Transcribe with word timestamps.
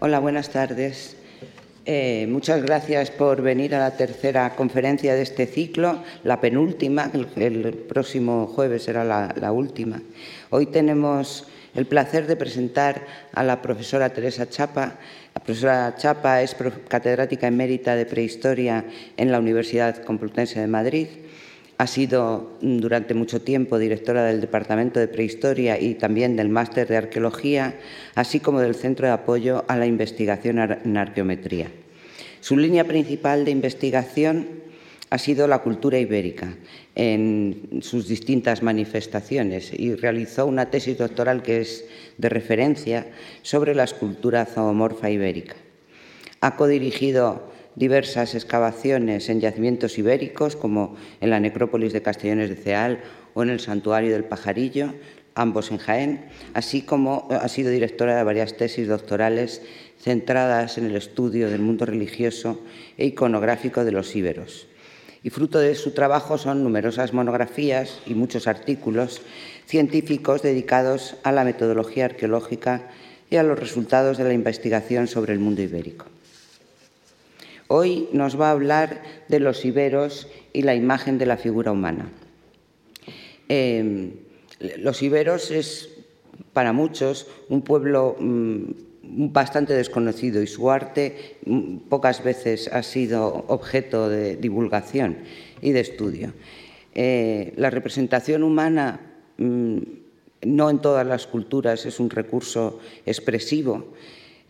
Hola, 0.00 0.20
buenas 0.20 0.50
tardes. 0.50 1.16
Eh, 1.84 2.28
muchas 2.30 2.62
gracias 2.62 3.10
por 3.10 3.42
venir 3.42 3.74
a 3.74 3.80
la 3.80 3.96
tercera 3.96 4.54
conferencia 4.54 5.12
de 5.16 5.22
este 5.22 5.44
ciclo, 5.46 6.04
la 6.22 6.40
penúltima, 6.40 7.10
el, 7.12 7.74
próximo 7.88 8.46
jueves 8.46 8.84
será 8.84 9.02
la, 9.02 9.50
última. 9.50 10.00
Hoy 10.50 10.66
tenemos 10.66 11.48
el 11.74 11.86
placer 11.86 12.28
de 12.28 12.36
presentar 12.36 13.04
a 13.32 13.42
la 13.42 13.60
profesora 13.60 14.10
Teresa 14.10 14.48
Chapa. 14.48 14.98
La 15.34 15.42
profesora 15.42 15.96
Chapa 15.96 16.42
es 16.42 16.54
catedrática 16.86 17.48
emérita 17.48 17.96
de 17.96 18.06
prehistoria 18.06 18.84
en 19.16 19.32
la 19.32 19.40
Universidad 19.40 20.04
Complutense 20.04 20.60
de 20.60 20.68
Madrid. 20.68 21.08
Ha 21.78 21.86
sido 21.86 22.58
durante 22.60 23.14
mucho 23.14 23.40
tiempo 23.40 23.78
directora 23.78 24.24
del 24.24 24.40
Departamento 24.40 24.98
de 24.98 25.06
Prehistoria 25.06 25.80
y 25.80 25.94
también 25.94 26.34
del 26.34 26.48
Máster 26.48 26.88
de 26.88 26.96
Arqueología, 26.96 27.76
así 28.16 28.40
como 28.40 28.58
del 28.58 28.74
Centro 28.74 29.06
de 29.06 29.12
Apoyo 29.12 29.64
a 29.68 29.76
la 29.76 29.86
Investigación 29.86 30.58
en 30.58 30.96
Arqueometría. 30.96 31.70
Su 32.40 32.56
línea 32.56 32.82
principal 32.82 33.44
de 33.44 33.52
investigación 33.52 34.48
ha 35.10 35.18
sido 35.18 35.46
la 35.46 35.60
cultura 35.60 36.00
ibérica 36.00 36.54
en 36.96 37.80
sus 37.80 38.08
distintas 38.08 38.62
manifestaciones 38.62 39.72
y 39.72 39.94
realizó 39.94 40.46
una 40.46 40.70
tesis 40.70 40.98
doctoral 40.98 41.42
que 41.42 41.60
es 41.60 41.84
de 42.18 42.28
referencia 42.28 43.06
sobre 43.42 43.76
la 43.76 43.84
escultura 43.84 44.46
zoomorfa 44.46 45.10
ibérica. 45.10 45.54
Ha 46.40 46.56
codirigido 46.56 47.47
diversas 47.78 48.34
excavaciones 48.34 49.28
en 49.28 49.40
yacimientos 49.40 49.98
ibéricos, 49.98 50.56
como 50.56 50.96
en 51.20 51.30
la 51.30 51.38
necrópolis 51.38 51.92
de 51.92 52.02
Castellones 52.02 52.50
de 52.50 52.56
Ceal 52.56 53.00
o 53.34 53.42
en 53.44 53.50
el 53.50 53.60
Santuario 53.60 54.12
del 54.12 54.24
Pajarillo, 54.24 54.94
ambos 55.34 55.70
en 55.70 55.78
Jaén, 55.78 56.24
así 56.54 56.82
como 56.82 57.28
ha 57.30 57.48
sido 57.48 57.70
directora 57.70 58.16
de 58.16 58.24
varias 58.24 58.56
tesis 58.56 58.88
doctorales 58.88 59.62
centradas 60.00 60.76
en 60.76 60.86
el 60.86 60.96
estudio 60.96 61.48
del 61.48 61.60
mundo 61.60 61.86
religioso 61.86 62.60
e 62.96 63.06
iconográfico 63.06 63.84
de 63.84 63.92
los 63.92 64.14
íberos. 64.16 64.66
Y 65.22 65.30
fruto 65.30 65.60
de 65.60 65.74
su 65.76 65.92
trabajo 65.92 66.38
son 66.38 66.64
numerosas 66.64 67.12
monografías 67.12 68.00
y 68.06 68.14
muchos 68.14 68.48
artículos 68.48 69.22
científicos 69.66 70.42
dedicados 70.42 71.16
a 71.22 71.30
la 71.30 71.44
metodología 71.44 72.06
arqueológica 72.06 72.88
y 73.30 73.36
a 73.36 73.42
los 73.44 73.58
resultados 73.58 74.18
de 74.18 74.24
la 74.24 74.32
investigación 74.32 75.06
sobre 75.06 75.32
el 75.32 75.38
mundo 75.38 75.62
ibérico. 75.62 76.06
Hoy 77.68 78.08
nos 78.12 78.40
va 78.40 78.48
a 78.48 78.52
hablar 78.52 79.02
de 79.28 79.40
los 79.40 79.64
iberos 79.64 80.26
y 80.52 80.62
la 80.62 80.74
imagen 80.74 81.18
de 81.18 81.26
la 81.26 81.36
figura 81.36 81.70
humana. 81.70 82.10
Eh, 83.48 84.14
los 84.78 85.02
iberos 85.02 85.50
es 85.50 85.90
para 86.52 86.72
muchos 86.72 87.26
un 87.48 87.62
pueblo 87.62 88.16
mm, 88.18 88.62
bastante 89.02 89.74
desconocido 89.74 90.42
y 90.42 90.46
su 90.46 90.70
arte 90.70 91.36
mm, 91.44 91.76
pocas 91.88 92.24
veces 92.24 92.68
ha 92.72 92.82
sido 92.82 93.44
objeto 93.48 94.08
de 94.08 94.36
divulgación 94.36 95.18
y 95.60 95.72
de 95.72 95.80
estudio. 95.80 96.32
Eh, 96.94 97.52
la 97.56 97.70
representación 97.70 98.42
humana 98.42 99.00
mm, 99.36 99.78
no 100.42 100.70
en 100.70 100.78
todas 100.78 101.06
las 101.06 101.26
culturas 101.26 101.84
es 101.86 102.00
un 102.00 102.10
recurso 102.10 102.80
expresivo, 103.04 103.88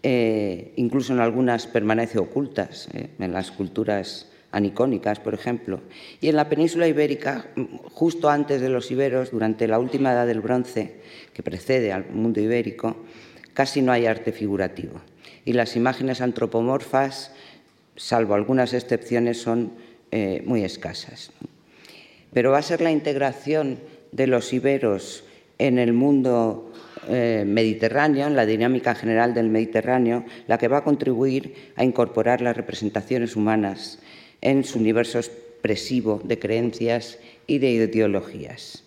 eh, 0.03 0.73
incluso 0.77 1.13
en 1.13 1.21
algunas 1.21 1.67
permanece 1.67 2.19
ocultas, 2.19 2.89
eh, 2.95 3.09
en 3.19 3.33
las 3.33 3.51
culturas 3.51 4.29
anicónicas, 4.53 5.21
por 5.21 5.35
ejemplo. 5.35 5.81
Y 6.21 6.29
en 6.29 6.37
la 6.37 6.49
península 6.49 6.89
ibérica, 6.89 7.47
mm, 7.55 7.65
justo 7.93 8.31
antes 8.31 8.61
de 8.61 8.69
los 8.69 8.91
iberos, 8.91 9.31
durante 9.31 9.69
la 9.69 9.79
última 9.79 10.13
edad 10.13 10.27
del 10.27 10.41
bronce, 10.41 11.01
que 11.33 11.43
precede 11.43 11.93
al 11.93 12.09
mundo 12.11 12.41
ibérico, 12.41 12.97
casi 13.53 13.83
no 13.83 13.93
hay 13.93 14.07
arte 14.07 14.33
figurativo 14.33 15.01
y 15.49 15.55
las 15.55 15.77
imágenes 15.77 16.21
antropomorfas, 16.21 17.33
salvo 17.97 18.35
algunas 18.35 18.75
excepciones, 18.75 19.41
son 19.41 19.73
eh, 20.11 20.43
muy 20.45 20.63
escasas. 20.63 21.31
Pero 22.35 22.51
va 22.51 22.59
a 22.59 22.63
ser 22.63 22.83
la 22.83 22.91
integración 22.91 23.79
de 24.13 24.27
los 24.27 24.53
iberos 24.53 25.25
en 25.57 25.79
el 25.79 25.95
mundo 25.95 26.68
eh, 27.09 27.45
mediterráneo, 27.47 28.27
en 28.27 28.37
la 28.37 28.47
dinámica 28.47 28.95
general 28.95 29.35
del 29.35 29.49
Mediterráneo, 29.49 30.25
la 30.47 30.59
que 30.59 30.69
va 30.69 30.79
a 30.79 30.85
contribuir 30.85 31.73
a 31.77 31.85
incorporar 31.85 32.41
las 32.41 32.57
representaciones 32.57 33.37
humanas 33.37 33.99
en 34.41 34.65
su 34.65 34.79
universo 34.79 35.19
expresivo 35.19 36.21
de 36.25 36.39
creencias 36.39 37.19
y 37.47 37.59
de 37.59 37.71
ideologías. 37.71 38.85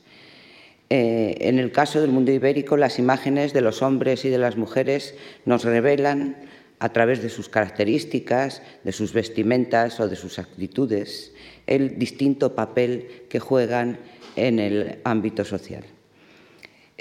Eh, 0.90 1.38
en 1.48 1.58
el 1.58 1.72
caso 1.72 2.02
del 2.02 2.12
mundo 2.12 2.32
ibérico, 2.32 2.76
las 2.76 3.00
imágenes 3.00 3.54
de 3.54 3.62
los 3.62 3.82
hombres 3.82 4.26
y 4.26 4.30
de 4.30 4.38
las 4.38 4.58
mujeres 4.58 5.16
nos 5.46 5.64
revelan, 5.64 6.36
a 6.82 6.90
través 6.90 7.22
de 7.22 7.30
sus 7.30 7.48
características, 7.48 8.64
de 8.84 8.92
sus 8.92 9.14
vestimentas 9.14 10.00
o 10.00 10.10
de 10.10 10.16
sus 10.16 10.40
actitudes, 10.40 11.32
el 11.68 12.00
distinto 12.00 12.56
papel 12.56 13.26
que 13.30 13.40
juegan 13.40 14.00
en 14.36 14.58
el 14.58 15.00
ámbito 15.04 15.46
social. 15.46 15.84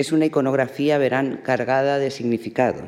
Es 0.00 0.12
una 0.12 0.24
iconografía, 0.24 0.96
verán, 0.96 1.40
cargada 1.44 1.98
de 1.98 2.10
significado. 2.10 2.84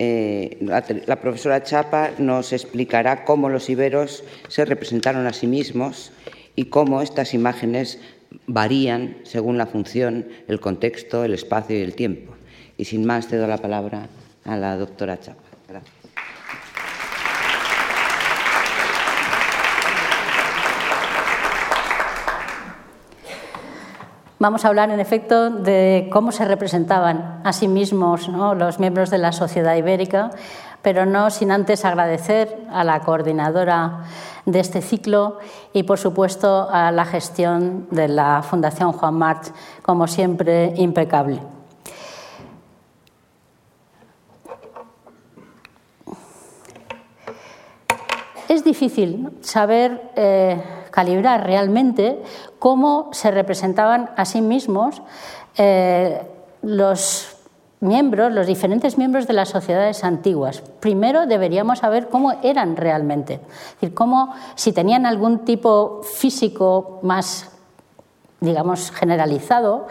Eh, 0.00 0.58
la, 1.06 1.20
profesora 1.20 1.62
Chapa 1.62 2.10
nos 2.18 2.52
explicará 2.52 3.24
cómo 3.24 3.48
los 3.48 3.70
iberos 3.70 4.24
se 4.48 4.64
representaron 4.64 5.28
a 5.28 5.34
sí 5.34 5.46
mismos 5.46 6.10
y 6.56 6.64
cómo 6.64 7.00
estas 7.00 7.32
imágenes 7.32 8.00
varían 8.48 9.18
según 9.22 9.56
la 9.56 9.66
función, 9.66 10.26
el 10.48 10.58
contexto, 10.58 11.24
el 11.24 11.34
espacio 11.34 11.78
y 11.78 11.82
el 11.82 11.94
tiempo. 11.94 12.34
Y 12.76 12.86
sin 12.86 13.06
más, 13.06 13.28
cedo 13.28 13.46
la 13.46 13.58
palabra 13.58 14.08
a 14.44 14.56
la 14.56 14.76
doctora 14.76 15.20
Chapa. 15.20 15.44
Gracias. 15.68 16.01
Vamos 24.42 24.64
a 24.64 24.68
hablar, 24.68 24.90
en 24.90 24.98
efecto, 24.98 25.50
de 25.50 26.08
cómo 26.10 26.32
se 26.32 26.44
representaban 26.44 27.40
a 27.44 27.52
sí 27.52 27.68
mismos 27.68 28.26
los 28.26 28.80
miembros 28.80 29.08
de 29.08 29.18
la 29.18 29.30
sociedad 29.30 29.76
ibérica, 29.76 30.32
pero 30.82 31.06
no 31.06 31.30
sin 31.30 31.52
antes 31.52 31.84
agradecer 31.84 32.66
a 32.72 32.82
la 32.82 32.98
coordinadora 33.02 34.00
de 34.44 34.58
este 34.58 34.82
ciclo 34.82 35.38
y, 35.72 35.84
por 35.84 36.00
supuesto, 36.00 36.68
a 36.68 36.90
la 36.90 37.04
gestión 37.04 37.86
de 37.92 38.08
la 38.08 38.42
Fundación 38.42 38.90
Juan 38.90 39.14
March, 39.14 39.52
como 39.80 40.08
siempre, 40.08 40.72
impecable. 40.74 41.40
Es 48.48 48.64
difícil 48.64 49.38
saber 49.40 50.10
eh, 50.16 50.60
calibrar 50.92 51.44
realmente 51.44 52.22
cómo 52.60 53.10
se 53.12 53.32
representaban 53.32 54.10
a 54.16 54.24
sí 54.24 54.40
mismos 54.40 55.02
eh, 55.58 56.22
los 56.62 57.36
miembros, 57.80 58.32
los 58.32 58.46
diferentes 58.46 58.96
miembros 58.96 59.26
de 59.26 59.32
las 59.32 59.48
sociedades 59.48 60.04
antiguas. 60.04 60.62
Primero 60.78 61.26
deberíamos 61.26 61.80
saber 61.80 62.08
cómo 62.08 62.34
eran 62.44 62.76
realmente, 62.76 63.34
es 63.34 63.80
decir, 63.80 63.94
cómo, 63.94 64.32
si 64.54 64.72
tenían 64.72 65.04
algún 65.04 65.40
tipo 65.40 66.02
físico 66.04 67.00
más, 67.02 67.50
digamos, 68.40 68.92
generalizado, 68.92 69.88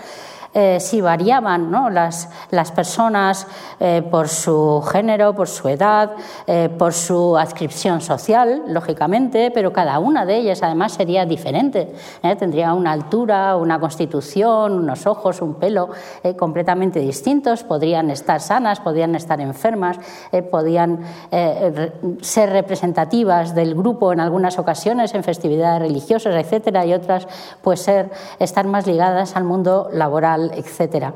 eh, 0.54 0.82
si 0.82 1.00
variaban 1.00 1.72
las, 1.94 2.28
las, 2.50 2.74
personas 2.74 3.48
eh, 3.80 4.04
por 4.12 4.28
su 4.28 4.82
género, 4.82 5.34
por 5.34 5.48
su 5.48 5.70
edad, 5.70 6.12
eh, 6.46 6.68
por 6.78 6.92
su 6.92 7.38
adscripción 7.38 8.02
social, 8.02 8.64
lógicamente, 8.68 9.50
pero 9.54 9.72
cada 9.72 9.98
una 10.00 10.26
de 10.26 10.36
ellas 10.36 10.62
además 10.62 10.92
sería 10.92 11.26
diferente. 11.26 11.94
Tendría 12.38 12.74
una 12.74 12.92
altura, 12.92 13.56
una 13.56 13.80
constitución, 13.80 14.74
unos 14.74 15.08
ojos, 15.08 15.42
un 15.42 15.56
pelo 15.56 15.90
completamente 16.38 17.00
distintos, 17.00 17.64
podrían 17.64 18.10
estar 18.10 18.42
sanas, 18.42 18.82
podrían 18.82 19.16
estar 19.16 19.40
enfermas, 19.40 19.98
podían 20.50 21.00
ser 22.22 22.50
representativas 22.50 23.56
del 23.56 23.76
grupo 23.76 24.12
en 24.12 24.20
algunas 24.20 24.60
ocasiones, 24.60 25.14
en 25.14 25.24
festividades 25.24 25.82
religiosas, 25.82 26.36
etcétera, 26.36 26.86
y 26.86 26.94
otras 26.94 27.28
pues 27.62 27.82
ser, 27.82 28.12
estar 28.40 28.66
más 28.66 28.88
ligadas 28.88 29.36
al 29.36 29.44
mundo 29.44 29.90
laboral 29.92 30.41
etcétera. 30.54 31.14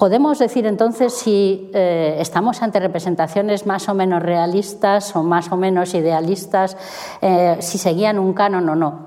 Podemos 0.00 0.38
decir 0.38 0.66
entonces 0.66 1.12
si 1.12 1.70
eh, 1.74 2.16
estamos 2.20 2.62
ante 2.62 2.80
representaciones 2.80 3.66
más 3.66 3.86
o 3.86 3.92
menos 3.92 4.22
realistas 4.22 5.14
o 5.14 5.22
más 5.22 5.52
o 5.52 5.58
menos 5.58 5.92
idealistas, 5.92 6.74
eh, 7.20 7.58
si 7.60 7.76
seguían 7.76 8.18
un 8.18 8.32
canon 8.32 8.66
o 8.70 8.74
no. 8.74 8.98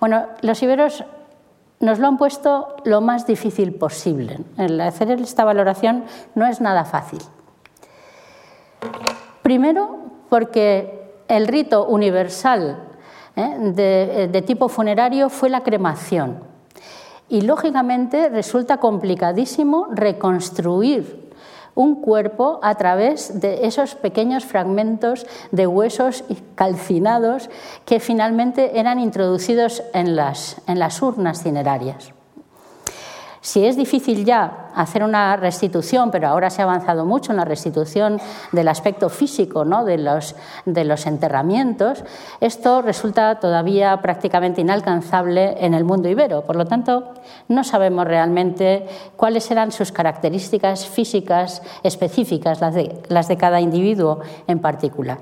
Bueno, 0.00 0.24
los 0.40 0.62
iberos 0.62 1.04
nos 1.78 1.98
lo 1.98 2.06
han 2.06 2.16
puesto 2.16 2.74
lo 2.84 3.02
más 3.02 3.26
difícil 3.26 3.74
posible. 3.74 4.38
El 4.56 4.80
hacer 4.80 5.10
esta 5.10 5.44
valoración 5.44 6.04
no 6.34 6.46
es 6.46 6.62
nada 6.62 6.86
fácil. 6.86 7.20
Primero, 9.42 9.98
porque 10.30 11.20
el 11.28 11.46
rito 11.48 11.84
universal 11.84 12.78
eh, 13.36 14.28
de 14.32 14.40
tipo 14.40 14.70
funerario 14.70 15.28
fue 15.28 15.50
la 15.50 15.62
cremación 15.62 16.53
y 17.28 17.42
lógicamente 17.42 18.28
resulta 18.28 18.78
complicadísimo 18.78 19.88
reconstruir 19.90 21.24
un 21.74 22.00
cuerpo 22.00 22.60
a 22.62 22.76
través 22.76 23.40
de 23.40 23.66
esos 23.66 23.94
pequeños 23.94 24.44
fragmentos 24.44 25.26
de 25.50 25.66
huesos 25.66 26.24
calcinados 26.54 27.50
que 27.84 28.00
finalmente 28.00 28.78
eran 28.78 29.00
introducidos 29.00 29.82
en 29.92 30.14
las, 30.16 30.62
urnas 31.02 31.42
cinerarias. 31.42 32.13
Si 33.44 33.66
es 33.66 33.76
difícil 33.76 34.24
ya 34.24 34.70
hacer 34.74 35.04
una 35.04 35.36
restitución, 35.36 36.10
pero 36.10 36.28
ahora 36.28 36.48
se 36.48 36.62
ha 36.62 36.64
avanzado 36.64 37.04
mucho 37.04 37.30
en 37.30 37.36
la 37.36 37.44
restitución 37.44 38.18
del 38.52 38.68
aspecto 38.68 39.10
físico 39.10 39.66
¿no? 39.66 39.84
de, 39.84 39.98
los, 39.98 40.34
de 40.64 40.82
los 40.86 41.04
enterramientos, 41.04 42.04
esto 42.40 42.80
resulta 42.80 43.38
todavía 43.40 44.00
prácticamente 44.00 44.62
inalcanzable 44.62 45.62
en 45.62 45.74
el 45.74 45.84
mundo 45.84 46.08
ibero. 46.08 46.40
Por 46.46 46.56
lo 46.56 46.64
tanto, 46.64 47.12
no 47.48 47.64
sabemos 47.64 48.06
realmente 48.06 48.86
cuáles 49.14 49.50
eran 49.50 49.72
sus 49.72 49.92
características 49.92 50.86
físicas 50.86 51.60
específicas, 51.82 52.62
las 52.62 52.74
de, 52.74 53.02
las 53.08 53.28
de 53.28 53.36
cada 53.36 53.60
individuo 53.60 54.20
en 54.46 54.60
particular. 54.60 55.18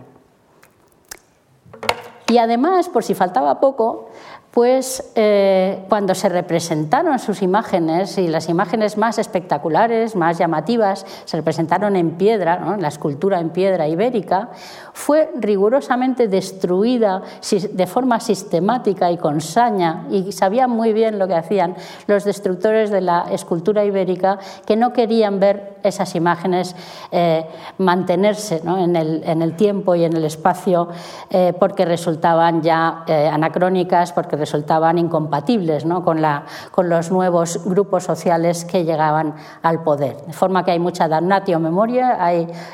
Y 2.32 2.38
además, 2.38 2.88
por 2.88 3.04
si 3.04 3.12
faltaba 3.12 3.60
poco, 3.60 4.08
pues 4.52 5.10
eh, 5.14 5.82
cuando 5.88 6.14
se 6.14 6.28
representaron 6.28 7.18
sus 7.18 7.40
imágenes 7.40 8.18
y 8.18 8.28
las 8.28 8.50
imágenes 8.50 8.98
más 8.98 9.18
espectaculares, 9.18 10.14
más 10.14 10.36
llamativas, 10.36 11.06
se 11.24 11.38
representaron 11.38 11.96
en 11.96 12.12
piedra, 12.12 12.76
la 12.78 12.88
escultura 12.88 13.40
en 13.40 13.48
piedra 13.48 13.88
ibérica, 13.88 14.50
fue 14.92 15.30
rigurosamente 15.36 16.28
destruida 16.28 17.22
de 17.50 17.86
forma 17.86 18.20
sistemática 18.20 19.10
y 19.10 19.16
con 19.16 19.40
saña, 19.40 20.06
y 20.10 20.32
sabían 20.32 20.70
muy 20.70 20.92
bien 20.92 21.18
lo 21.18 21.26
que 21.26 21.34
hacían 21.34 21.74
los 22.06 22.24
destructores 22.24 22.90
de 22.90 23.00
la 23.00 23.24
escultura 23.30 23.86
ibérica, 23.86 24.38
que 24.66 24.76
no 24.76 24.92
querían 24.92 25.40
ver 25.40 25.78
esas 25.82 26.14
imágenes 26.14 26.76
eh, 27.10 27.46
mantenerse 27.78 28.60
en, 28.64 28.96
el, 29.42 29.56
tiempo 29.56 29.94
y 29.94 30.04
en 30.04 30.14
el 30.14 30.26
espacio 30.26 30.88
eh, 31.30 31.54
porque 31.58 31.86
resultaban 31.86 32.60
ya 32.60 33.04
anacrónicas, 33.32 34.12
porque 34.12 34.41
resultaban 34.42 34.98
incompatibles 34.98 35.84
con, 36.04 36.20
la, 36.20 36.44
con, 36.72 36.88
los 36.88 37.12
nuevos 37.12 37.64
grupos 37.64 38.02
sociales 38.02 38.64
que 38.64 38.84
llegaban 38.84 39.34
al 39.62 39.84
poder. 39.84 40.16
De 40.26 40.32
forma 40.32 40.64
que 40.64 40.72
hay 40.72 40.80
mucha 40.80 41.06
damnatio 41.06 41.60
memoria, 41.60 42.18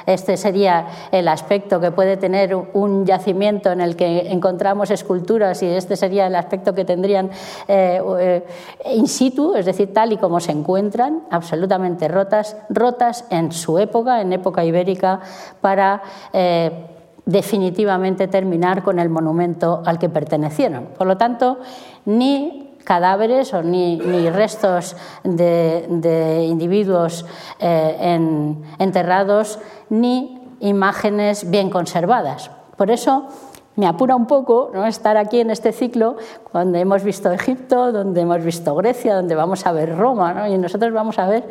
este 0.07 0.39
sería 0.39 0.87
el 1.13 1.29
aspecto 1.29 1.79
que 1.79 1.91
puede 1.91 2.17
tener 2.17 2.55
un 2.55 3.05
yacimiento 3.05 3.71
en 3.71 3.83
el 3.83 3.97
que 3.97 4.33
encontramos 4.33 4.91
esculturas 4.91 5.63
y 5.63 5.67
este 5.67 5.95
sería 5.95 6.27
el 6.27 6.37
aspecto 6.37 6.73
que 6.75 6.87
tendrían 6.87 7.31
eh, 7.69 8.01
eh, 8.19 8.47
in 8.95 9.07
situ, 9.07 9.55
es 9.55 9.67
decir, 9.67 9.93
tal 9.93 10.13
y 10.13 10.17
como 10.17 10.41
se 10.41 10.53
encuentran, 10.53 11.25
absolutamente 11.31 12.09
rotas, 12.09 12.57
rotas 12.71 13.27
en 13.29 13.53
su 13.53 13.79
época, 13.79 14.23
en 14.23 14.33
época 14.33 14.65
ibérica, 14.65 15.21
para... 15.61 16.03
Eh, 16.33 16.95
definitivamente 17.29 18.27
terminar 18.27 18.83
con 18.83 18.99
el 18.99 19.11
monumento 19.11 19.83
al 19.85 19.99
que 19.99 20.09
pertenecieron. 20.09 20.87
Por 20.97 21.07
lo 21.07 21.19
tanto, 21.19 21.59
ni 22.07 22.73
cadáveres 22.85 23.53
o 23.53 23.63
ni, 23.63 24.01
restos 24.31 24.97
de, 25.25 26.47
individuos 26.49 27.27
eh, 27.61 28.57
enterrados, 28.79 29.59
ni 29.91 30.41
imágenes 30.61 31.51
bien 31.51 31.69
conservadas. 31.69 32.51
Por 32.79 32.91
eso 32.91 33.29
me 33.77 33.87
apura 33.87 34.17
un 34.17 34.27
poco 34.27 34.71
¿no? 34.73 34.87
estar 34.87 35.19
aquí 35.19 35.41
en 35.41 35.51
este 35.51 35.73
ciclo 35.73 36.17
donde 36.55 36.81
hemos 36.81 37.05
visto 37.05 37.31
Egipto, 37.31 37.93
donde 37.93 38.23
hemos 38.23 38.43
visto 38.43 38.75
Grecia, 38.75 39.15
donde 39.15 39.35
vamos 39.35 39.67
a 39.67 39.73
ver 39.73 39.97
Roma, 39.97 40.49
y 40.49 40.57
nosotros 40.57 40.93
vamos 40.95 41.19
a 41.19 41.29
ver 41.29 41.45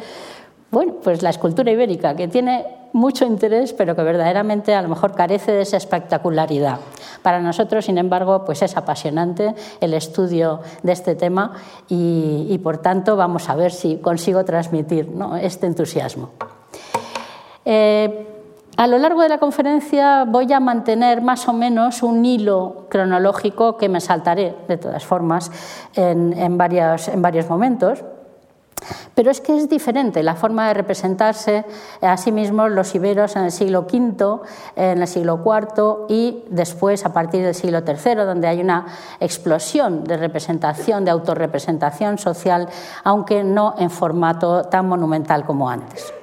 bueno, 0.70 0.96
pues 1.02 1.22
la 1.22 1.30
escultura 1.30 1.72
ibérica, 1.72 2.16
que 2.16 2.28
tiene 2.28 2.66
mucho 2.94 3.26
interés, 3.26 3.74
pero 3.74 3.96
que 3.96 4.04
verdaderamente 4.04 4.74
a 4.74 4.82
lo 4.82 4.90
mejor 4.90 5.14
carece 5.14 5.52
de 5.52 5.62
esa 5.62 5.78
espectacularidad. 5.78 6.80
Para 7.22 7.40
nosotros, 7.40 7.86
sin 7.86 7.98
embargo, 7.98 8.44
pues 8.44 8.62
es 8.62 8.76
apasionante 8.76 9.56
el 9.80 9.94
estudio 9.94 10.62
de 10.84 10.92
este 10.92 11.16
tema 11.16 11.54
y, 11.88 12.58
por 12.64 12.80
tanto 12.80 13.16
vamos 13.16 13.50
a 13.50 13.56
ver 13.56 13.72
si 13.72 13.98
consigo 13.98 14.44
transmitir 14.44 15.10
este 15.42 15.68
entusiasmo. 15.68 16.32
Eh, 17.64 18.28
a 18.78 18.88
lo 18.88 18.98
largo 18.98 19.22
de 19.22 19.30
la 19.30 19.38
conferencia 19.38 20.26
voy 20.26 20.52
a 20.54 20.60
mantener 20.60 21.22
más 21.22 21.48
o 21.48 21.54
menos 21.54 22.04
un 22.04 22.26
hilo 22.26 22.88
cronológico 22.90 23.78
que 23.78 23.90
me 23.90 24.02
saltaré, 24.02 24.56
de 24.68 24.78
todas 24.78 25.06
formas, 25.06 25.52
en 25.96 26.58
varios 26.58 27.50
momentos. 27.50 28.04
Pero 29.16 29.32
es 29.32 29.42
que 29.42 29.58
es 29.58 29.68
diferente 29.68 30.22
la 30.22 30.36
forma 30.36 30.68
de 30.68 30.76
representarse 30.76 31.66
a 32.02 32.16
sí 32.18 32.32
mismos 32.32 32.72
los 32.72 32.94
iberos 32.94 33.36
en 33.36 33.46
el 33.46 33.52
siglo 33.52 33.88
V, 33.92 34.42
en 34.76 35.02
el 35.02 35.08
siglo 35.08 35.42
IV 35.44 36.06
y 36.08 36.44
después 36.50 37.06
a 37.06 37.14
partir 37.14 37.44
del 37.44 37.56
siglo 37.56 37.80
III, 37.80 38.16
donde 38.16 38.48
hay 38.48 38.62
una 38.62 38.86
explosión 39.20 40.04
de 40.04 40.18
representación, 40.18 41.04
de 41.04 41.12
autorrepresentación 41.12 42.18
social, 42.18 42.70
aunque 43.04 43.44
no 43.44 43.76
en 43.78 43.90
formato 43.90 44.64
tan 44.66 44.88
monumental 44.88 45.46
como 45.46 45.70
antes. 45.70 46.14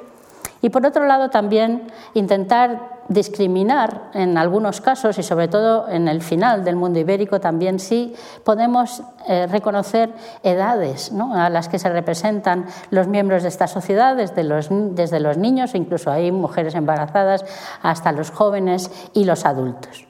Y 0.62 0.70
por 0.70 0.86
otro 0.86 1.04
lado 1.04 1.28
también 1.28 1.92
intentar 2.14 2.93
discriminar 3.08 4.10
en 4.14 4.38
algunos 4.38 4.80
casos 4.80 5.18
y 5.18 5.22
sobre 5.22 5.48
todo 5.48 5.88
en 5.88 6.08
el 6.08 6.22
final 6.22 6.64
del 6.64 6.76
mundo 6.76 6.98
ibérico 6.98 7.40
también 7.40 7.78
sí 7.78 8.14
podemos 8.44 9.02
eh, 9.28 9.46
reconocer 9.46 10.12
edades 10.42 11.12
a 11.34 11.50
las 11.50 11.68
que 11.68 11.78
se 11.78 11.90
representan 11.90 12.66
los 12.90 13.06
miembros 13.06 13.42
de 13.42 13.48
esta 13.48 13.66
sociedad, 13.66 14.16
desde 14.16 14.44
los, 14.44 14.68
desde 14.70 15.20
los 15.20 15.36
niños, 15.36 15.74
incluso 15.74 16.10
hay 16.10 16.32
mujeres 16.32 16.74
embarazadas, 16.74 17.44
hasta 17.82 18.12
los 18.12 18.30
jóvenes 18.30 18.90
y 19.12 19.24
los 19.24 19.44
adultos. 19.44 20.06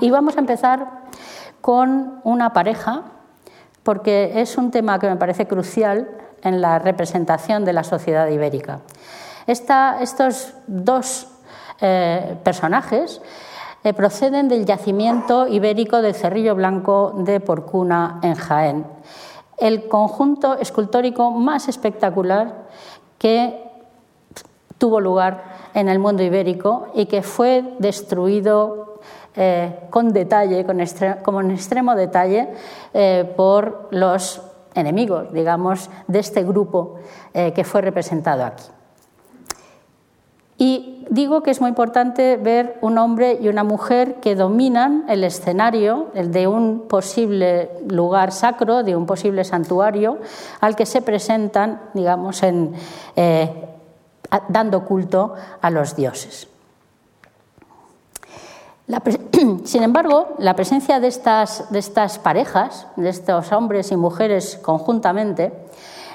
Y 0.00 0.10
vamos 0.10 0.36
a 0.36 0.40
empezar 0.40 1.02
con 1.60 2.20
una 2.24 2.52
pareja, 2.52 3.02
porque 3.82 4.40
es 4.40 4.58
un 4.58 4.70
tema 4.70 4.98
que 4.98 5.08
me 5.08 5.16
parece 5.16 5.46
crucial 5.46 6.08
en 6.42 6.60
la 6.60 6.78
representación 6.78 7.64
de 7.64 7.72
la 7.72 7.84
sociedad 7.84 8.28
ibérica 8.28 8.80
estos 9.46 10.54
dos 10.66 11.26
eh, 11.80 12.36
personajes 12.44 13.20
eh, 13.82 13.92
proceden 13.92 14.48
del 14.48 14.64
yacimiento 14.64 15.48
ibérico 15.48 16.00
del 16.00 16.14
Cerrillo 16.14 16.54
Blanco 16.54 17.12
de 17.16 17.40
Porcuna 17.40 18.20
en 18.22 18.36
Jaén, 18.36 18.86
el 19.58 19.88
conjunto 19.88 20.56
escultórico 20.58 21.32
más 21.32 21.68
espectacular 21.68 22.68
que 23.18 23.68
tuvo 24.78 25.00
lugar 25.00 25.42
en 25.74 25.88
el 25.88 25.98
mundo 25.98 26.22
ibérico 26.22 26.86
y 26.94 27.06
que 27.06 27.22
fue 27.22 27.74
destruido 27.80 29.00
eh, 29.34 29.80
con 29.90 30.12
detalle, 30.12 30.64
con 30.64 30.78
como 31.24 31.40
en 31.40 31.50
extremo 31.50 31.96
detalle, 31.96 32.48
por 33.36 33.88
los 33.90 34.40
enemigos, 34.74 35.32
digamos, 35.32 35.90
de 36.06 36.18
este 36.20 36.44
grupo 36.44 36.96
que 37.32 37.64
fue 37.64 37.80
representado 37.80 38.44
aquí. 38.44 38.64
Y 40.62 41.04
digo 41.10 41.42
que 41.42 41.50
es 41.50 41.60
muy 41.60 41.70
importante 41.70 42.36
ver 42.36 42.78
un 42.82 42.96
hombre 42.96 43.36
y 43.40 43.48
una 43.48 43.64
mujer 43.64 44.20
que 44.20 44.36
dominan 44.36 45.04
el 45.08 45.24
escenario 45.24 46.12
el 46.14 46.30
de 46.30 46.46
un 46.46 46.86
posible 46.86 47.68
lugar 47.88 48.30
sacro, 48.30 48.84
de 48.84 48.94
un 48.94 49.04
posible 49.04 49.42
santuario, 49.42 50.20
al 50.60 50.76
que 50.76 50.86
se 50.86 51.02
presentan, 51.02 51.80
digamos, 51.94 52.44
eh, 52.44 53.50
dando 54.46 54.84
culto 54.84 55.34
a 55.60 55.68
los 55.68 55.96
dioses. 55.96 56.46
sin 59.64 59.82
embargo, 59.82 60.36
la 60.38 60.54
presencia 60.54 61.00
de 61.00 61.08
estas, 61.08 61.72
de 61.72 61.80
estas 61.80 62.20
parejas, 62.20 62.86
de 62.94 63.08
estos 63.08 63.50
hombres 63.50 63.90
y 63.90 63.96
mujeres 63.96 64.60
conjuntamente, 64.62 65.52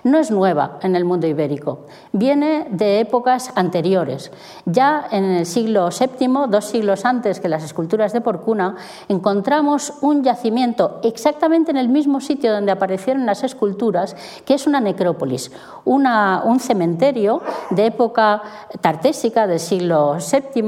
no 0.04 0.18
es 0.18 0.32
nueva 0.32 0.80
en 0.82 0.96
el 0.96 1.06
mundo 1.06 1.28
ibérico, 1.28 1.86
viene 2.12 2.68
de 2.72 3.00
épocas 3.00 3.52
anteriores. 3.56 4.32
Ya 4.66 5.08
en 5.12 5.24
el 5.24 5.46
siglo 5.46 5.90
VII, 5.90 6.28
dos 6.50 6.66
siglos 6.66 7.06
antes 7.06 7.40
que 7.40 7.50
las 7.50 7.64
esculturas 7.64 8.14
de 8.14 8.22
Porcuna, 8.22 8.76
encontramos 9.08 9.94
un 10.02 10.24
yacimiento 10.24 11.00
exactamente 11.04 11.72
en 11.72 11.78
el 11.78 11.90
mismo 11.90 12.22
sitio 12.22 12.52
donde 12.52 12.72
aparecieron 12.72 13.26
las 13.26 13.44
esculturas, 13.44 14.16
que 14.46 14.54
es 14.54 14.68
una 14.68 14.80
necrópolis, 14.80 15.52
un 15.86 16.60
cementerio 16.60 17.42
de 17.70 17.88
época 17.88 18.42
tartésica 18.82 19.48
del 19.48 19.60
siglo 19.60 20.16
VII, 20.16 20.64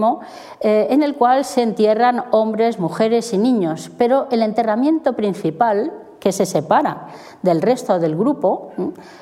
eh, 0.61 0.87
en 0.89 1.03
el 1.03 1.15
cual 1.15 1.45
se 1.45 1.61
entierran 1.61 2.25
hombres, 2.31 2.79
mujeres 2.79 3.33
y 3.33 3.37
niños, 3.37 3.91
pero 3.97 4.27
el 4.31 4.41
enterramiento 4.41 5.13
principal 5.13 5.91
que 6.19 6.31
se 6.31 6.45
separa 6.45 7.07
del 7.41 7.61
resto 7.61 7.99
del 7.99 8.15
grupo, 8.15 8.71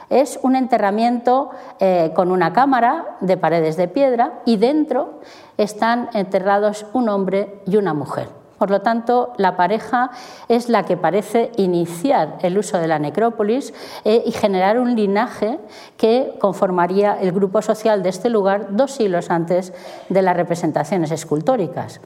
es 0.10 0.40
un 0.42 0.56
enterramiento 0.56 1.50
eh, 1.80 2.12
con 2.16 2.32
una 2.32 2.54
cámara 2.54 3.18
de 3.22 3.38
paredes 3.38 3.78
de 3.78 3.88
piedra 3.88 4.42
y 4.46 4.58
dentro 4.58 5.20
están 5.58 6.10
enterrados 6.14 6.86
un 6.94 7.10
hombre 7.10 7.62
y 7.66 7.78
una 7.78 7.94
mujer. 7.94 8.30
Por 8.58 8.72
lo 8.72 8.82
tanto, 8.82 9.34
la 9.38 9.56
pareja 9.56 10.10
es 10.48 10.68
la 10.68 10.84
que 10.84 10.98
parece 10.98 11.52
iniciar 11.58 12.40
el 12.42 12.58
uso 12.58 12.80
de 12.80 12.88
la 12.88 12.98
necrópolis 12.98 13.74
eh, 14.04 14.24
y 14.26 14.32
generar 14.32 14.80
un 14.80 14.96
linaje 14.96 15.60
que 15.96 16.36
conformaría 16.40 17.18
el 17.22 17.32
grupo 17.32 17.62
social 17.62 18.02
de 18.02 18.10
este 18.10 18.30
lugar 18.30 18.76
dos 18.76 18.94
siglos 18.94 19.30
antes 19.30 19.74
de 20.10 20.22
las 20.24 20.36
representaciones 20.36 21.12
escultóricas. 21.12 22.02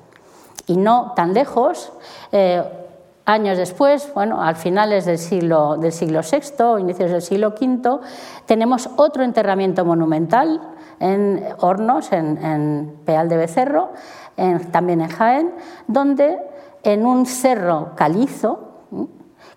Y 0.68 0.76
no 0.76 1.14
tan 1.16 1.34
lejos, 1.34 1.94
eh, 2.34 2.64
años 3.25 3.58
después, 3.58 4.12
bueno, 4.13 4.42
al 4.42 4.56
finales 4.56 5.06
del 5.06 5.18
siglo, 5.18 5.78
del 5.78 5.92
siglo 5.92 6.22
VI 6.22 6.63
o 6.63 6.80
inicios 6.80 7.12
del 7.12 7.22
siglo 7.22 7.50
V, 7.50 8.00
tenemos 8.46 8.90
otro 8.98 9.24
enterramiento 9.24 9.86
monumental 9.86 10.62
en 11.00 11.44
Hornos, 11.60 12.12
en, 12.12 13.00
Peal 13.06 13.30
de 13.30 13.38
Becerro, 13.38 13.90
también 14.72 15.01
en 15.01 15.10
Jaén, 15.10 15.51
donde 15.88 16.40
en 16.84 17.06
un 17.06 17.25
cerro 17.25 17.92
calizo, 17.96 18.68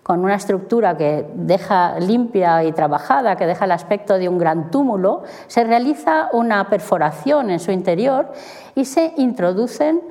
con 0.02 0.22
una 0.22 0.34
estructura 0.34 0.96
que 0.98 1.26
deja 1.34 1.98
limpia 1.98 2.62
y 2.62 2.72
trabajada, 2.72 3.36
que 3.36 3.46
deja 3.46 3.64
el 3.64 3.72
aspecto 3.72 4.18
de 4.18 4.28
un 4.28 4.38
gran 4.38 4.70
túmulo, 4.70 5.22
se 5.46 5.64
realiza 5.64 6.28
una 6.32 6.68
perforación 6.68 7.50
en 7.50 7.58
su 7.58 7.72
interior 7.72 8.30
y 8.74 8.84
se 8.84 9.14
introducen 9.16 10.02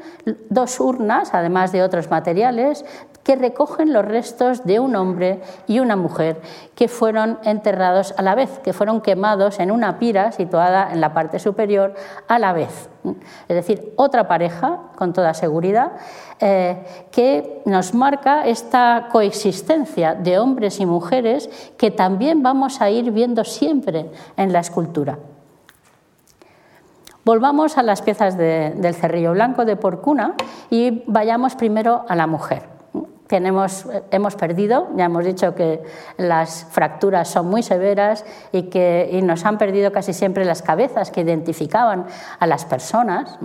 dos 0.49 0.79
urnas, 0.79 1.33
además 1.33 1.71
de 1.71 1.83
otros 1.83 2.09
materiales, 2.09 2.83
que 3.23 3.35
recogen 3.35 3.93
los 3.93 4.05
restos 4.05 4.65
de 4.65 4.79
un 4.79 4.95
hombre 4.95 5.41
y 5.65 5.79
una 5.79 5.95
mujer 5.95 6.41
que 6.75 6.87
fueron 6.87 7.39
enterrados 7.43 8.13
a 8.17 8.21
la 8.21 8.35
vez, 8.35 8.59
que 8.59 8.73
fueron 8.73 9.01
quemados 9.01 9.59
en 9.59 9.71
una 9.71 9.97
pira 9.97 10.31
situada 10.31 10.89
en 10.91 11.01
la 11.01 11.13
parte 11.13 11.39
superior 11.39 11.95
a 12.27 12.37
la 12.37 12.53
vez. 12.53 12.89
Es 13.47 13.55
decir, 13.55 13.93
otra 13.95 14.27
pareja, 14.27 14.79
con 14.95 15.13
toda 15.13 15.33
seguridad, 15.33 15.93
eh, 16.39 16.83
que 17.11 17.61
nos 17.65 17.93
marca 17.93 18.45
esta 18.45 19.07
coexistencia 19.11 20.15
de 20.15 20.39
hombres 20.39 20.79
y 20.79 20.85
mujeres 20.85 21.49
que 21.77 21.91
también 21.91 22.43
vamos 22.43 22.81
a 22.81 22.89
ir 22.89 23.11
viendo 23.11 23.43
siempre 23.43 24.09
en 24.37 24.51
la 24.51 24.59
escultura. 24.59 25.17
Volvamos 27.25 27.77
a 27.77 27.83
las 27.83 28.01
piezas 28.01 28.37
del 28.37 28.95
cerrillo 28.95 29.31
blanco 29.31 29.63
de 29.63 29.77
Porcuna 29.77 30.35
y 30.69 31.03
vayamos 31.07 31.55
primero 31.55 32.03
a 32.09 32.17
la 32.17 32.27
mujer 32.27 32.72
hemos 33.29 34.35
perdido, 34.35 34.89
ya 34.95 35.05
hemos 35.05 35.25
dicho 35.25 35.55
que 35.55 35.81
las 36.17 36.65
fracturas 36.71 37.29
son 37.29 37.47
muy 37.47 37.63
severas 37.63 38.25
y 38.51 38.63
que 38.63 39.19
nos 39.23 39.45
han 39.45 39.57
perdido 39.57 39.91
casi 39.91 40.13
siempre 40.13 40.45
las 40.45 40.61
cabezas 40.61 41.11
que 41.11 41.21
identificaban 41.21 42.05
a 42.39 42.47
las 42.47 42.65
personas. 42.65 43.39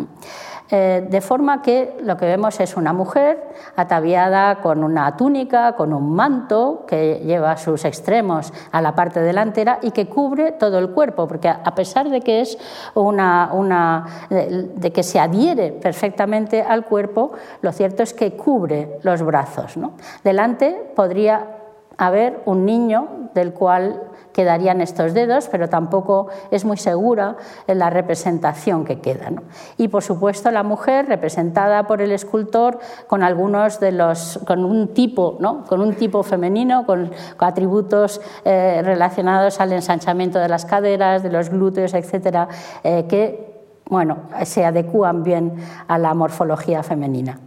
Eh, 0.71 1.07
de 1.09 1.21
forma 1.21 1.63
que 1.63 1.97
lo 2.03 2.17
que 2.17 2.27
vemos 2.27 2.61
es 2.61 2.77
una 2.77 2.93
mujer 2.93 3.43
ataviada 3.77 4.57
con 4.57 4.85
una 4.85 5.17
túnica, 5.17 5.73
con 5.77 5.93
un 5.93 6.15
manto 6.15 6.85
que 6.87 7.21
lleva 7.25 7.57
sus 7.57 7.85
extremos 7.85 8.53
a 8.71 8.83
la 8.83 8.95
parte 8.95 9.21
delantera 9.21 9.79
y 9.83 9.93
que 9.93 10.09
cubre 10.09 10.53
todo 10.53 10.79
el 10.79 10.91
cuerpo, 10.91 11.27
porque 11.27 11.49
a 11.49 11.75
pesar 11.75 12.11
de 12.11 12.21
que 12.21 12.41
es 12.43 12.59
una, 12.95 13.51
una 13.53 14.07
de 14.29 14.93
que 14.93 15.03
se 15.03 15.19
adhiere 15.19 15.73
perfectamente 15.73 16.63
al 16.63 16.85
cuerpo, 16.85 17.33
lo 17.63 17.73
cierto 17.73 18.03
es 18.03 18.13
que 18.13 18.33
cubre 18.33 18.99
los 19.03 19.23
brazos. 19.23 19.79
Delante 20.23 20.93
podría 20.95 21.58
haber 21.99 22.40
un 22.47 22.64
niño 22.64 23.09
del 23.35 23.52
cual 23.52 24.02
quedarían 24.33 24.81
estos 24.81 25.14
dedos, 25.14 25.49
pero 25.50 25.69
tampoco 25.69 26.28
es 26.52 26.64
muy 26.64 26.76
segura 26.76 27.37
la 27.67 27.90
representación 27.90 28.85
que 28.85 29.00
queda. 29.00 29.33
Y 29.76 29.88
por 29.88 30.05
supuesto 30.05 30.52
la 30.52 30.62
mujer 30.62 31.07
representada 31.07 31.88
por 31.88 32.00
el 32.00 32.12
escultor 32.12 32.78
con 33.09 33.25
algunos 33.25 33.81
de 33.81 33.90
los, 33.90 34.38
con 34.47 34.64
un 34.64 34.95
tipo, 34.95 35.38
¿no? 35.40 35.64
con 35.64 35.81
un 35.81 35.95
tipo 35.95 36.23
femenino, 36.23 36.87
con, 36.87 37.11
atributos 37.38 38.21
eh, 38.45 38.81
relacionados 38.85 39.61
al 39.61 39.73
ensanchamiento 39.73 40.38
de 40.38 40.49
las 40.49 40.64
caderas, 40.64 41.25
de 41.25 41.31
los 41.31 41.49
glúteos, 41.49 41.95
etcétera, 41.95 42.47
eh, 42.85 43.07
que 43.09 43.49
bueno, 43.87 44.19
se 44.45 44.64
adecúan 44.64 45.25
bien 45.25 45.55
a 45.88 45.99
la 45.99 46.14
morfología 46.14 46.83
femenina. 46.83 47.40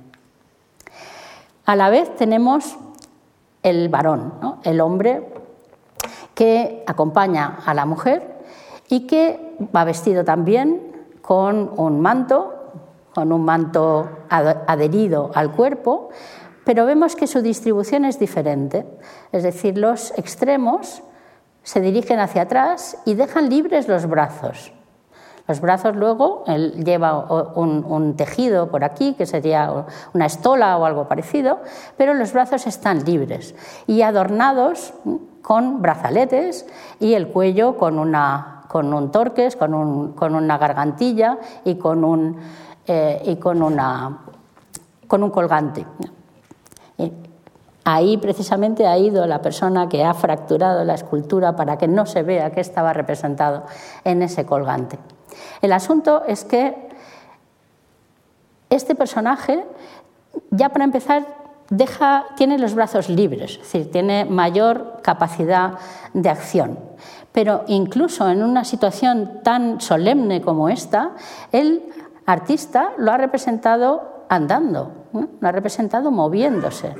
A 1.65 1.75
la 1.75 1.89
vez 1.89 2.13
tenemos 2.15 2.77
el 3.63 3.89
varón, 3.89 4.33
el 4.63 4.81
hombre 4.81 5.27
que 6.33 6.83
acompaña 6.87 7.59
a 7.65 7.73
la 7.73 7.85
mujer 7.85 8.39
y 8.89 9.07
que 9.07 9.55
va 9.75 9.83
vestido 9.83 10.23
también 10.23 10.91
con 11.21 11.71
un 11.77 12.01
manto, 12.01 12.53
con 13.13 13.31
un 13.31 13.45
manto 13.45 14.09
adherido 14.29 15.31
al 15.35 15.51
cuerpo, 15.51 16.09
pero 16.63 16.85
vemos 16.85 17.15
que 17.15 17.27
su 17.27 17.41
distribución 17.41 18.05
es 18.05 18.19
diferente, 18.19 18.85
es 19.31 19.43
decir, 19.43 19.77
los 19.77 20.11
extremos 20.17 21.03
se 21.63 21.79
dirigen 21.79 22.19
hacia 22.19 22.43
atrás 22.43 22.97
y 23.05 23.13
dejan 23.13 23.49
libres 23.49 23.87
los 23.87 24.07
brazos. 24.07 24.73
Los 25.51 25.59
brazos 25.59 25.97
luego 25.97 26.45
él 26.47 26.81
lleva 26.85 27.25
un, 27.55 28.13
tejido 28.15 28.71
por 28.71 28.85
aquí, 28.85 29.15
que 29.15 29.25
sería 29.25 29.83
una 30.13 30.25
estola 30.25 30.77
o 30.77 30.85
algo 30.85 31.09
parecido, 31.09 31.59
pero 31.97 32.13
los 32.13 32.31
brazos 32.31 32.67
están 32.67 33.03
libres 33.03 33.53
y 33.85 34.01
adornados 34.01 34.93
con 35.41 35.81
brazaletes 35.81 36.65
y 37.01 37.15
el 37.15 37.27
cuello 37.27 37.75
con, 37.75 37.99
un 37.99 39.11
torques, 39.11 39.57
con, 39.57 39.73
una 39.73 40.57
gargantilla 40.57 41.37
y 41.65 41.75
con 41.75 42.05
un, 42.05 42.37
eh, 42.87 43.37
colgante. 45.09 45.85
Ahí 47.83 48.15
precisamente 48.15 48.87
ha 48.87 48.97
ido 48.97 49.27
la 49.27 49.41
persona 49.41 49.89
que 49.89 50.05
ha 50.05 50.13
fracturado 50.13 50.85
la 50.85 50.93
escultura 50.93 51.57
para 51.57 51.77
que 51.77 51.89
no 51.89 52.05
se 52.05 52.23
vea 52.23 52.51
que 52.51 52.61
estaba 52.61 52.93
representado 52.93 53.63
en 54.05 54.21
ese 54.21 54.45
colgante. 54.45 54.97
El 55.61 55.73
asunto 55.73 56.23
es 56.25 56.43
que 56.45 56.89
este 58.69 58.95
personaje, 58.95 59.65
ya 60.49 60.69
para 60.69 60.85
empezar, 60.85 61.25
tiene 62.35 62.57
los 62.57 62.73
brazos 62.73 63.09
libres, 63.09 63.51
es 63.51 63.59
decir, 63.59 63.91
tiene 63.91 64.25
mayor 64.25 64.99
capacidad 65.01 65.73
de 66.13 66.29
acción. 66.29 66.79
Pero 67.31 67.63
incluso 67.67 68.29
en 68.29 68.43
una 68.43 68.65
situación 68.65 69.39
tan 69.43 69.79
solemne 69.79 70.41
como 70.41 70.67
esta, 70.67 71.11
el 71.51 71.83
artista 72.25 72.91
lo 72.97 73.11
ha 73.11 73.17
representado 73.17 74.25
andando, 74.27 74.91
lo 75.13 75.47
ha 75.47 75.51
representado 75.51 76.11
moviéndose. 76.11 76.93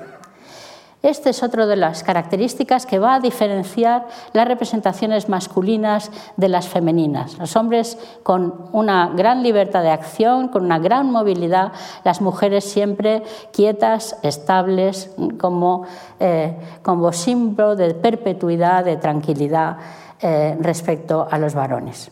Esta 1.04 1.32
es 1.32 1.42
otra 1.42 1.66
de 1.66 1.76
las 1.76 2.04
características 2.04 2.86
que 2.86 3.00
va 3.00 3.16
a 3.16 3.20
diferenciar 3.20 4.08
las 4.34 4.48
representaciones 4.48 5.30
masculinas 5.30 6.12
de 6.38 6.48
las 6.48 6.68
femeninas. 6.68 7.40
Los 7.40 7.56
hombres 7.56 7.98
con 8.22 8.70
una 8.72 9.10
gran 9.16 9.42
libertad 9.42 9.82
de 9.82 9.90
acción, 9.90 10.50
con 10.50 10.64
una 10.64 10.78
gran 10.78 11.12
movilidad, 11.12 11.72
las 12.04 12.22
mujeres 12.22 12.66
siempre 12.66 13.24
quietas, 13.52 14.16
estables, 14.22 15.10
como, 15.40 15.86
eh, 16.20 16.56
como 16.84 17.12
símbolo 17.14 17.76
de 17.76 17.96
perpetuidad, 17.96 18.86
de 18.86 18.98
tranquilidad 18.98 19.78
eh, 20.22 20.56
respecto 20.62 21.28
a 21.32 21.40
los 21.40 21.56
varones. 21.56 22.12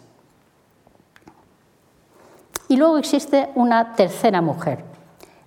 Y 2.70 2.78
luego 2.78 2.98
existe 2.98 3.50
una 3.54 3.94
tercera 3.94 4.42
mujer, 4.42 4.89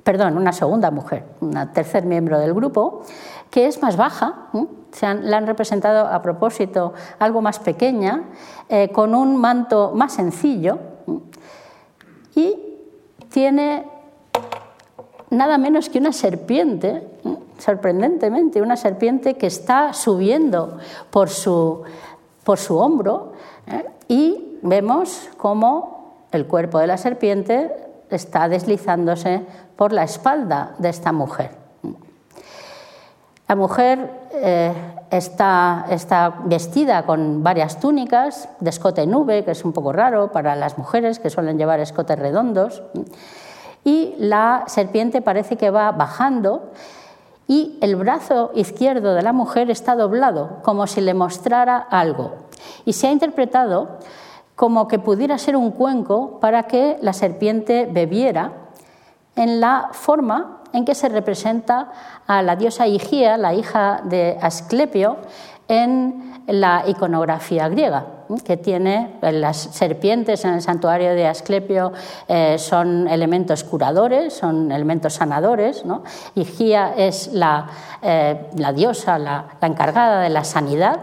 perdón, 0.03 0.37
una 0.37 0.53
segunda 0.53 0.91
mujer, 0.91 1.25
una 1.41 1.73
tercer 1.73 2.05
miembro 2.05 2.39
del 2.39 2.55
grupo, 2.55 3.03
que 3.51 3.67
es 3.67 3.83
más 3.83 3.97
baja, 3.97 4.49
se 4.93 5.15
la 5.15 5.37
han 5.37 5.47
representado 5.47 6.07
a 6.07 6.23
propósito 6.23 6.93
algo 7.19 7.41
más 7.41 7.59
pequeña, 7.59 8.25
eh, 8.69 8.89
con 8.89 9.15
un 9.15 9.37
manto 9.37 9.93
más 9.95 10.13
sencillo 10.15 10.79
y 12.35 12.59
tiene 13.31 13.87
nada 15.31 15.59
menos 15.59 15.89
que 15.89 15.99
una 15.99 16.13
serpiente, 16.13 17.07
sorprendentemente, 17.59 18.61
una 18.61 18.77
serpiente 18.77 19.35
que 19.35 19.47
está 19.47 19.93
subiendo 19.93 20.79
por 21.11 21.31
su, 21.31 21.83
por 22.45 22.59
su 22.59 22.77
hombro 22.77 23.33
¿eh? 23.67 23.87
y 24.09 24.59
vemos 24.63 25.31
cómo 25.37 26.27
el 26.33 26.47
cuerpo 26.47 26.79
de 26.79 26.87
la 26.87 26.97
serpiente 26.97 27.71
está 28.11 28.49
deslizándose 28.49 29.47
por 29.77 29.93
la 29.93 30.05
espalda 30.05 30.75
de 30.79 30.89
esta 30.89 31.13
mujer. 31.13 31.51
La 33.49 33.57
mujer 33.57 34.29
eh, 34.33 34.73
está, 35.11 35.85
está, 35.91 36.35
vestida 36.45 37.05
con 37.05 37.43
varias 37.43 37.79
túnicas 37.81 38.49
de 38.61 38.71
escote 38.71 39.07
nube, 39.07 39.45
que 39.45 39.51
es 39.51 39.65
un 39.65 39.73
poco 39.73 39.93
raro 39.93 40.33
para 40.33 40.57
las 40.57 40.79
mujeres 40.79 41.19
que 41.19 41.29
suelen 41.29 41.59
llevar 41.59 41.81
escotes 41.81 42.19
redondos, 42.19 42.83
y 43.85 44.15
la 44.19 44.65
serpiente 44.69 45.21
parece 45.21 45.57
que 45.57 45.71
va 45.71 45.93
bajando 45.93 46.71
y 47.49 47.79
el 47.83 47.97
brazo 47.97 48.53
izquierdo 48.55 49.15
de 49.15 49.23
la 49.23 49.33
mujer 49.35 49.71
está 49.71 49.97
doblado, 49.97 50.61
como 50.63 50.87
si 50.87 51.01
le 51.01 51.13
mostrara 51.13 51.77
algo. 51.77 52.33
Y 52.85 52.95
se 52.95 53.09
ha 53.09 53.13
interpretado 53.13 53.99
como 54.55 54.89
que 54.89 54.99
pudiera 54.99 55.37
ser 55.37 55.57
un 55.57 55.73
cuenco 55.73 56.39
para 56.41 56.63
que 56.63 56.97
la 57.03 57.13
serpiente 57.13 57.87
bebiera 57.91 58.62
en 59.37 59.61
la 59.61 59.89
forma 59.93 60.59
en 60.73 60.85
que 60.85 60.95
se 60.95 61.09
representa 61.09 61.93
a 62.27 62.43
la 62.43 62.57
diosa 62.57 62.87
Higia, 62.87 63.37
la 63.37 63.55
hija 63.55 64.01
de 64.05 64.39
Asclepio, 64.41 65.19
en 65.69 66.43
la 66.47 66.85
iconografía 66.87 67.69
griega, 67.69 68.05
que 68.45 68.57
tiene 68.57 69.17
las 69.21 69.57
serpientes 69.57 70.45
en 70.45 70.55
el 70.55 70.63
santuario 70.63 71.15
de 71.15 71.27
Asclepio 71.27 71.93
eh, 72.29 72.57
son 72.59 73.07
elementos 73.09 73.65
curadores, 73.65 74.35
son 74.35 74.73
elementos 74.73 75.15
sanadores. 75.15 75.85
¿no? 75.85 76.03
Higia 76.35 76.95
es 76.97 77.33
la, 77.33 77.69
eh, 78.03 78.51
diosa, 78.75 79.19
la 79.19 79.47
encargada 79.63 80.21
de 80.21 80.31
la 80.31 80.45
sanidad. 80.45 81.01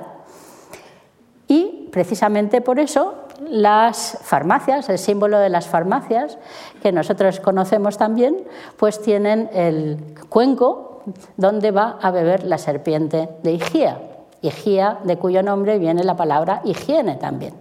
Y 1.47 1.89
precisamente 1.91 2.61
por 2.61 2.79
eso 2.79 3.28
las 3.47 4.17
farmacias, 4.21 4.89
el 4.89 4.97
símbolo 4.97 5.39
de 5.39 5.49
las 5.49 5.67
farmacias, 5.67 6.37
que 6.81 6.91
nosotros 6.91 7.39
conocemos 7.39 7.97
también, 7.97 8.43
pues 8.77 9.01
tienen 9.01 9.49
el 9.53 10.15
cuenco 10.29 11.03
donde 11.37 11.71
va 11.71 11.97
a 12.01 12.11
beber 12.11 12.43
la 12.43 12.57
serpiente 12.57 13.29
de 13.43 13.53
Higia. 13.53 13.99
Higia, 14.41 14.99
de 15.03 15.17
cuyo 15.17 15.43
nombre 15.43 15.79
viene 15.79 16.03
la 16.03 16.15
palabra 16.15 16.61
higiene 16.63 17.15
también. 17.15 17.53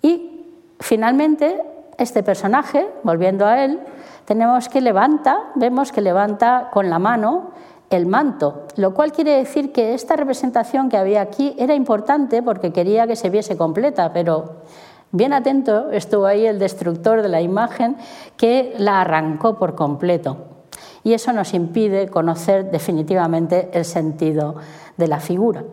Y 0.00 0.46
finalmente, 0.80 1.62
este 1.98 2.22
personaje, 2.22 2.88
volviendo 3.02 3.46
a 3.46 3.64
él, 3.64 3.80
tenemos 4.24 4.68
que 4.68 4.80
levanta, 4.80 5.38
vemos 5.54 5.92
que 5.92 6.00
levanta 6.00 6.70
con 6.72 6.90
la 6.90 6.98
mano 6.98 7.50
el 7.96 8.06
manto, 8.06 8.66
lo 8.76 8.94
cual 8.94 9.12
quiere 9.12 9.36
decir 9.36 9.72
que 9.72 9.94
esta 9.94 10.16
representación 10.16 10.88
que 10.88 10.96
había 10.96 11.20
aquí 11.20 11.54
era 11.58 11.74
importante 11.74 12.42
porque 12.42 12.72
quería 12.72 13.06
que 13.06 13.16
se 13.16 13.30
viese 13.30 13.56
completa, 13.56 14.12
pero 14.12 14.62
bien 15.10 15.32
atento 15.32 15.90
estuvo 15.90 16.26
ahí 16.26 16.46
el 16.46 16.58
destructor 16.58 17.22
de 17.22 17.28
la 17.28 17.40
imagen 17.40 17.96
que 18.36 18.74
la 18.78 19.00
arrancó 19.00 19.58
por 19.58 19.74
completo. 19.74 20.36
Y 21.04 21.14
eso 21.14 21.32
nos 21.32 21.52
impide 21.54 22.08
conocer 22.08 22.70
definitivamente 22.70 23.70
el 23.72 23.84
sentido 23.84 24.56
de 24.96 25.08
la 25.08 25.18
figura. 25.18 25.64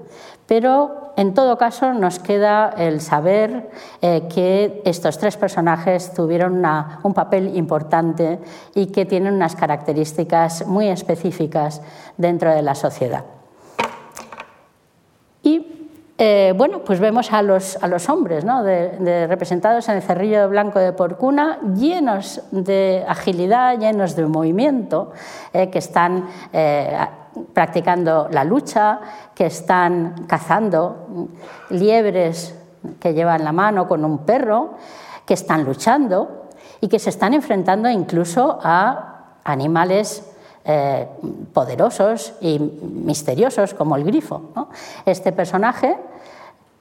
Pero 0.49 1.13
en 1.15 1.35
todo 1.35 1.59
caso 1.59 1.93
nos 1.93 2.17
queda 2.17 2.73
el 2.75 3.01
saber 3.01 3.69
eh, 4.01 4.23
que 4.33 4.81
estos 4.83 5.19
tres 5.19 5.37
personajes 5.37 6.11
tuvieron 6.11 6.65
un 7.03 7.13
papel 7.13 7.55
importante 7.55 8.39
y 8.73 8.87
que 8.87 9.05
tienen 9.05 9.35
unas 9.35 9.55
características 9.55 10.65
muy 10.65 10.87
específicas 10.87 11.83
dentro 12.17 12.51
de 12.51 12.63
la 12.63 12.73
sociedad. 12.73 13.38
Eh, 16.21 16.53
bueno, 16.57 16.83
pues 16.83 16.99
vemos 16.99 17.31
a 17.31 17.41
los, 17.41 17.77
hombres 18.09 18.43
¿no? 18.43 18.61
de, 18.61 19.25
representados 19.27 19.87
en 19.87 19.95
el 19.95 20.01
cerrillo 20.01 20.49
blanco 20.49 20.77
de 20.77 20.91
Porcuna, 20.91 21.59
llenos 21.77 22.41
de 22.51 23.05
agilidad, 23.07 23.79
llenos 23.79 24.17
de 24.17 24.25
movimiento, 24.25 25.13
eh, 25.53 25.69
que 25.69 25.79
están 25.79 26.27
practicando 27.53 28.27
la 28.31 28.43
lucha, 28.43 28.99
que 29.33 29.45
están 29.45 30.25
cazando 30.27 31.29
liebres 31.69 32.53
que 32.99 33.13
llevan 33.13 33.45
la 33.45 33.53
mano 33.53 33.87
con 33.87 34.03
un 34.03 34.25
perro, 34.25 34.75
que 35.25 35.35
están 35.35 35.63
luchando 35.63 36.49
y 36.81 36.89
que 36.89 36.99
se 36.99 37.11
están 37.11 37.33
enfrentando 37.33 37.89
incluso 37.89 38.59
a 38.61 39.37
animales 39.45 40.28
eh, 40.65 41.07
poderosos 41.53 42.33
y 42.41 42.59
misteriosos 42.59 43.73
como 43.73 43.95
el 43.95 44.03
grifo. 44.03 44.41
Este 45.05 45.31
personaje 45.31 45.97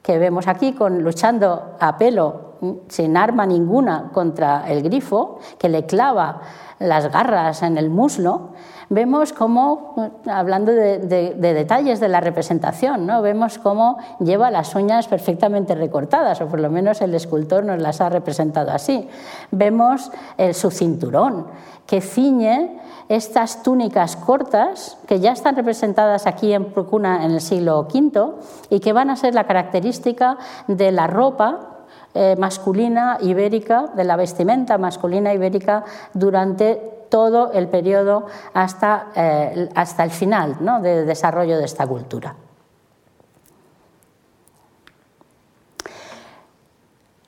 que 0.03 0.19
vemos 0.19 0.49
aquí 0.49 0.73
con, 0.73 1.03
luchando 1.03 1.77
a 1.79 1.99
pelo 1.99 2.49
sin 2.89 3.17
arma 3.17 3.47
ninguna 3.47 4.11
contra 4.13 4.69
el 4.69 4.83
grifo, 4.83 5.39
que 5.59 5.69
le 5.69 5.87
clava 5.87 6.41
las 6.79 7.11
garras 7.13 7.63
en 7.63 7.79
el 7.79 7.91
muslo, 7.91 8.51
vemos 8.89 9.33
cómo, 9.33 10.13
hablando 10.27 10.73
de, 10.73 10.99
detalles 11.37 12.01
de 12.01 12.09
la 12.09 12.21
representación, 12.21 13.07
¿no? 13.07 13.23
vemos 13.23 13.59
cómo 13.59 13.99
lleva 14.21 14.51
las 14.51 14.75
uñas 14.75 15.09
perfectamente 15.09 15.75
recortadas, 15.75 16.41
o 16.41 16.47
por 16.47 16.61
lo 16.61 16.71
menos 16.71 17.01
el 17.01 17.15
escultor 17.15 17.65
nos 17.65 17.81
las 17.81 18.01
ha 18.01 18.09
representado 18.09 18.71
así. 18.71 19.09
Vemos 19.51 20.11
el, 20.37 20.55
su 20.55 20.71
cinturón, 20.71 21.47
que 21.87 22.01
ciñe 22.01 22.81
estas 23.09 23.63
túnicas 23.63 24.17
cortas 24.17 24.99
que 25.07 25.21
ya 25.21 25.33
están 25.33 25.57
representadas 25.57 26.27
aquí 26.27 26.53
en 26.53 26.67
Procuna 26.67 27.25
en 27.25 27.33
el 27.33 27.41
siglo 27.41 27.81
V 27.81 28.35
y 28.69 28.81
que 28.81 28.93
van 28.93 29.09
a 29.09 29.17
ser 29.17 29.35
la 29.35 29.45
característica 29.45 30.37
de 30.67 30.93
la 30.93 31.07
ropa 31.07 31.79
eh, 32.15 32.37
masculina 32.39 33.19
ibérica, 33.21 33.87
de 33.95 34.05
la 34.05 34.17
vestimenta 34.17 34.77
masculina 34.77 35.33
ibérica 35.33 35.85
durante 36.13 36.98
todo 37.09 37.53
el 37.53 37.69
periodo 37.69 38.27
hasta, 38.55 39.09
eh, 39.15 39.69
hasta 39.75 40.05
el 40.05 40.11
final 40.11 40.57
¿no? 40.61 40.81
de 40.81 41.05
desarrollo 41.05 41.59
de 41.59 41.65
esta 41.65 41.87
cultura. 41.87 42.35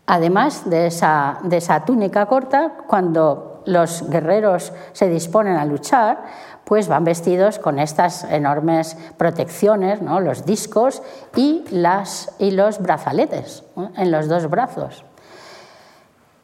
Además 0.06 0.68
de 0.68 0.88
esa, 0.88 1.38
de 1.44 1.58
esa 1.58 1.84
túnica 1.84 2.26
corta, 2.26 2.72
cuando 2.88 3.62
los 3.66 4.08
guerreros 4.10 4.72
se 4.92 5.08
disponen 5.08 5.56
a 5.56 5.64
luchar, 5.64 6.24
pues 6.64 6.88
van 6.88 7.04
vestidos 7.04 7.58
con 7.58 7.78
estas 7.78 8.24
enormes 8.24 8.96
protecciones, 9.16 10.02
¿no? 10.02 10.20
los 10.20 10.44
discos 10.44 11.02
y, 11.36 11.64
las, 11.70 12.34
y 12.38 12.50
los 12.50 12.80
brazaletes 12.80 13.62
en 13.96 14.10
los 14.10 14.28
dos 14.28 14.50
brazos. 14.50 15.04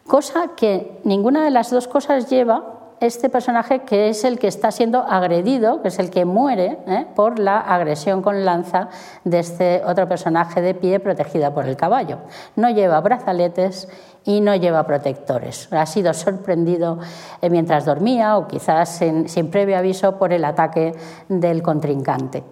Cosa 0.06 0.50
que 0.56 1.00
ninguna 1.02 1.44
de 1.44 1.50
las 1.50 1.70
dos 1.70 1.88
cosas 1.88 2.30
lleva 2.30 2.75
este 3.00 3.28
personaje 3.28 3.80
que 3.80 4.08
es 4.08 4.24
el 4.24 4.38
que 4.38 4.48
está 4.48 4.70
siendo 4.70 5.00
agredido, 5.00 5.82
que 5.82 5.88
es 5.88 5.98
el 5.98 6.10
que 6.10 6.24
muere 6.24 6.78
¿eh? 6.86 7.06
por 7.14 7.38
la 7.38 7.58
agresión 7.60 8.22
con 8.22 8.44
lanza 8.44 8.88
de 9.24 9.38
este 9.38 9.82
otro 9.84 10.08
personaje 10.08 10.62
de 10.62 10.74
pie 10.74 11.00
protegida 11.00 11.52
por 11.52 11.66
el 11.66 11.76
caballo. 11.76 12.18
No 12.56 12.70
lleva 12.70 13.00
brazaletes 13.00 13.88
y 14.24 14.40
no 14.40 14.54
lleva 14.56 14.86
protectores. 14.86 15.72
Ha 15.72 15.86
sido 15.86 16.12
sorprendido 16.14 16.98
eh, 17.42 17.50
mientras 17.50 17.84
dormía 17.84 18.36
o 18.38 18.48
quizás 18.48 18.88
sin, 18.88 19.28
sin 19.28 19.50
previo 19.50 19.78
aviso 19.78 20.18
por 20.18 20.32
el 20.32 20.44
ataque 20.44 20.94
del 21.28 21.62
contrincante. 21.62 22.42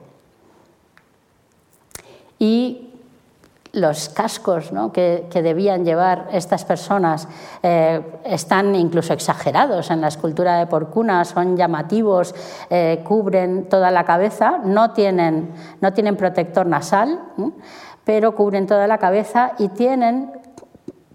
Y 2.38 2.93
los 3.74 4.08
cascos 4.08 4.70
que, 4.92 5.28
debían 5.42 5.84
llevar 5.84 6.28
estas 6.32 6.64
personas 6.64 7.28
eh, 7.62 8.00
están 8.24 8.74
incluso 8.74 9.12
exagerados 9.12 9.90
en 9.90 10.00
la 10.00 10.08
escultura 10.08 10.58
de 10.58 10.66
Porcuna, 10.66 11.24
son 11.24 11.56
llamativos, 11.56 12.34
eh, 12.70 13.02
cubren 13.04 13.68
toda 13.68 13.90
la 13.90 14.04
cabeza, 14.04 14.60
no 14.64 14.92
tienen, 14.92 15.52
no 15.80 15.92
tienen 15.92 16.16
protector 16.16 16.66
nasal, 16.66 17.20
pero 18.04 18.34
cubren 18.34 18.66
toda 18.66 18.86
la 18.86 18.98
cabeza 18.98 19.52
y 19.58 19.68
tienen 19.68 20.32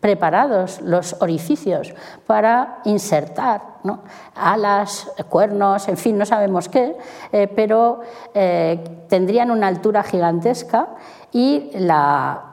preparados 0.01 0.81
los 0.81 1.15
orificios 1.21 1.93
para 2.25 2.79
insertar 2.85 3.61
alas, 4.35 5.11
cuernos, 5.29 5.87
en 5.87 5.97
fin, 5.97 6.17
no 6.17 6.25
sabemos 6.25 6.67
qué, 6.69 6.97
eh, 7.31 7.47
pero 7.53 8.01
tendrían 9.07 9.51
una 9.51 9.67
altura 9.67 10.03
gigantesca 10.03 10.89
y 11.31 11.71
la, 11.73 12.48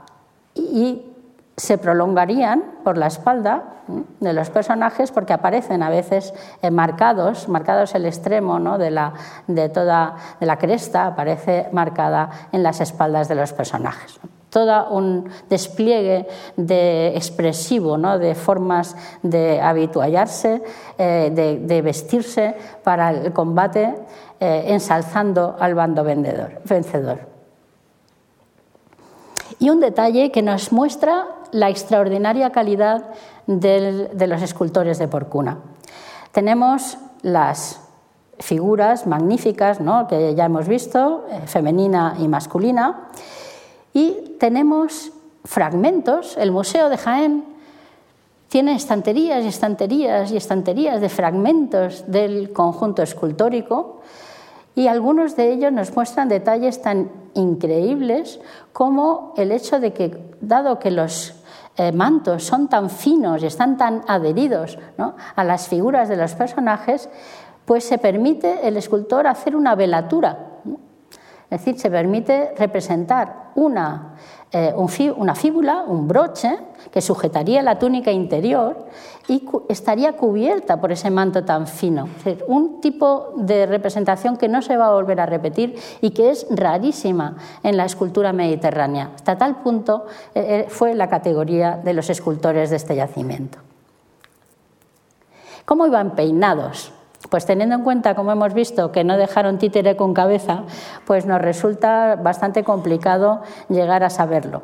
y 0.57 1.12
se 1.57 1.79
prolongarían 1.79 2.62
por 2.85 2.99
la 2.99 3.07
espalda 3.07 3.77
de 4.21 4.33
los 4.33 4.51
personajes 4.51 5.11
porque 5.11 5.33
aparecen 5.33 5.83
a 5.83 5.88
veces 5.88 6.35
marcados, 6.71 7.49
marcados 7.49 7.95
el 7.95 8.05
extremo 8.05 8.59
¿no? 8.59 8.79
de, 8.79 8.90
la, 8.90 9.14
de 9.47 9.69
toda 9.69 10.16
de 10.38 10.47
la 10.47 10.59
cresta, 10.59 11.07
aparece 11.07 11.69
marcada 11.73 12.31
en 12.53 12.62
las 12.62 12.81
espaldas 12.81 13.29
de 13.29 13.37
los 13.37 13.53
personajes. 13.53 14.21
Todo 14.51 14.90
un 14.90 15.29
despliegue 15.49 16.27
de 16.57 17.09
expresivo, 17.16 17.97
¿no? 17.97 18.19
de 18.19 18.35
formas 18.35 18.97
de 19.23 19.61
habituallarse, 19.61 20.62
eh, 20.99 21.59
de, 21.62 21.83
vestirse 21.83 22.55
para 22.83 23.11
el 23.11 23.33
combate, 23.33 23.95
eh, 24.40 24.64
ensalzando 24.69 25.57
al 25.59 25.75
bando 25.75 26.05
vencedor. 26.05 27.36
Y 29.59 29.71
un 29.71 29.81
detalle 29.81 30.31
que 30.31 30.42
nos 30.42 30.73
muestra 30.73 31.27
la 31.53 31.71
extraordinaria 31.71 32.51
calidad 32.51 33.07
de 33.47 34.27
los 34.27 34.42
escultores 34.42 34.99
de 34.99 35.09
Porcuna. 35.09 35.59
Tenemos 36.33 36.99
las 37.23 37.81
figuras 38.38 39.07
magníficas 39.07 39.81
¿no? 39.81 40.07
que 40.07 40.35
ya 40.35 40.45
hemos 40.45 40.69
visto, 40.69 41.25
eh, 41.31 41.40
femenina 41.47 42.16
y 42.19 42.29
masculina, 42.29 43.09
y 43.92 44.37
tenemos 44.38 45.12
fragmentos. 45.45 46.37
El 46.37 46.53
Museo 46.53 46.88
de 46.88 46.99
Jaén 46.99 47.45
tiene 48.49 48.75
estanterías 48.75 49.45
y 49.45 49.49
estanterías 49.49 50.31
y 50.31 50.37
estanterías 50.37 51.01
de 51.01 51.09
fragmentos 51.09 52.05
del 52.07 52.53
conjunto 52.53 53.03
escultórico 53.03 54.03
y 54.77 54.89
algunos 54.89 55.37
de 55.37 55.53
ellos 55.53 55.73
nos 55.73 55.97
muestran 55.97 56.29
detalles 56.29 56.83
tan 56.83 57.11
increíbles 57.33 58.39
como 58.75 59.33
el 59.39 59.51
hecho 59.51 59.81
de 59.81 59.95
que, 59.95 60.37
dado 60.43 60.79
que 60.79 60.91
los 60.91 61.35
eh, 61.79 61.93
mantos 61.93 62.45
son 62.45 62.69
tan 62.69 62.91
finos 62.91 63.43
y 63.43 63.47
están 63.47 63.79
tan 63.79 64.03
adheridos 64.07 64.79
a 65.35 65.45
las 65.45 65.69
figuras 65.69 66.11
de 66.11 66.17
los 66.19 66.35
personajes, 66.35 67.09
pues 67.65 67.85
se 67.85 67.97
permite 67.97 68.69
el 68.69 68.77
escultor 68.77 69.27
hacer 69.27 69.57
una 69.57 69.75
velatura. 69.75 70.45
Es 71.48 71.61
decir, 71.61 71.78
se 71.78 71.90
permite 71.90 72.54
representar 72.59 73.52
una, 73.54 74.16
eh, 74.50 74.74
una 74.76 75.35
fíbula, 75.37 75.85
un 75.87 76.09
broche, 76.09 76.59
que 76.90 77.00
sujetaría 77.00 77.62
la 77.62 77.78
túnica 77.78 78.11
interior 78.11 78.87
y 79.28 79.48
estaría 79.68 80.14
cubierta 80.14 80.80
por 80.80 80.90
ese 80.90 81.11
manto 81.11 81.44
tan 81.44 81.68
fino. 81.68 82.09
un 82.48 82.80
tipo 82.80 83.32
de 83.37 83.66
representación 83.66 84.37
que 84.37 84.48
no 84.48 84.61
se 84.61 84.76
va 84.76 84.88
a 84.88 84.92
volver 84.92 85.20
a 85.20 85.26
repetir 85.26 85.78
y 86.00 86.11
que 86.11 86.30
es 86.30 86.46
rarísima 86.50 87.37
en 87.62 87.76
la 87.76 87.85
escultura 87.85 88.32
mediterránea. 88.32 89.12
Hasta 89.14 89.38
tal 89.38 89.62
punto 89.62 90.06
eh, 90.35 90.64
eh, 90.66 90.66
fue 90.68 90.94
la 90.94 91.09
categoría 91.09 91.76
de 91.76 91.94
los 91.94 92.11
escultores 92.11 92.70
de 92.70 92.76
este 92.76 92.96
yacimiento. 92.96 93.59
¿Cómo 95.64 95.87
iban 95.87 96.16
peinados? 96.16 96.92
Pues 97.31 97.46
teniendo 97.46 97.74
en 97.74 97.83
cuenta, 97.83 98.14
como 98.14 98.33
hemos 98.33 98.55
visto, 98.55 98.92
que 98.92 99.05
no 99.05 99.16
dejaron 99.16 99.59
títere 99.59 99.96
con 99.96 100.14
cabeza, 100.14 100.62
pues 101.07 101.26
nos 101.26 101.40
resulta 101.40 102.16
bastante 102.16 102.62
complicado 102.62 103.42
llegar 103.68 104.05
a 104.05 104.11
saberlo. 104.11 104.62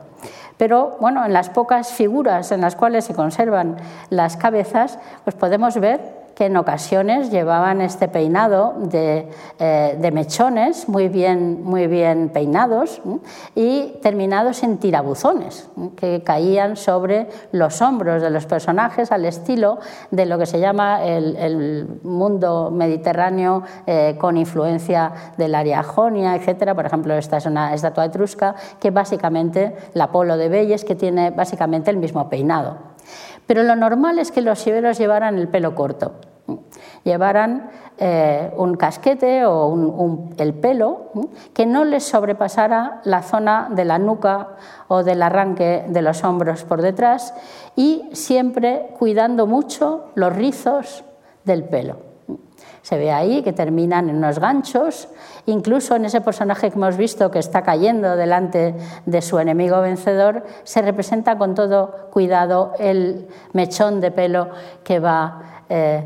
Pero 0.58 0.96
bueno, 1.00 1.24
en 1.24 1.32
las 1.32 1.50
pocas 1.50 1.92
figuras 1.92 2.52
en 2.52 2.60
las 2.60 2.76
cuales 2.76 3.04
se 3.04 3.14
conservan 3.14 3.76
las 4.10 4.36
cabezas, 4.36 4.98
pues 5.24 5.34
podemos 5.34 5.78
ver 5.80 6.21
que 6.34 6.46
en 6.46 6.56
ocasiones 6.56 7.30
llevaban 7.30 7.80
este 7.80 8.08
peinado 8.08 8.74
de, 8.78 9.28
eh, 9.58 10.10
mechones 10.12 10.88
muy 10.88 11.08
bien, 11.08 11.62
muy 11.62 11.86
bien 11.86 12.28
peinados 12.28 13.00
y 13.54 13.94
terminados 14.02 14.62
en 14.62 14.78
tirabuzones 14.78 15.68
que 15.96 16.22
caían 16.22 16.76
sobre 16.76 17.28
los 17.52 17.80
hombros 17.80 18.22
de 18.22 18.30
los 18.30 18.46
personajes 18.46 19.12
al 19.12 19.24
estilo 19.24 19.78
de 20.10 20.26
lo 20.26 20.38
que 20.38 20.46
se 20.46 20.60
llama 20.60 21.04
el, 21.04 21.88
mundo 22.02 22.70
mediterráneo 22.70 23.62
eh, 23.86 24.16
con 24.18 24.36
influencia 24.36 25.12
del 25.36 25.54
área 25.54 25.82
jonia, 25.82 26.34
etc. 26.36 26.74
Por 26.74 26.86
ejemplo, 26.86 27.14
esta 27.14 27.36
es 27.38 27.46
una 27.46 27.74
estatua 27.74 28.06
etrusca 28.06 28.54
que 28.80 28.90
básicamente, 28.90 29.76
la 29.94 30.10
Polo 30.10 30.36
de 30.36 30.48
Belles, 30.48 30.84
que 30.84 30.94
tiene 30.94 31.30
básicamente 31.30 31.90
el 31.90 31.96
mismo 31.96 32.28
peinado. 32.28 32.91
Pero 33.46 33.62
lo 33.62 33.76
normal 33.76 34.18
es 34.18 34.30
que 34.30 34.40
los 34.40 34.66
iberos 34.66 34.98
llevaran 34.98 35.36
el 35.36 35.48
pelo 35.48 35.74
corto, 35.74 36.12
llevaran 37.04 37.70
eh, 37.98 38.50
un 38.56 38.74
casquete 38.74 39.44
o 39.44 39.76
el 40.38 40.54
pelo 40.54 41.10
que 41.52 41.66
no 41.66 41.84
les 41.84 42.04
sobrepasara 42.04 43.00
la 43.04 43.22
zona 43.22 43.68
de 43.70 43.84
la 43.84 43.98
nuca 43.98 44.56
o 44.88 45.02
del 45.02 45.22
arranque 45.22 45.84
de 45.88 46.02
los 46.02 46.24
hombros 46.24 46.64
por 46.64 46.82
detrás 46.82 47.34
y 47.76 48.08
siempre 48.12 48.94
cuidando 48.98 49.46
mucho 49.46 50.06
los 50.14 50.34
rizos 50.34 51.04
del 51.44 51.64
pelo. 51.64 52.11
Se 52.82 52.98
ve 52.98 53.12
ahí 53.12 53.42
que 53.42 53.52
terminan 53.52 54.10
en 54.10 54.16
unos 54.16 54.40
ganchos, 54.40 55.08
incluso 55.46 55.94
en 55.94 56.04
ese 56.04 56.20
personaje 56.20 56.68
que 56.68 56.76
hemos 56.76 56.96
visto 56.96 57.30
que 57.30 57.38
está 57.38 57.62
cayendo 57.62 58.16
delante 58.16 58.74
de 59.06 59.22
su 59.22 59.38
enemigo 59.38 59.80
vencedor, 59.80 60.42
se 60.64 60.82
representa 60.82 61.38
con 61.38 61.54
todo 61.54 62.08
cuidado 62.10 62.72
el 62.80 63.28
mechón 63.52 64.00
de 64.00 64.10
pelo 64.10 64.48
que 64.82 64.98
va 64.98 65.62
eh, 65.68 66.04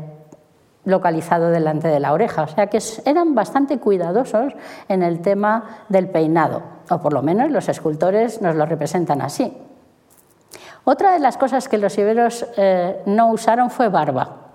localizado 0.85 1.49
delante 1.49 1.87
de 1.87 1.99
la 1.99 2.13
oreja. 2.13 2.43
O 2.43 2.47
sea 2.47 2.67
que 2.67 2.79
eran 3.05 3.33
bastante 3.33 3.79
cuidadosos 3.79 4.53
en 4.87 5.01
el 5.01 5.21
tema 5.21 5.83
del 5.89 6.09
peinado, 6.09 6.61
o 6.91 6.99
por 6.99 7.11
lo 7.11 7.23
menos 7.23 7.49
los 7.49 7.69
escultores 7.69 8.39
nos 8.43 8.55
lo 8.55 8.67
representan 8.67 9.23
así. 9.23 9.57
Otra 10.83 11.11
de 11.13 11.19
las 11.19 11.37
cosas 11.37 11.67
que 11.67 11.79
los 11.79 11.97
iberos 11.97 12.45
eh, 12.55 13.01
no 13.07 13.31
usaron 13.31 13.71
fue 13.71 13.89
barba 13.89 14.46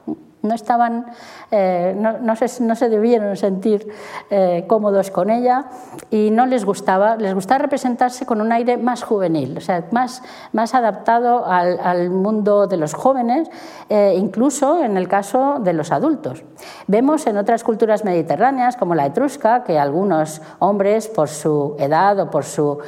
no 0.42 0.55
estaban, 0.55 1.07
eh, 1.50 1.94
no, 1.96 2.37
se, 2.37 2.88
debieron 2.88 3.37
sentir 3.37 3.88
eh, 4.31 4.64
cómodos 4.66 5.11
con 5.11 5.31
ella 5.31 5.66
y 6.11 6.31
no 6.31 6.46
les 6.46 6.64
gustaba, 6.64 7.16
les 7.16 7.35
gustaba 7.35 7.59
representarse 7.59 8.26
con 8.26 8.40
un 8.40 8.52
aire 8.52 8.76
más 8.76 9.02
juvenil, 9.02 9.57
o 9.57 9.61
sea, 9.61 9.85
más, 9.92 10.22
más 10.52 10.74
adaptado 10.74 11.46
al, 11.46 12.11
mundo 12.11 12.66
de 12.66 12.76
los 12.76 12.94
jóvenes, 12.94 13.48
eh, 13.88 14.14
incluso 14.18 14.83
en 14.83 14.96
el 14.96 15.09
caso 15.09 15.59
de 15.61 15.72
los 15.72 15.92
adultos. 15.92 16.42
Vemos 16.88 17.26
en 17.26 17.37
otras 17.37 17.62
culturas 17.62 18.05
mediterráneas, 18.05 18.76
como 18.76 18.94
la 18.94 19.07
etrusca, 19.07 19.62
que 19.62 19.78
algunos 19.78 20.42
hombres, 20.59 21.09
por 21.09 21.28
su 21.28 21.76
edad 21.78 22.18
o 22.18 22.31
por 22.31 22.44
su, 22.44 22.78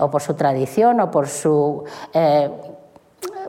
o 0.00 0.10
por 0.10 0.22
su 0.22 0.34
tradición 0.34 1.00
o 1.00 1.10
por 1.10 1.28
su 1.28 1.84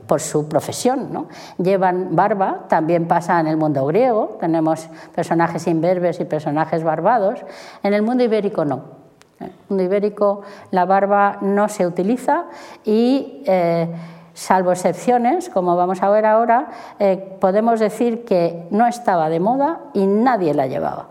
por 0.07 0.21
su 0.21 0.47
profesión. 0.47 1.11
¿no? 1.11 1.27
Llevan 1.57 2.15
barba, 2.15 2.65
también 2.67 3.07
pasa 3.07 3.39
en 3.39 3.47
el 3.47 3.57
mundo 3.57 3.85
griego, 3.85 4.37
tenemos 4.39 4.87
personajes 5.15 5.67
imberbes 5.67 6.19
y 6.19 6.25
personajes 6.25 6.83
barbados. 6.83 7.43
En 7.83 7.93
el 7.93 8.01
mundo 8.01 8.23
ibérico 8.23 8.65
no. 8.65 9.03
En 9.39 9.47
el 9.47 9.53
mundo 9.69 9.83
ibérico 9.83 10.41
la 10.71 10.85
barba 10.85 11.37
no 11.41 11.67
se 11.69 11.85
utiliza 11.85 12.45
y, 12.85 13.43
eh, 13.45 13.87
salvo 14.33 14.71
excepciones, 14.71 15.49
como 15.49 15.75
vamos 15.75 16.01
a 16.01 16.09
ver 16.09 16.25
ahora, 16.25 16.69
eh, 16.99 17.37
podemos 17.39 17.79
decir 17.79 18.25
que 18.25 18.67
no 18.71 18.87
estaba 18.87 19.29
de 19.29 19.39
moda 19.39 19.81
y 19.93 20.07
nadie 20.07 20.53
la 20.53 20.67
llevaba. 20.67 21.09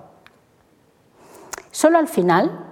Solo 1.70 1.98
al 1.98 2.08
final, 2.08 2.71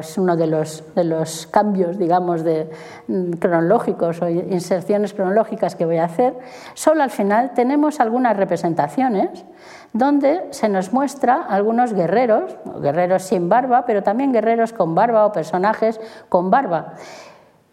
es 0.00 0.18
uno 0.18 0.36
de 0.36 0.46
los, 0.46 1.46
cambios, 1.50 1.98
digamos, 1.98 2.42
de, 2.42 2.70
mm, 3.08 3.32
cronológicos 3.32 4.22
o 4.22 4.28
inserciones 4.28 5.12
cronológicas 5.12 5.76
que 5.76 5.84
voy 5.84 5.98
a 5.98 6.04
hacer. 6.04 6.38
Solo 6.74 7.02
al 7.02 7.10
final 7.10 7.52
tenemos 7.54 8.00
algunas 8.00 8.36
representaciones 8.36 9.44
donde 9.92 10.48
se 10.50 10.68
nos 10.68 10.92
muestra 10.92 11.42
algunos 11.42 11.92
guerreros, 11.92 12.56
guerreros 12.80 13.24
sin 13.24 13.48
barba, 13.48 13.84
pero 13.84 14.02
también 14.02 14.32
guerreros 14.32 14.72
con 14.72 14.94
barba 14.94 15.26
o 15.26 15.32
personajes 15.32 16.00
con 16.28 16.50
barba. 16.50 16.94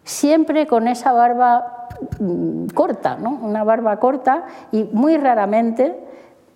Siempre 0.04 0.66
con 0.66 0.86
esa 0.86 1.12
barba 1.12 1.88
mm, 2.18 2.66
corta, 2.74 3.16
¿no? 3.16 3.30
una 3.30 3.64
barba 3.64 3.98
corta 3.98 4.44
y 4.70 4.84
muy 4.92 5.16
raramente 5.16 5.98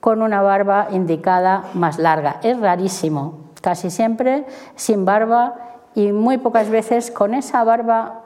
con 0.00 0.20
una 0.20 0.42
barba 0.42 0.88
indicada 0.90 1.64
más 1.72 1.98
larga. 1.98 2.36
Es 2.42 2.60
rarísimo, 2.60 3.43
casi 3.64 3.88
siempre 3.88 4.44
sin 4.76 5.06
barba 5.06 5.54
y 5.94 6.12
muy 6.12 6.36
pocas 6.36 6.68
veces 6.68 7.10
con 7.10 7.32
esa 7.32 7.64
barba 7.64 8.20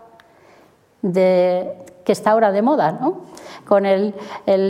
de, 1.01 1.77
que 2.05 2.11
está 2.11 2.33
ahora 2.33 2.51
de 2.51 2.61
moda, 2.61 2.90
¿no? 2.90 3.20
con 3.64 3.87
el, 3.87 4.14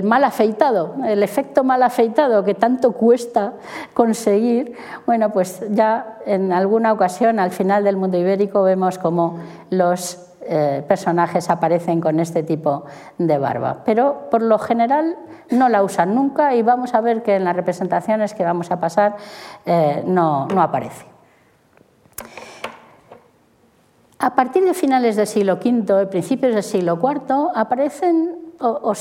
mal 0.04 0.24
afeitado, 0.24 0.96
el 1.06 1.22
efecto 1.22 1.64
mal 1.64 1.82
afeitado 1.82 2.44
que 2.44 2.52
tanto 2.52 2.92
cuesta 2.92 3.54
conseguir, 3.94 4.74
bueno, 5.06 5.30
pues 5.30 5.62
ya 5.70 6.18
en 6.26 6.52
alguna 6.52 6.92
ocasión 6.92 7.38
al 7.38 7.50
final 7.50 7.82
del 7.82 7.96
mundo 7.96 8.18
ibérico 8.18 8.62
vemos 8.62 8.98
como 8.98 9.38
los 9.70 10.27
eh, 10.40 10.84
personajes 10.86 11.50
aparecen 11.50 12.00
con 12.00 12.20
este 12.20 12.42
tipo 12.42 12.84
de 13.18 13.38
barba. 13.38 13.82
Pero 13.84 14.28
por 14.30 14.42
lo 14.42 14.58
general 14.58 15.16
no 15.50 15.68
la 15.68 15.82
usan 15.82 16.14
nunca 16.14 16.54
y 16.54 16.62
vamos 16.62 16.94
a 16.94 17.00
ver 17.00 17.22
que 17.22 17.36
en 17.36 17.44
las 17.44 17.56
representaciones 17.56 18.34
que 18.34 18.44
vamos 18.44 18.70
a 18.70 18.80
pasar 18.80 19.16
eh, 19.66 20.02
no, 20.06 20.48
aparece. 20.56 21.06
A 24.20 24.34
partir 24.34 24.64
de 24.64 24.74
finales 24.74 25.16
del 25.16 25.26
siglo 25.26 25.54
V, 25.54 26.06
principios 26.06 26.54
del 26.54 26.64
siglo 26.64 26.98
IV, 27.00 27.50
aparecen 27.54 28.47
o, 28.60 28.92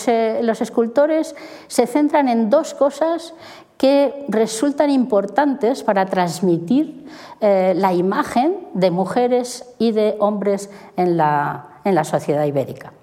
los 0.41 0.61
escultores 0.61 1.35
se 1.67 1.87
centran 1.87 2.29
en 2.29 2.49
dos 2.49 2.73
cosas 2.73 3.33
que 3.77 4.25
resultan 4.27 4.89
importantes 4.89 5.83
para 5.83 6.05
transmitir 6.05 7.05
eh, 7.41 7.73
la 7.75 7.93
imagen 7.93 8.67
de 8.73 8.89
mujeres 8.89 9.65
y 9.77 9.91
de 9.91 10.15
hombres 10.19 10.69
en 10.95 11.17
la 11.17 12.03
sociedad 12.03 12.45
ibérica. 12.45 12.93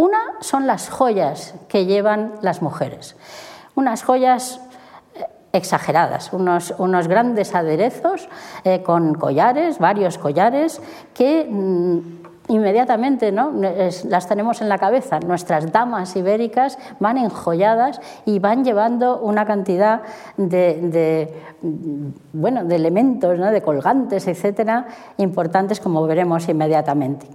Una 0.00 0.18
son 0.40 0.66
las 0.66 0.88
joyas 0.88 1.54
que 1.68 1.84
llevan 1.84 2.32
las 2.40 2.62
mujeres, 2.62 3.16
unas 3.74 4.02
joyas 4.02 4.58
eh, 5.14 5.26
exageradas, 5.52 6.32
unos, 6.32 6.72
grandes 7.06 7.54
aderezos 7.54 8.30
eh, 8.64 8.82
con 8.82 9.14
collares, 9.14 9.78
varios 9.78 10.16
collares, 10.16 10.80
que 11.12 11.44
mm, 11.44 12.29
inmediatamente 12.48 13.32
¿no? 13.32 13.52
las 13.52 14.28
tenemos 14.28 14.60
en 14.60 14.68
la 14.68 14.78
cabeza. 14.78 15.20
Nuestras 15.20 15.70
damas 15.72 16.16
ibéricas 16.16 16.78
van 16.98 17.18
enjolladas 17.18 18.00
y 18.24 18.38
van 18.38 18.64
llevando 18.64 19.20
una 19.20 19.46
cantidad 19.46 20.02
de, 20.36 21.32
mm, 21.62 22.06
bueno, 22.32 22.64
de 22.64 22.76
elementos, 22.76 23.38
de 23.38 23.62
colgantes, 23.62 24.26
etcétera, 24.26 24.86
importantes 25.18 25.80
como 25.80 26.06
veremos 26.06 26.48
inmediatamente. 26.48 27.26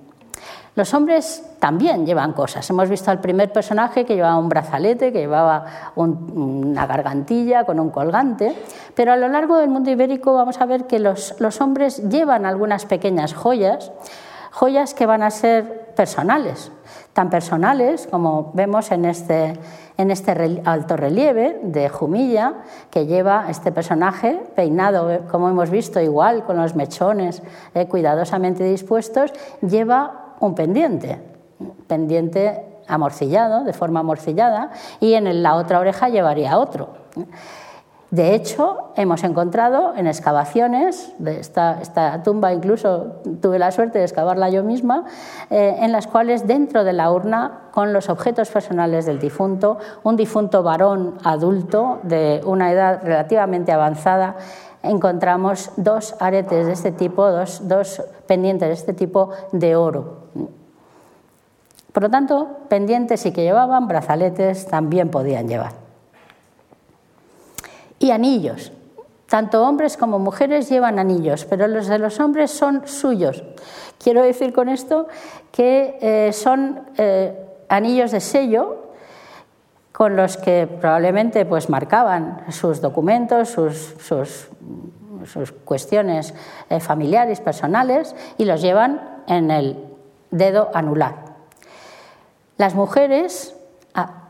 Los 0.76 0.94
hombres 0.94 1.42
también 1.60 2.06
llevan 2.06 2.34
cosas. 2.34 2.70
Hemos 2.70 2.90
visto 2.90 3.10
al 3.10 3.22
primer 3.22 3.50
personaje 3.54 4.04
que 4.04 4.16
llevaba 4.16 4.38
un 4.38 4.50
brazalete, 4.50 5.14
que 5.14 5.20
llevaba 5.20 5.94
una 5.96 6.86
gargantilla 6.86 7.64
con 7.64 7.80
un 7.80 7.92
colgante, 7.92 8.54
pero 8.94 9.14
a 9.14 9.16
lo 9.16 9.30
largo 9.30 9.58
del 9.58 9.70
mundo 9.70 9.90
ibérico 9.90 10.34
vamos 10.34 10.60
a 10.60 10.66
ver 10.66 10.86
que 10.86 11.00
los, 11.00 11.34
hombres 11.62 12.10
llevan 12.10 12.46
algunas 12.46 12.86
pequeñas 12.86 13.34
joyas, 13.34 13.94
joyas 14.56 14.94
que 14.94 15.06
van 15.06 15.22
a 15.22 15.32
ser 15.32 15.94
personales, 15.96 16.72
tan 17.12 17.30
personales 17.30 18.08
como 18.10 18.52
vemos 18.54 18.90
en 18.92 19.04
este, 19.04 19.60
en 19.98 20.12
este 20.12 20.62
alto 20.64 20.96
relieve 20.96 21.60
de 21.62 21.90
Jumilla, 21.90 22.54
que 22.90 23.06
lleva 23.06 23.48
este 23.50 23.74
personaje 23.74 24.42
peinado, 24.56 25.12
eh, 25.12 25.22
como 25.30 25.50
hemos 25.50 25.70
visto, 25.70 26.00
igual, 26.00 26.46
con 26.46 26.56
los 26.56 26.74
mechones 26.74 27.44
eh, 27.74 27.88
cuidadosamente 27.88 28.64
dispuestos, 28.64 29.34
lleva 29.60 30.36
un 30.40 30.56
pendiente, 30.56 31.20
pendiente 31.88 32.64
amorcillado, 32.88 33.66
de 33.66 33.74
forma 33.74 34.00
amorcillada, 34.00 34.72
y 35.02 35.16
en 35.16 35.44
la 35.44 35.56
otra 35.56 35.80
oreja 35.80 36.08
llevaría 36.08 36.58
otro. 36.58 36.94
De 38.12 38.36
hecho, 38.36 38.92
hemos 38.96 39.24
encontrado 39.24 39.94
en 39.96 40.06
excavaciones, 40.06 41.12
de 41.18 41.40
esta, 41.40 42.22
tumba 42.24 42.54
incluso 42.54 43.22
tuve 43.42 43.58
la 43.58 43.72
suerte 43.72 43.98
de 43.98 44.06
excavarla 44.06 44.50
yo 44.50 44.64
misma, 44.64 45.06
eh, 45.50 45.76
en 45.80 45.92
las 45.92 46.06
cuales 46.06 46.46
dentro 46.46 46.84
de 46.84 46.94
la 46.94 47.12
urna, 47.12 47.62
con 47.72 47.94
los 47.94 48.10
objetos 48.10 48.50
personales 48.52 49.06
del 49.06 49.20
difunto, 49.20 49.80
un 50.04 50.16
difunto 50.16 50.62
varón 50.62 51.16
adulto 51.24 52.00
de 52.04 52.42
una 52.46 52.72
edad 52.72 53.02
relativamente 53.04 53.72
avanzada, 53.72 54.36
encontramos 54.84 55.72
dos 55.76 56.16
aretes 56.20 56.68
de 56.68 56.74
este 56.74 56.92
tipo, 56.92 57.30
dos, 57.32 57.68
dos 57.68 58.04
pendientes 58.28 58.68
de 58.70 58.74
este 58.76 58.94
tipo 58.94 59.32
de 59.52 59.76
oro. 59.76 60.28
Por 61.92 62.04
lo 62.04 62.10
tanto, 62.12 62.60
pendientes 62.70 63.22
sí 63.22 63.32
que 63.32 63.44
llevaban, 63.44 63.88
brazaletes 63.88 64.68
también 64.68 65.10
podían 65.10 65.48
llevar 65.48 65.85
y 68.00 68.12
anillos. 68.12 68.72
Tanto 69.28 69.64
hombres 69.64 69.98
como 69.98 70.20
mujeres 70.20 70.70
llevan 70.70 71.00
anillos, 71.00 71.46
pero 71.46 71.68
los 71.68 71.88
de 71.88 71.98
los 71.98 72.20
hombres 72.20 72.52
son 72.52 72.88
suyos. 72.88 73.44
Quiero 73.98 74.22
decir 74.22 74.54
con 74.54 74.70
esto 74.70 75.08
que 75.52 75.98
eh, 76.02 76.32
son 76.32 76.82
eh, 76.98 77.34
anillos 77.70 78.12
de 78.12 78.20
sello 78.20 78.86
con 79.92 80.16
los 80.16 80.38
que 80.38 80.68
probablemente 80.68 81.46
pues, 81.46 81.70
marcaban 81.70 82.44
sus 82.52 82.82
documentos, 82.82 83.50
sus, 83.50 83.96
sus, 84.00 84.50
cuestiones 85.64 86.34
eh, 86.70 86.82
familiares, 86.82 87.40
personales, 87.40 88.14
y 88.38 88.46
los 88.46 88.62
llevan 88.62 89.24
en 89.28 89.50
el 89.50 89.78
dedo 90.32 90.70
anular. 90.74 91.16
Las 92.58 92.76
mujeres 92.76 93.56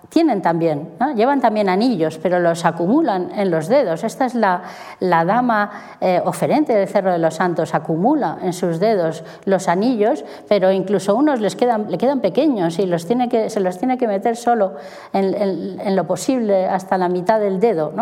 tienen 0.09 0.41
también, 0.41 0.93
llevan 1.15 1.41
también 1.41 1.69
anillos, 1.69 2.17
pero 2.21 2.39
los 2.39 2.65
acumulan 2.65 3.31
en 3.35 3.51
los 3.51 3.67
dedos. 3.67 4.03
Esta 4.03 4.25
es 4.25 4.35
la, 4.35 4.61
dama 4.99 5.97
eh, 6.01 6.21
oferente 6.23 6.73
del 6.73 6.87
Cerro 6.87 7.11
de 7.11 7.17
los 7.17 7.35
Santos, 7.35 7.73
acumula 7.73 8.37
en 8.41 8.53
sus 8.53 8.79
dedos 8.79 9.23
los 9.45 9.67
anillos, 9.67 10.23
pero 10.47 10.71
incluso 10.71 11.15
unos 11.15 11.41
les 11.41 11.55
quedan, 11.55 11.89
le 11.89 11.97
quedan 11.97 12.19
pequeños 12.19 12.79
y 12.79 12.85
los 12.85 13.05
tiene 13.05 13.29
que, 13.29 13.49
se 13.49 13.59
los 13.59 13.77
tiene 13.77 13.97
que 13.97 14.07
meter 14.07 14.35
solo 14.35 14.75
en, 15.13 15.95
lo 15.95 16.05
posible 16.05 16.67
hasta 16.67 16.97
la 16.97 17.09
mitad 17.09 17.39
del 17.39 17.59
dedo. 17.59 17.93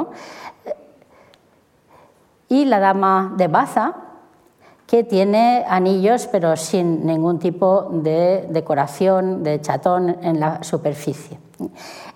Y 2.49 2.65
la 2.65 2.79
dama 2.79 3.33
de 3.37 3.47
Baza, 3.47 3.95
que 4.87 5.03
tiene 5.03 5.65
anillos 5.67 6.27
pero 6.31 6.55
sin 6.55 7.05
ningún 7.05 7.39
tipo 7.39 7.89
de 7.91 8.47
decoración, 8.49 9.43
de 9.43 9.61
chatón 9.61 10.17
en 10.21 10.39
la 10.39 10.63
superficie. 10.63 11.37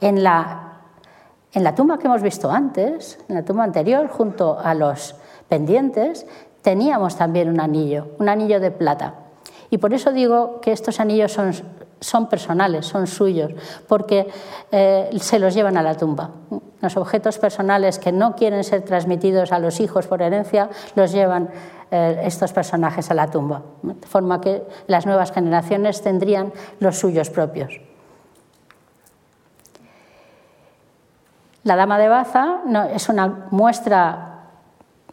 En 0.02 0.24
la, 0.24 0.82
en 1.54 1.64
la 1.64 1.74
tumba 1.76 1.98
que 1.98 2.08
hemos 2.08 2.22
visto 2.22 2.52
antes, 2.52 3.20
en 3.30 3.36
la 3.36 3.44
tumba 3.44 3.64
anterior, 3.64 4.08
junto 4.10 4.60
a 4.60 4.74
los 4.74 5.16
pendientes, 5.48 6.26
teníamos 6.62 7.16
también 7.16 7.50
un 7.50 7.60
anillo, 7.60 8.08
un 8.20 8.30
anillo 8.30 8.60
de 8.60 8.72
plata. 8.72 9.16
Y 9.70 9.78
por 9.78 9.94
eso 9.94 10.12
digo 10.12 10.62
que 10.62 10.72
estos 10.72 11.00
anillos 11.00 11.32
son, 11.32 11.52
son 12.00 12.28
personales, 12.28 12.86
son 12.86 13.08
suyos, 13.08 13.52
porque 13.88 14.28
eh, 14.72 15.10
se 15.20 15.40
los 15.40 15.54
llevan 15.54 15.78
a 15.78 15.84
la 15.84 15.96
tumba. 15.96 16.32
Los 16.82 16.96
objetos 16.96 17.38
personales 17.38 18.00
que 18.00 18.12
no 18.12 18.36
quieren 18.36 18.64
ser 18.64 18.84
transmitidos 18.84 19.52
a 19.52 19.60
los 19.60 19.80
hijos 19.80 20.08
por 20.08 20.22
herencia 20.22 20.70
los 20.96 21.12
llevan 21.12 21.50
eh, 21.92 22.22
estos 22.24 22.52
personajes 22.54 23.10
a 23.12 23.14
la 23.14 23.28
tumba, 23.28 23.62
de 23.82 24.08
forma 24.08 24.42
que 24.42 24.64
las 24.88 25.06
nuevas 25.06 25.32
generaciones 25.32 26.02
tendrían 26.02 26.52
los 26.80 26.98
suyos 26.98 27.30
propios. 27.30 27.80
La 31.64 31.76
Dama 31.76 32.00
de 32.00 32.08
Baza 32.08 32.62
es 32.94 33.10
una 33.10 33.48
muestra 33.52 34.38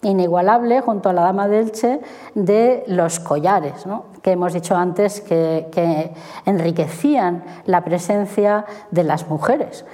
inigualable 0.02 0.80
junto 0.80 1.08
a 1.08 1.12
la 1.12 1.22
Dama 1.22 1.48
de 1.48 1.60
Elche 1.60 2.00
de 2.34 2.84
los 2.86 3.20
collares, 3.20 3.84
que 4.22 4.32
hemos 4.32 4.52
dicho 4.52 4.76
antes 4.76 5.20
que, 5.20 6.12
enriquecían 6.44 7.44
la 7.66 7.82
presencia 7.82 8.66
de 8.90 9.04
las 9.04 9.28
mujeres. 9.28 9.84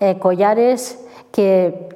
Eh, 0.00 0.18
collares 0.18 1.04
que 1.30 1.88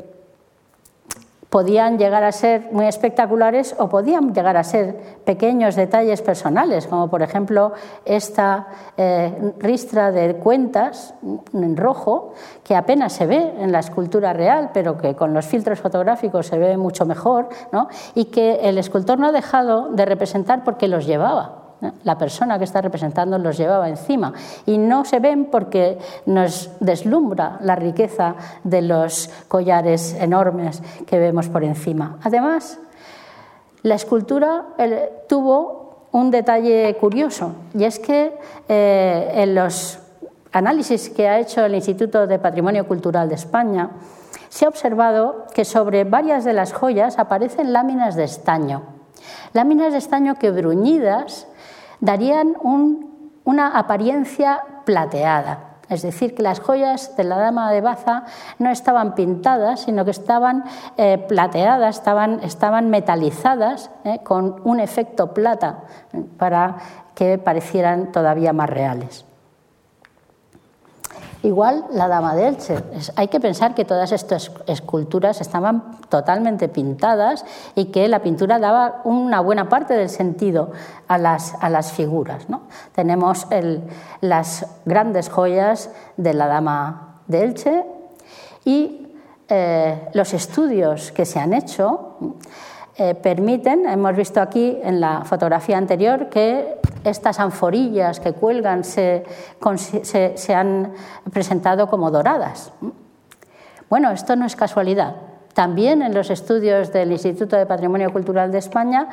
podían 1.52 1.98
llegar 1.98 2.24
a 2.24 2.32
ser 2.32 2.70
muy 2.72 2.86
espectaculares 2.86 3.76
o 3.78 3.86
podían 3.86 4.32
llegar 4.32 4.56
a 4.56 4.64
ser 4.64 4.96
pequeños 5.26 5.76
detalles 5.76 6.22
personales, 6.22 6.86
como 6.86 7.10
por 7.10 7.20
ejemplo 7.20 7.72
esta 8.06 8.68
eh, 8.96 9.52
ristra 9.58 10.10
de 10.12 10.36
cuentas 10.36 11.12
en 11.52 11.76
rojo, 11.76 12.32
que 12.64 12.74
apenas 12.74 13.12
se 13.12 13.26
ve 13.26 13.52
en 13.58 13.70
la 13.70 13.80
escultura 13.80 14.32
real, 14.32 14.70
pero 14.72 14.96
que 14.96 15.14
con 15.14 15.34
los 15.34 15.44
filtros 15.44 15.78
fotográficos 15.78 16.46
se 16.46 16.56
ve 16.56 16.78
mucho 16.78 17.04
mejor, 17.04 17.50
y 18.14 18.24
que 18.26 18.60
el 18.62 18.78
escultor 18.78 19.18
no 19.18 19.26
ha 19.26 19.32
dejado 19.32 19.90
de 19.90 20.06
representar 20.06 20.64
porque 20.64 20.88
los 20.88 21.04
llevaba 21.04 21.61
la 22.04 22.18
persona 22.18 22.58
que 22.58 22.64
está 22.64 22.80
representando 22.80 23.38
los 23.38 23.56
llevaba 23.56 23.88
encima 23.88 24.32
y 24.66 24.78
no 24.78 25.04
se 25.04 25.20
ven 25.20 25.46
porque 25.46 25.98
nos 26.26 26.70
deslumbra 26.80 27.58
la 27.60 27.76
riqueza 27.76 28.36
de 28.64 28.82
los 28.82 29.30
collares 29.48 30.14
enormes 30.20 30.82
que 31.06 31.18
vemos 31.18 31.48
por 31.48 31.64
encima. 31.64 32.18
Además, 32.22 32.78
la 33.82 33.96
escultura 33.96 34.66
tuvo 35.28 36.06
un 36.12 36.30
detalle 36.30 36.96
curioso 37.00 37.52
y 37.74 37.84
es 37.84 37.98
que 37.98 38.38
eh, 38.68 39.30
en 39.34 39.54
los 39.54 39.98
análisis 40.52 41.10
que 41.10 41.28
ha 41.28 41.40
hecho 41.40 41.64
el 41.64 41.74
Instituto 41.74 42.26
de 42.26 42.38
Patrimonio 42.38 42.86
Cultural 42.86 43.28
de 43.28 43.34
España, 43.34 43.90
se 44.48 44.66
ha 44.66 44.68
observado 44.68 45.46
que 45.54 45.64
sobre 45.64 46.04
varias 46.04 46.44
de 46.44 46.52
las 46.52 46.74
joyas 46.74 47.18
aparecen 47.18 47.72
láminas 47.72 48.16
de 48.16 48.24
estaño. 48.24 48.82
Láminas 49.54 49.92
de 49.92 49.98
estaño 49.98 50.34
que 50.34 50.50
bruñidas 50.50 51.46
darían 52.02 52.56
una 53.44 53.78
apariencia 53.78 54.60
plateada. 54.84 55.68
Es 55.88 56.02
decir, 56.02 56.34
que 56.34 56.42
las 56.42 56.58
joyas 56.60 57.16
de 57.16 57.24
la 57.24 57.36
dama 57.36 57.70
de 57.70 57.80
Baza 57.80 58.24
no 58.58 58.70
estaban 58.70 59.14
pintadas, 59.14 59.82
sino 59.82 60.04
que 60.04 60.10
estaban 60.10 60.64
eh, 60.96 61.18
plateadas, 61.28 61.96
estaban, 62.42 62.90
metalizadas 62.90 63.90
eh, 64.04 64.20
con 64.22 64.60
un 64.64 64.80
efecto 64.80 65.32
plata 65.34 65.80
para 66.38 66.76
que 67.14 67.38
parecieran 67.38 68.10
todavía 68.10 68.52
más 68.52 68.70
reales. 68.70 69.24
Igual 71.42 71.86
la 71.90 72.06
Dama 72.06 72.36
de 72.36 72.46
Elche. 72.46 72.76
Hay 73.16 73.26
que 73.26 73.40
pensar 73.40 73.74
que 73.74 73.84
todas 73.84 74.12
estas 74.12 74.52
esculturas 74.66 75.40
estaban 75.40 75.98
totalmente 76.08 76.68
pintadas 76.68 77.44
y 77.74 77.86
que 77.86 78.06
la 78.06 78.22
pintura 78.22 78.60
daba 78.60 79.00
una 79.04 79.40
buena 79.40 79.68
parte 79.68 79.94
del 79.94 80.08
sentido 80.08 80.70
a 81.08 81.18
las, 81.18 81.54
a 81.60 81.68
las 81.68 81.92
figuras. 81.92 82.48
¿no? 82.48 82.62
Tenemos 82.94 83.48
las 84.20 84.66
grandes 84.84 85.28
joyas 85.28 85.90
de 86.16 86.32
la 86.32 86.46
Dama 86.46 87.22
de 87.26 87.42
Elche 87.42 87.84
y 88.64 89.08
eh, 89.48 90.08
los 90.14 90.34
estudios 90.34 91.10
que 91.10 91.24
se 91.24 91.40
han 91.40 91.54
hecho 91.54 92.16
eh, 92.96 93.14
permiten, 93.14 93.86
hemos 93.86 94.14
visto 94.14 94.40
aquí 94.40 94.78
en 94.82 95.00
la 95.00 95.24
fotografía 95.24 95.78
anterior, 95.78 96.28
que 96.28 96.78
estas 97.04 97.40
anforillas 97.40 98.20
que 98.20 98.32
cuelgan 98.32 98.84
se, 98.84 99.24
han 100.54 100.92
presentado 101.32 101.88
como 101.88 102.10
doradas. 102.10 102.72
Bueno, 103.88 104.10
esto 104.10 104.36
no 104.36 104.46
es 104.46 104.56
casualidad. 104.56 105.16
También 105.54 106.02
en 106.02 106.14
los 106.14 106.30
estudios 106.30 106.92
del 106.92 107.12
Instituto 107.12 107.56
de 107.56 107.66
Patrimonio 107.66 108.12
Cultural 108.12 108.50
de 108.50 108.58
España 108.58 109.08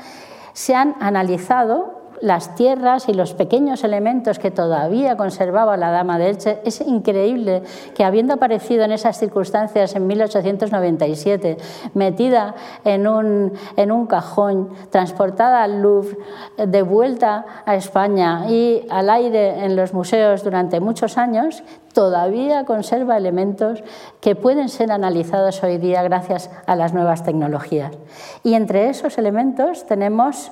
se 0.53 0.75
han 0.75 0.95
analizado 0.99 1.98
las 2.21 2.55
tierras 2.55 3.09
y 3.09 3.13
los 3.13 3.33
pequeños 3.33 3.83
elementos 3.83 4.39
que 4.39 4.51
todavía 4.51 5.17
conservaba 5.17 5.77
la 5.77 5.91
Dama 5.91 6.17
de 6.17 6.29
Elche, 6.29 6.59
es 6.65 6.81
increíble 6.81 7.63
que 7.95 8.03
habiendo 8.03 8.33
aparecido 8.33 8.83
en 8.83 8.91
esas 8.91 9.17
circunstancias 9.17 9.95
en 9.95 10.07
1897, 10.07 11.57
metida 11.93 12.55
en 12.83 13.07
un, 13.07 13.53
en 13.75 13.91
un 13.91 14.07
cajón, 14.07 14.69
transportada 14.89 15.63
al 15.63 15.81
Louvre, 15.81 16.17
de 16.57 16.81
vuelta 16.81 17.45
a 17.65 17.75
España 17.75 18.45
y 18.49 18.85
al 18.89 19.09
aire 19.09 19.65
en 19.65 19.75
los 19.75 19.93
museos 19.93 20.43
durante 20.43 20.79
muchos 20.79 21.17
años, 21.17 21.63
todavía 21.93 22.65
conserva 22.65 23.17
elementos 23.17 23.83
que 24.21 24.35
pueden 24.35 24.69
ser 24.69 24.91
analizados 24.91 25.63
hoy 25.63 25.77
día 25.77 26.03
gracias 26.03 26.49
a 26.65 26.75
las 26.75 26.93
nuevas 26.93 27.23
tecnologías. 27.23 27.97
Y 28.43 28.53
entre 28.53 28.89
esos 28.89 29.17
elementos 29.17 29.85
tenemos 29.85 30.51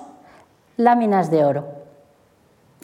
láminas 0.78 1.30
de 1.30 1.44
oro. 1.44 1.66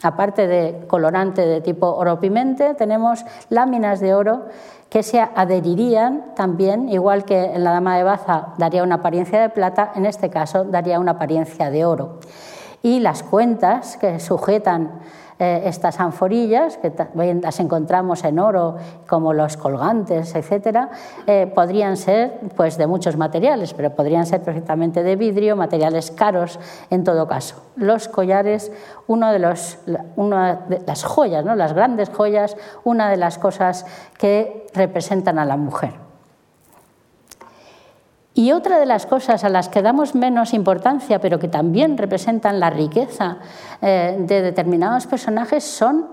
Aparte 0.02 0.48
de 0.48 0.86
colorante 0.88 1.46
de 1.46 1.62
tipo 1.62 1.88
oro 1.88 2.20
pimente, 2.20 2.74
tenemos 2.74 3.24
láminas 3.50 4.00
de 4.02 4.14
oro 4.14 4.48
que 4.90 5.02
se 5.02 5.22
adherirían 5.22 6.36
también, 6.36 6.90
igual 6.90 7.24
que 7.24 7.46
en 7.46 7.64
la 7.64 7.72
dama 7.72 7.96
de 7.98 8.04
baza 8.04 8.54
daría 8.58 8.84
una 8.84 8.96
apariencia 8.96 9.42
de 9.42 9.50
plata, 9.50 9.92
en 9.96 10.06
este 10.06 10.30
caso 10.30 10.66
daría 10.66 11.00
una 11.00 11.12
apariencia 11.12 11.70
de 11.70 11.86
oro. 11.86 12.20
Y 12.82 13.00
las 13.00 13.24
cuentas 13.24 13.98
que 13.98 14.20
sujetan 14.20 15.00
eh, 15.44 15.62
estas 15.66 16.00
anforillas, 16.00 16.78
que 16.78 16.90
las 17.16 17.60
encontramos 17.60 18.24
en 18.24 18.40
oro, 18.40 18.78
como 19.10 19.34
los 19.34 19.58
colgantes, 19.58 20.34
etcétera, 20.36 20.90
eh, 21.28 21.52
podrían 21.54 21.98
ser 21.98 22.40
pues, 22.56 22.78
de 22.78 22.88
muchos 22.88 23.18
materiales, 23.18 23.74
pero 23.74 23.94
podrían 23.94 24.26
ser 24.26 24.42
perfectamente 24.42 25.04
de 25.04 25.18
vidrio, 25.18 25.58
materiales 25.58 26.12
caros 26.12 26.60
en 26.90 27.04
todo 27.04 27.28
caso. 27.28 27.62
Los 27.76 28.08
collares, 28.08 28.72
uno 29.08 29.34
de 29.34 29.40
los, 29.40 29.80
una 30.16 30.62
de 30.70 30.82
las 30.88 31.04
joyas, 31.04 31.44
¿no? 31.44 31.56
las 31.56 31.74
grandes 31.74 32.10
joyas, 32.10 32.56
una 32.86 33.10
de 33.10 33.18
las 33.18 33.38
cosas 33.38 33.86
que 34.18 34.68
representan 34.74 35.40
a 35.40 35.46
la 35.46 35.58
mujer. 35.58 36.13
Y 38.36 38.52
otra 38.52 38.80
de 38.80 38.86
las 38.86 39.06
cosas 39.06 39.44
a 39.44 39.50
las 39.50 39.70
que 39.70 39.82
damos 39.82 40.16
menos 40.16 40.54
importancia, 40.54 41.20
pero 41.20 41.38
que 41.38 41.48
también 41.48 41.98
representan 41.98 42.60
la 42.60 42.72
riqueza 42.72 43.38
eh, 43.82 44.18
de 44.20 44.42
determinados 44.42 45.06
personajes, 45.06 45.64
son 45.64 46.08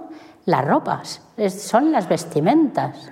las 0.44 0.64
ropas, 0.64 1.22
son 1.48 1.92
las 1.92 2.08
vestimentas. 2.08 3.10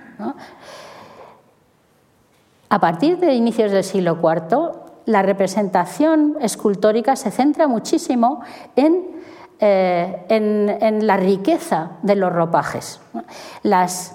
A 2.69 2.79
partir 2.79 3.17
de 3.17 3.33
inicios 3.33 3.71
del 3.71 3.83
siglo 3.83 4.19
IV, 4.21 4.89
la 5.05 5.23
representación 5.23 6.37
escultórica 6.39 7.15
se 7.15 7.31
centra 7.31 7.67
muchísimo 7.67 8.41
en 8.75 9.18
eh, 9.61 10.25
en, 10.29 11.05
la 11.05 11.17
riqueza 11.17 11.91
de 12.01 12.15
los 12.15 12.31
ropajes. 12.31 13.01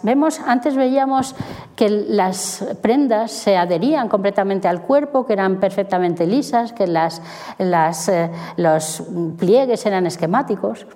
Vemos, 0.02 0.40
antes 0.40 0.74
veíamos 0.74 1.36
que 1.76 1.90
las 1.90 2.64
prendas 2.80 3.30
se 3.30 3.58
adherían 3.58 4.08
completamente 4.08 4.68
al 4.68 4.80
cuerpo, 4.80 5.26
que 5.26 5.34
eran 5.34 5.60
perfectamente 5.60 6.26
lisas, 6.26 6.72
que 6.72 6.84
eh, 6.88 8.30
los 8.56 9.02
pliegues 9.38 9.84
eran 9.84 10.06
esquemáticos. 10.06 10.86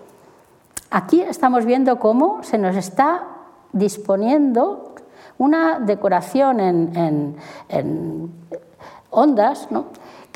Aquí 0.90 1.20
estamos 1.20 1.66
viendo 1.66 1.98
cómo 1.98 2.42
se 2.42 2.56
nos 2.56 2.74
está 2.74 3.24
disponiendo 3.74 4.94
una 5.36 5.78
decoración 5.78 6.60
en, 6.60 7.36
en 7.68 8.32
ondas, 9.10 9.68
¿no? 9.70 9.86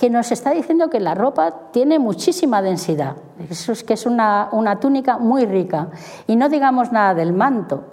Que 0.02 0.10
nos 0.10 0.32
está 0.32 0.50
diciendo 0.50 0.90
que 0.90 0.98
la 0.98 1.14
ropa 1.14 1.70
tiene 1.70 2.00
muchísima 2.00 2.60
densidad, 2.60 3.14
Eso 3.48 3.70
es 3.70 3.84
que 3.84 3.94
es 3.94 4.04
una, 4.04 4.48
una 4.50 4.80
túnica 4.80 5.16
muy 5.16 5.46
rica. 5.46 5.90
Y 6.26 6.34
no 6.34 6.48
digamos 6.48 6.90
nada 6.90 7.14
del 7.14 7.32
manto, 7.32 7.84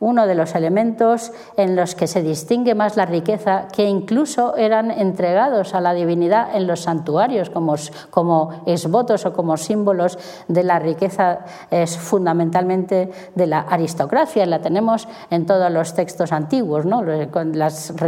uno 0.00 0.26
de 0.26 0.34
los 0.34 0.54
elementos 0.54 1.32
en 1.56 1.76
los 1.76 1.94
que 1.94 2.06
se 2.06 2.22
distingue 2.22 2.74
más 2.74 2.96
la 2.96 3.06
riqueza, 3.06 3.68
que 3.72 3.84
incluso 3.84 4.56
eran 4.56 4.90
entregados 4.90 5.74
a 5.74 5.80
la 5.80 5.94
divinidad 5.94 6.54
en 6.54 6.66
los 6.66 6.80
santuarios 6.80 7.48
como, 7.50 7.76
como 8.10 8.50
o 8.66 9.32
como 9.32 9.56
símbolos 9.56 10.18
de 10.48 10.62
la 10.62 10.78
riqueza, 10.78 11.40
es 11.70 11.96
fundamentalmente 11.96 13.10
de 13.34 13.46
la 13.46 13.60
aristocracia. 13.60 14.44
La 14.46 14.60
tenemos 14.60 15.08
en 15.30 15.46
todos 15.46 15.70
los 15.70 15.94
textos 15.94 16.32
antiguos, 16.32 16.84
¿no? 16.84 17.02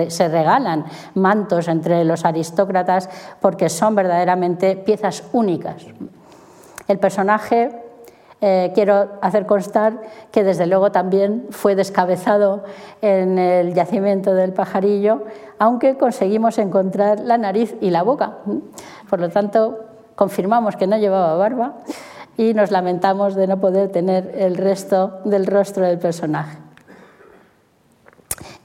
se 0.08 0.28
regalan 0.28 0.84
mantos 1.14 1.68
entre 1.68 2.04
los 2.04 2.24
aristócratas 2.24 3.08
porque 3.40 3.68
son 3.68 3.94
verdaderamente 3.94 4.76
piezas 4.76 5.22
únicas. 5.32 5.86
El 6.88 6.98
personaje 6.98 7.85
eh, 8.42 8.72
quiero 8.74 9.08
hacer 9.22 9.46
constar 9.46 10.02
que 10.30 10.44
desde 10.44 10.66
luego 10.66 10.92
también 10.92 11.46
fue 11.50 11.74
descabezado 11.74 12.64
en 13.00 13.38
el 13.38 13.72
yacimiento 13.72 14.34
del 14.34 14.52
pajarillo, 14.52 15.24
aunque 15.58 15.96
conseguimos 15.96 16.58
encontrar 16.58 17.20
la 17.20 17.38
nariz 17.38 17.74
y 17.80 17.90
la 17.90 18.02
boca. 18.02 18.38
Por 19.08 19.20
lo 19.20 19.30
tanto, 19.30 19.78
confirmamos 20.14 20.76
que 20.76 20.86
no 20.86 20.98
llevaba 20.98 21.34
barba 21.36 21.76
y 22.36 22.52
nos 22.52 22.70
lamentamos 22.70 23.34
de 23.34 23.46
no 23.46 23.58
poder 23.58 23.90
tener 23.90 24.34
el 24.36 24.56
resto 24.56 25.20
del 25.24 25.46
rostro 25.46 25.86
del 25.86 25.98
personaje. 25.98 26.65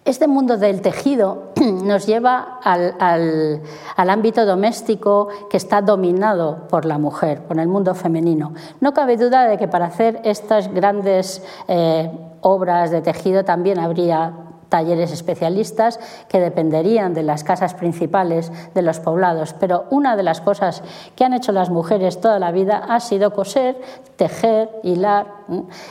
Este 0.03 0.27
mundo 0.27 0.57
del 0.57 0.81
tejido 0.81 1.51
nos 1.83 2.07
lleva 2.07 2.59
al, 2.63 3.61
ámbito 3.95 4.47
doméstico 4.47 5.27
que 5.47 5.57
está 5.57 5.83
dominado 5.83 6.67
por 6.69 6.85
la 6.85 6.97
mujer, 6.97 7.43
por 7.43 7.59
el 7.59 7.67
mundo 7.67 7.93
femenino. 7.93 8.53
No 8.79 8.95
cabe 8.95 9.15
duda 9.15 9.47
de 9.47 9.59
que 9.59 9.67
para 9.67 9.85
hacer 9.85 10.19
estas 10.23 10.73
grandes 10.73 11.43
eh, 11.67 12.11
obras 12.41 12.89
de 12.89 13.01
tejido 13.01 13.45
también 13.45 13.77
habría 13.77 14.33
talleres 14.71 15.11
especialistas 15.11 15.99
que 16.29 16.39
dependerían 16.39 17.13
de 17.13 17.23
las 17.23 17.43
casas 17.43 17.73
principales 17.73 18.51
de 18.73 18.81
los 18.81 19.01
poblados. 19.01 19.53
Pero 19.53 19.85
una 19.91 20.15
de 20.15 20.23
las 20.23 20.39
cosas 20.39 20.81
que 21.15 21.25
han 21.25 21.33
hecho 21.33 21.51
las 21.51 21.69
mujeres 21.69 22.21
toda 22.21 22.39
la 22.39 22.51
vida 22.51 22.81
ha 22.87 23.01
sido 23.01 23.33
coser, 23.33 23.79
tejer, 24.15 24.69
hilar, 24.81 25.27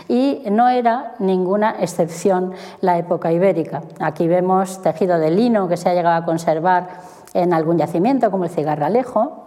y 0.09 0.43
no 0.51 0.71
era 0.71 1.15
ninguna 1.19 1.77
excepción 1.79 2.55
la 2.81 2.97
época 2.97 3.31
ibérica. 3.31 3.83
Aquí 4.01 4.27
vemos 4.27 4.81
tejido 4.81 5.19
de 5.19 5.31
lino 5.31 5.69
que 5.69 5.77
se 5.77 5.91
ha 5.91 5.95
llegado 5.95 6.17
a 6.17 6.25
conservar 6.25 6.89
en 7.35 7.53
algún 7.53 7.77
yacimiento 7.77 8.31
como 8.31 8.45
el 8.45 8.51
cigarralejo, 8.51 9.45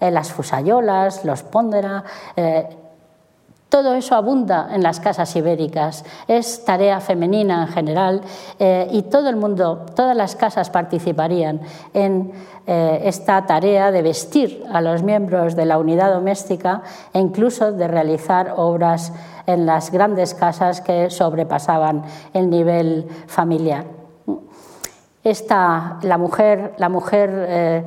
en 0.00 0.14
las 0.14 0.32
fusayolas, 0.32 1.24
los 1.24 1.42
póndera, 1.42 2.02
eh, 2.34 2.79
todo 3.70 3.94
eso 3.94 4.16
abunda 4.16 4.68
en 4.72 4.82
las 4.82 5.00
casas 5.00 5.34
ibéricas, 5.36 6.04
es 6.28 6.64
tarea 6.64 7.00
femenina 7.00 7.62
en 7.62 7.68
general 7.68 8.20
eh, 8.58 8.88
y 8.90 9.02
todo 9.02 9.30
el 9.30 9.36
mundo, 9.36 9.86
todas 9.94 10.16
las 10.16 10.36
casas 10.36 10.70
participarían 10.70 11.60
en 11.94 12.32
eh, 12.66 13.02
esta 13.04 13.46
tarea 13.46 13.92
de 13.92 14.02
vestir 14.02 14.64
a 14.70 14.80
los 14.80 15.02
miembros 15.02 15.54
de 15.54 15.64
la 15.64 15.78
unidad 15.78 16.12
doméstica 16.12 16.82
e 17.14 17.20
incluso 17.20 17.72
de 17.72 17.88
realizar 17.88 18.54
obras 18.56 19.12
en 19.46 19.66
las 19.66 19.90
grandes 19.90 20.34
casas 20.34 20.80
que 20.80 21.08
sobrepasaban 21.08 22.02
el 22.34 22.50
nivel 22.50 23.06
familiar. 23.28 23.84
Esta, 25.22 25.98
la 26.02 26.18
mujer, 26.18 26.74
la 26.78 26.88
mujer 26.88 27.30
eh, 27.48 27.84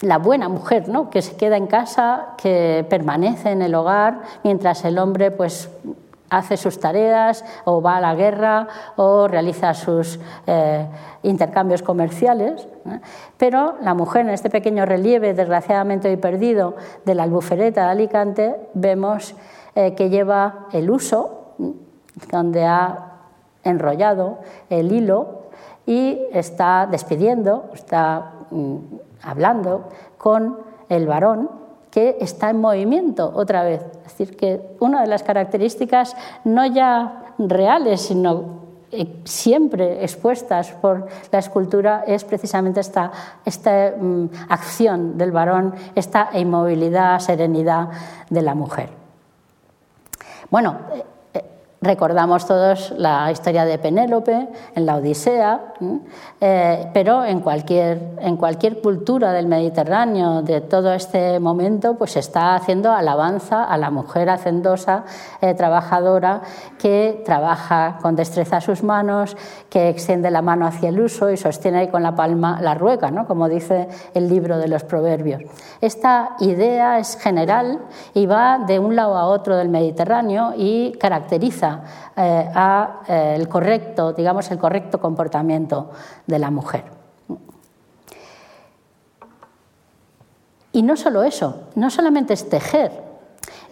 la 0.00 0.18
buena 0.18 0.48
mujer, 0.48 0.88
¿no? 0.88 1.10
que 1.10 1.22
se 1.22 1.36
queda 1.36 1.56
en 1.56 1.66
casa, 1.66 2.34
que 2.36 2.86
permanece 2.88 3.50
en 3.50 3.62
el 3.62 3.74
hogar, 3.74 4.22
mientras 4.44 4.84
el 4.84 4.98
hombre 4.98 5.30
pues, 5.30 5.70
hace 6.28 6.56
sus 6.56 6.80
tareas 6.80 7.44
o 7.64 7.80
va 7.80 7.96
a 7.96 8.00
la 8.00 8.14
guerra 8.14 8.68
o 8.96 9.28
realiza 9.28 9.74
sus 9.74 10.18
eh, 10.46 10.86
intercambios 11.22 11.82
comerciales. 11.82 12.66
Pero 13.36 13.76
la 13.80 13.94
mujer 13.94 14.22
en 14.22 14.30
este 14.30 14.50
pequeño 14.50 14.84
relieve, 14.86 15.34
desgraciadamente 15.34 16.08
hoy 16.08 16.16
perdido, 16.16 16.76
de 17.04 17.14
la 17.14 17.22
albufereta 17.22 17.84
de 17.84 17.90
Alicante, 17.90 18.56
vemos 18.74 19.34
eh, 19.74 19.94
que 19.94 20.10
lleva 20.10 20.66
el 20.72 20.90
uso, 20.90 21.54
donde 22.30 22.64
ha 22.64 23.12
enrollado 23.62 24.38
el 24.70 24.92
hilo 24.92 25.46
y 25.86 26.20
está 26.32 26.86
despidiendo, 26.90 27.70
está 27.74 28.32
mm, 28.50 28.76
hablando 29.26 29.88
con 30.16 30.58
el 30.88 31.06
varón 31.06 31.50
que 31.90 32.16
está 32.20 32.50
en 32.50 32.60
movimiento 32.60 33.32
otra 33.34 33.62
vez. 33.62 33.82
Es 34.04 34.18
decir, 34.18 34.36
que 34.36 34.76
una 34.80 35.00
de 35.00 35.08
las 35.08 35.22
características 35.22 36.16
no 36.44 36.66
ya 36.66 37.34
reales, 37.38 38.02
sino 38.02 38.66
eh, 38.92 39.20
siempre 39.24 40.04
expuestas 40.04 40.72
por 40.72 41.08
la 41.32 41.38
escultura 41.38 42.04
es 42.06 42.24
precisamente 42.24 42.80
esta, 42.80 43.10
esta 43.44 43.94
mm, 43.98 44.26
acción 44.48 45.18
del 45.18 45.32
varón, 45.32 45.74
esta 45.94 46.30
inmovilidad, 46.34 47.18
serenidad 47.18 47.88
de 48.30 48.42
la 48.42 48.54
mujer. 48.54 48.90
Bueno, 50.50 50.76
Recordamos 51.82 52.46
todos 52.46 52.94
la 52.96 53.30
historia 53.30 53.66
de 53.66 53.78
Penélope 53.78 54.48
en 54.74 54.86
la 54.86 54.96
Odisea, 54.96 55.74
eh, 56.40 56.88
pero 56.94 57.22
en 57.22 57.40
cualquier, 57.40 58.16
en 58.18 58.38
cualquier 58.38 58.80
cultura 58.80 59.32
del 59.34 59.46
Mediterráneo 59.46 60.40
de 60.40 60.62
todo 60.62 60.94
este 60.94 61.38
momento, 61.38 61.94
pues 61.98 62.16
está 62.16 62.54
haciendo 62.54 62.92
alabanza 62.92 63.62
a 63.62 63.76
la 63.76 63.90
mujer 63.90 64.30
hacendosa, 64.30 65.04
eh, 65.42 65.52
trabajadora, 65.52 66.40
que 66.78 67.22
trabaja 67.26 67.98
con 68.00 68.16
destreza 68.16 68.62
sus 68.62 68.82
manos, 68.82 69.36
que 69.68 69.90
extiende 69.90 70.30
la 70.30 70.40
mano 70.40 70.66
hacia 70.66 70.88
el 70.88 70.98
uso 70.98 71.30
y 71.30 71.36
sostiene 71.36 71.90
con 71.90 72.02
la 72.02 72.14
palma 72.14 72.58
la 72.62 72.74
rueca, 72.74 73.10
¿no? 73.10 73.26
como 73.26 73.50
dice 73.50 73.88
el 74.14 74.30
libro 74.30 74.56
de 74.56 74.68
los 74.68 74.82
Proverbios. 74.84 75.42
Esta 75.82 76.36
idea 76.40 76.98
es 76.98 77.18
general 77.18 77.80
y 78.14 78.24
va 78.24 78.60
de 78.66 78.78
un 78.78 78.96
lado 78.96 79.18
a 79.18 79.26
otro 79.26 79.58
del 79.58 79.68
Mediterráneo 79.68 80.54
y 80.56 80.92
caracteriza 80.92 81.65
eh, 82.16 82.50
a 82.54 83.02
eh, 83.08 83.34
el 83.36 83.48
correcto, 83.48 84.12
digamos, 84.12 84.50
el 84.50 84.58
correcto 84.58 85.00
comportamiento 85.00 85.90
de 86.26 86.38
la 86.38 86.50
mujer. 86.50 86.96
Y 90.76 90.82
no 90.82 90.94
solo 90.94 91.22
eso, 91.22 91.68
no 91.74 91.88
solamente 91.88 92.34
es 92.34 92.50
tejer, 92.50 92.92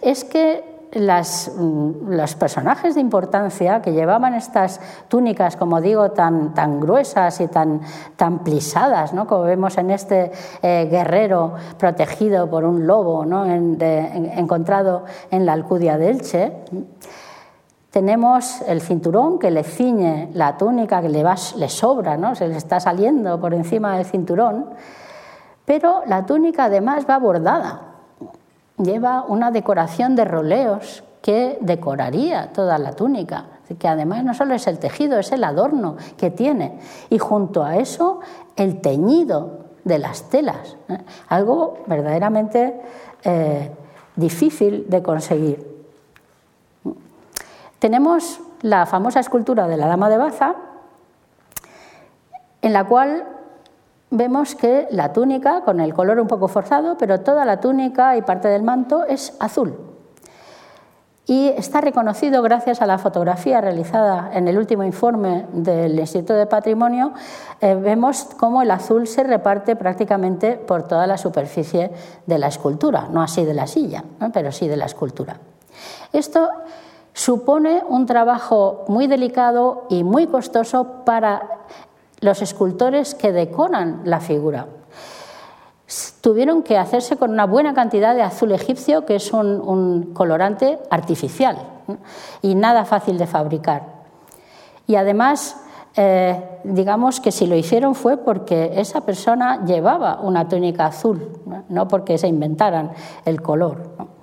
es 0.01 0.23
que 0.23 0.89
mm, 0.95 2.09
los 2.09 2.33
personajes 2.33 2.95
de 2.95 3.01
importancia 3.01 3.79
que 3.83 3.93
llevaban 3.93 4.33
estas 4.33 4.81
túnicas, 5.07 5.55
como 5.55 5.81
digo, 5.81 6.09
tan, 6.13 6.55
tan 6.55 6.79
gruesas 6.79 7.41
y 7.41 7.47
tan, 7.47 7.81
tan 8.15 8.39
plisadas, 8.43 9.13
¿no? 9.13 9.27
como 9.27 9.43
vemos 9.43 9.77
en 9.77 9.91
este 9.91 10.31
eh, 10.63 10.87
guerrero 10.89 11.53
protegido 11.77 12.49
por 12.49 12.63
un 12.65 12.87
lobo 12.87 13.23
¿no? 13.23 13.45
encontrado 13.45 15.05
en 15.29 15.45
la 15.45 15.53
Alcudia 15.53 15.99
de 15.99 16.09
Elche, 16.09 16.53
tenemos 17.95 18.61
el 18.67 18.81
cinturón 18.81 19.39
que 19.39 19.49
le 19.49 19.63
ciñe 19.63 20.29
la 20.33 20.57
túnica, 20.57 21.01
que 21.01 21.07
le, 21.07 21.23
va, 21.23 21.35
le 21.55 21.69
sobra, 21.69 22.17
¿no? 22.17 22.35
se 22.35 22.45
le 22.45 22.57
está 22.57 22.81
saliendo 22.81 23.39
por 23.39 23.53
encima 23.53 23.95
del 23.95 24.05
cinturón, 24.05 24.71
pero 25.63 26.01
la 26.05 26.25
túnica 26.25 26.65
además 26.65 27.05
va 27.09 27.17
bordada, 27.19 27.83
lleva 28.77 29.23
una 29.25 29.49
decoración 29.49 30.13
de 30.17 30.25
roleos 30.25 31.05
que 31.21 31.57
decoraría 31.61 32.51
toda 32.51 32.77
la 32.79 32.91
túnica, 32.91 33.45
que 33.79 33.87
además 33.87 34.25
no 34.25 34.33
solo 34.33 34.55
es 34.55 34.67
el 34.67 34.77
tejido, 34.77 35.17
es 35.17 35.31
el 35.31 35.45
adorno 35.45 35.95
que 36.17 36.31
tiene, 36.31 36.77
y 37.09 37.17
junto 37.17 37.63
a 37.63 37.77
eso 37.77 38.19
el 38.57 38.81
teñido 38.81 39.67
de 39.85 39.99
las 39.99 40.23
telas, 40.23 40.75
¿eh? 40.89 40.97
algo 41.29 41.77
verdaderamente 41.87 42.77
eh, 43.23 43.71
difícil 44.17 44.85
de 44.89 45.01
conseguir. 45.01 45.74
Tenemos 47.79 48.39
la 48.61 48.85
famosa 48.85 49.19
escultura 49.19 49.67
de 49.67 49.77
la 49.77 49.87
Dama 49.87 50.09
de 50.09 50.17
Baza, 50.17 50.55
en 52.61 52.73
la 52.73 52.85
cual 52.85 53.25
vemos 54.09 54.55
que 54.55 54.87
la 54.91 55.13
túnica, 55.13 55.61
con 55.61 55.79
el 55.79 55.93
color 55.93 56.19
un 56.19 56.27
poco 56.27 56.47
forzado, 56.47 56.97
pero 56.97 57.21
toda 57.21 57.45
la 57.45 57.59
túnica 57.59 58.15
y 58.17 58.21
parte 58.21 58.47
del 58.47 58.63
manto 58.63 59.05
es 59.05 59.35
azul. 59.39 59.77
Y 61.27 61.47
está 61.47 61.81
reconocido 61.81 62.43
gracias 62.43 62.83
a 62.83 62.85
la 62.85 62.99
fotografía 62.99 63.59
realizada 63.59 64.29
en 64.33 64.47
el 64.47 64.59
último 64.59 64.83
informe 64.83 65.47
del 65.53 65.99
Instituto 65.99 66.35
de 66.35 66.45
Patrimonio. 66.45 67.13
Eh, 67.61 67.73
vemos 67.73 68.27
cómo 68.37 68.61
el 68.61 68.69
azul 68.69 69.07
se 69.07 69.23
reparte 69.23 69.75
prácticamente 69.75 70.55
por 70.55 70.83
toda 70.83 71.07
la 71.07 71.17
superficie 71.17 71.91
de 72.27 72.37
la 72.37 72.47
escultura, 72.47 73.07
no 73.11 73.23
así 73.23 73.43
de 73.43 73.55
la 73.55 73.65
silla, 73.65 74.03
pero 74.33 74.51
sí 74.51 74.67
de 74.67 74.77
la 74.77 74.85
escultura. 74.85 75.37
Esto 76.13 76.47
supone 77.15 77.81
un 77.87 78.05
trabajo 78.05 78.83
muy 78.89 79.07
delicado 79.07 79.85
y 79.89 80.03
muy 80.03 80.27
costoso 80.27 81.05
para 81.05 81.61
los 82.19 82.41
escultores 82.41 83.15
que 83.15 83.31
decoran 83.31 84.01
la 84.03 84.19
figura. 84.19 84.67
Tuvieron 86.19 86.61
que 86.61 86.77
hacerse 86.77 87.15
con 87.15 87.31
una 87.31 87.45
buena 87.45 87.73
cantidad 87.73 88.13
de 88.13 88.21
azul 88.21 88.51
egipcio, 88.51 89.05
que 89.05 89.15
es 89.15 89.31
un, 89.31 90.11
colorante 90.13 90.77
artificial 90.89 91.57
y 92.41 92.53
nada 92.53 92.83
fácil 92.83 93.17
de 93.17 93.27
fabricar. 93.27 93.83
Y 94.85 94.95
además, 94.95 95.55
eh, 95.95 96.59
digamos 96.65 97.21
que 97.21 97.31
si 97.31 97.47
lo 97.47 97.55
hicieron 97.55 97.95
fue 97.95 98.17
porque 98.17 98.73
esa 98.75 99.01
persona 99.01 99.63
llevaba 99.63 100.19
una 100.21 100.49
túnica 100.49 100.87
azul, 100.87 101.29
no 101.69 101.87
porque 101.87 102.17
se 102.17 102.27
inventaran 102.27 102.91
el 103.23 103.41
color. 103.41 104.14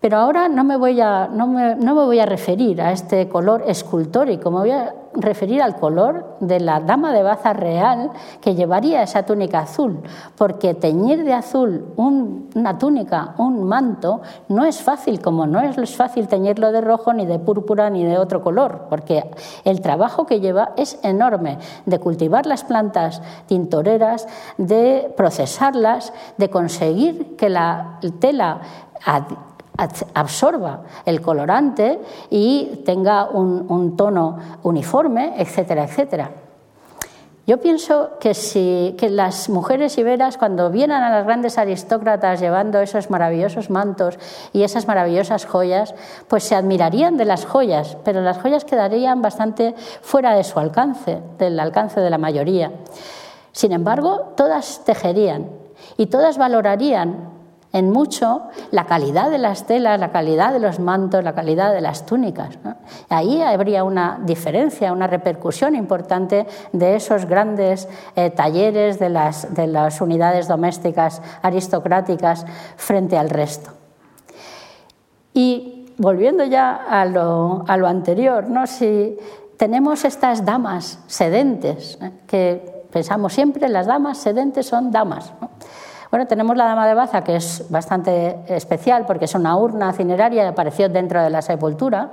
Pero 0.00 0.18
ahora 0.18 0.48
no 0.48 0.62
me, 0.62 0.76
voy 0.76 1.00
a, 1.00 1.26
no, 1.26 1.48
me, 1.48 1.74
no 1.74 1.94
me 1.94 2.04
voy 2.04 2.20
a 2.20 2.26
referir 2.26 2.80
a 2.80 2.92
este 2.92 3.28
color 3.28 3.64
escultórico, 3.66 4.50
me 4.50 4.58
voy 4.58 4.70
a 4.70 4.94
referir 5.14 5.60
al 5.60 5.74
color 5.74 6.36
de 6.38 6.60
la 6.60 6.78
dama 6.78 7.12
de 7.12 7.24
baza 7.24 7.52
real 7.52 8.12
que 8.40 8.54
llevaría 8.54 9.02
esa 9.02 9.24
túnica 9.24 9.60
azul, 9.60 10.00
porque 10.36 10.74
teñir 10.74 11.24
de 11.24 11.32
azul 11.32 11.86
una 11.96 12.78
túnica, 12.78 13.34
un 13.38 13.64
manto, 13.64 14.20
no 14.48 14.64
es 14.64 14.80
fácil, 14.80 15.20
como 15.20 15.46
no 15.46 15.60
es 15.60 15.96
fácil 15.96 16.28
teñirlo 16.28 16.70
de 16.70 16.80
rojo, 16.80 17.12
ni 17.12 17.26
de 17.26 17.40
púrpura, 17.40 17.90
ni 17.90 18.04
de 18.04 18.18
otro 18.18 18.42
color, 18.42 18.86
porque 18.88 19.28
el 19.64 19.80
trabajo 19.80 20.26
que 20.26 20.38
lleva 20.38 20.72
es 20.76 21.00
enorme, 21.02 21.58
de 21.86 21.98
cultivar 21.98 22.46
las 22.46 22.62
plantas 22.62 23.20
tintoreras, 23.46 24.28
de 24.58 25.12
procesarlas, 25.16 26.12
de 26.36 26.50
conseguir 26.50 27.36
que 27.36 27.48
la 27.48 27.98
tela 28.20 28.60
absorba 29.78 30.82
el 31.06 31.22
colorante 31.22 32.00
y 32.30 32.82
tenga 32.84 33.26
un, 33.26 33.96
tono 33.96 34.38
uniforme, 34.64 35.34
etcétera, 35.38 35.84
etcétera. 35.84 36.30
Yo 37.46 37.58
pienso 37.58 38.18
que, 38.20 38.34
si, 38.34 38.94
que 38.98 39.08
las 39.08 39.48
mujeres 39.48 39.96
iberas, 39.96 40.36
cuando 40.36 40.68
vienen 40.68 40.98
a 41.02 41.08
las 41.08 41.24
grandes 41.24 41.56
aristócratas 41.56 42.40
llevando 42.40 42.78
esos 42.80 43.08
maravillosos 43.08 43.70
mantos 43.70 44.18
y 44.52 44.64
esas 44.64 44.86
maravillosas 44.86 45.46
joyas, 45.46 45.94
pues 46.28 46.44
se 46.44 46.54
admirarían 46.54 47.16
de 47.16 47.24
las 47.24 47.46
joyas, 47.46 47.96
pero 48.04 48.20
las 48.20 48.36
joyas 48.36 48.66
quedarían 48.66 49.22
bastante 49.22 49.74
fuera 50.02 50.34
de 50.34 50.44
su 50.44 50.58
alcance, 50.58 51.22
del 51.38 51.58
alcance 51.58 52.02
de 52.02 52.10
la 52.10 52.18
mayoría. 52.18 52.70
Sin 53.52 53.72
embargo, 53.72 54.34
todas 54.36 54.84
tejerían 54.84 55.48
y 55.96 56.06
todas 56.06 56.36
valorarían 56.36 57.37
en 57.72 57.90
mucho 57.90 58.42
la 58.70 58.86
calidad 58.86 59.30
de 59.30 59.38
las 59.38 59.66
telas, 59.66 60.00
la 60.00 60.10
calidad 60.10 60.52
de 60.52 60.58
los 60.58 60.80
mantos, 60.80 61.22
la 61.22 61.34
calidad 61.34 61.72
de 61.72 61.80
las 61.80 62.06
túnicas. 62.06 62.58
Ahí 63.08 63.42
habría 63.42 63.84
una 63.84 64.18
diferencia, 64.22 64.92
una 64.92 65.06
repercusión 65.06 65.74
importante 65.74 66.46
de 66.72 66.96
esos 66.96 67.26
grandes 67.26 67.88
eh, 68.16 68.30
talleres 68.30 68.98
de 68.98 69.10
las, 69.10 69.54
de 69.54 69.66
las 69.66 70.00
unidades 70.00 70.48
domésticas 70.48 71.20
aristocráticas 71.42 72.46
frente 72.76 73.18
al 73.18 73.28
resto. 73.28 73.70
Y 75.34 75.92
volviendo 75.98 76.44
ya 76.44 76.74
a 76.88 77.04
lo, 77.04 77.64
a 77.68 77.76
lo 77.76 77.86
anterior, 77.86 78.48
¿no? 78.48 78.66
si 78.66 79.18
tenemos 79.56 80.04
estas 80.04 80.44
damas 80.44 81.00
sedentes, 81.06 81.98
¿eh? 82.00 82.12
que 82.26 82.86
pensamos 82.90 83.34
siempre 83.34 83.68
las 83.68 83.86
damas 83.86 84.18
sedentes 84.18 84.66
son 84.66 84.90
damas. 84.90 85.32
Bueno, 86.10 86.26
tenemos 86.26 86.56
la 86.56 86.64
Dama 86.64 86.86
de 86.86 86.94
Baza, 86.94 87.22
que 87.22 87.36
es 87.36 87.66
bastante 87.68 88.38
especial 88.48 89.04
porque 89.06 89.26
es 89.26 89.34
una 89.34 89.54
urna 89.58 89.92
cineraria 89.92 90.44
y 90.44 90.46
apareció 90.46 90.88
dentro 90.88 91.22
de 91.22 91.28
la 91.28 91.42
sepultura, 91.42 92.12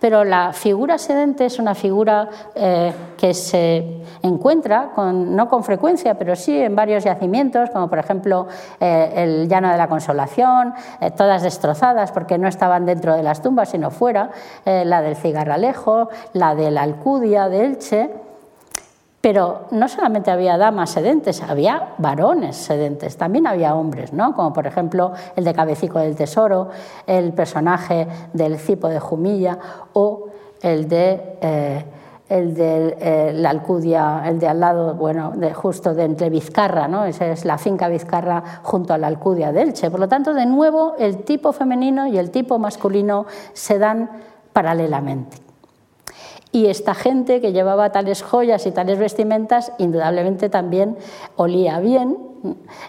pero 0.00 0.24
la 0.24 0.52
figura 0.52 0.98
sedente 0.98 1.46
es 1.46 1.60
una 1.60 1.76
figura 1.76 2.28
eh, 2.56 2.92
que 3.16 3.34
se 3.34 4.02
encuentra, 4.22 4.90
no 4.96 5.48
con 5.48 5.62
frecuencia, 5.62 6.14
pero 6.14 6.34
sí 6.34 6.58
en 6.58 6.74
varios 6.74 7.04
yacimientos, 7.04 7.70
como 7.70 7.88
por 7.88 8.00
ejemplo 8.00 8.48
eh, 8.80 9.12
el 9.14 9.48
Llano 9.48 9.70
de 9.70 9.78
la 9.78 9.86
Consolación, 9.86 10.74
eh, 11.00 11.12
todas 11.12 11.44
destrozadas 11.44 12.10
porque 12.10 12.38
no 12.38 12.48
estaban 12.48 12.84
dentro 12.84 13.14
de 13.14 13.22
las 13.22 13.42
tumbas, 13.42 13.68
sino 13.68 13.92
fuera, 13.92 14.30
la 14.64 15.02
del 15.02 15.14
Cigarralejo, 15.14 16.08
la 16.32 16.56
de 16.56 16.72
la 16.72 16.82
Alcudia 16.82 17.48
de 17.48 17.64
Elche. 17.64 18.25
Pero 19.26 19.62
no 19.72 19.88
solamente 19.88 20.30
había 20.30 20.56
damas 20.56 20.90
sedentes, 20.90 21.42
había 21.42 21.94
varones 21.98 22.54
sedentes, 22.54 23.16
también 23.16 23.48
había 23.48 23.74
hombres, 23.74 24.12
¿no? 24.12 24.32
como 24.36 24.52
por 24.52 24.68
ejemplo 24.68 25.14
el 25.34 25.42
de 25.42 25.52
Cabecico 25.52 25.98
del 25.98 26.14
Tesoro, 26.14 26.68
el 27.08 27.32
personaje 27.32 28.06
del 28.32 28.56
Cipo 28.56 28.86
de 28.86 29.00
Jumilla 29.00 29.58
o 29.94 30.28
el 30.62 30.88
de, 30.88 31.38
eh, 31.40 31.84
el 32.28 32.54
de 32.54 32.96
eh, 33.00 33.32
la 33.34 33.50
Alcudia, 33.50 34.22
el 34.26 34.38
de 34.38 34.46
al 34.46 34.60
lado, 34.60 34.94
bueno, 34.94 35.32
de, 35.34 35.52
justo 35.52 35.92
de 35.92 36.04
entre 36.04 36.30
Vizcarra, 36.30 36.86
¿no? 36.86 37.04
esa 37.04 37.26
es 37.26 37.44
la 37.44 37.58
finca 37.58 37.88
Vizcarra 37.88 38.60
junto 38.62 38.94
a 38.94 38.98
la 38.98 39.08
Alcudia 39.08 39.50
de 39.50 39.62
Elche. 39.62 39.90
Por 39.90 39.98
lo 39.98 40.06
tanto, 40.06 40.34
de 40.34 40.46
nuevo, 40.46 40.94
el 41.00 41.24
tipo 41.24 41.52
femenino 41.52 42.06
y 42.06 42.16
el 42.16 42.30
tipo 42.30 42.60
masculino 42.60 43.26
se 43.54 43.80
dan 43.80 44.08
paralelamente. 44.52 45.45
Y 46.56 46.68
esta 46.68 46.94
gente 46.94 47.42
que 47.42 47.52
llevaba 47.52 47.92
tales 47.92 48.22
joyas 48.22 48.64
y 48.64 48.70
tales 48.70 48.98
vestimentas, 48.98 49.72
indudablemente 49.76 50.48
también 50.48 50.96
olía 51.36 51.80
bien 51.80 52.16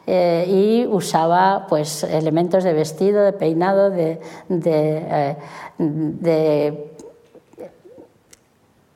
eh, 0.05 0.45
y 0.47 0.87
usaba 0.87 1.65
pues, 1.67 2.05
elementos 2.05 2.63
de 2.63 2.71
vestido, 2.71 3.25
de 3.25 3.33
peinado, 3.33 3.89
de, 3.89 4.21
eh, 4.47 5.35
de 5.77 6.93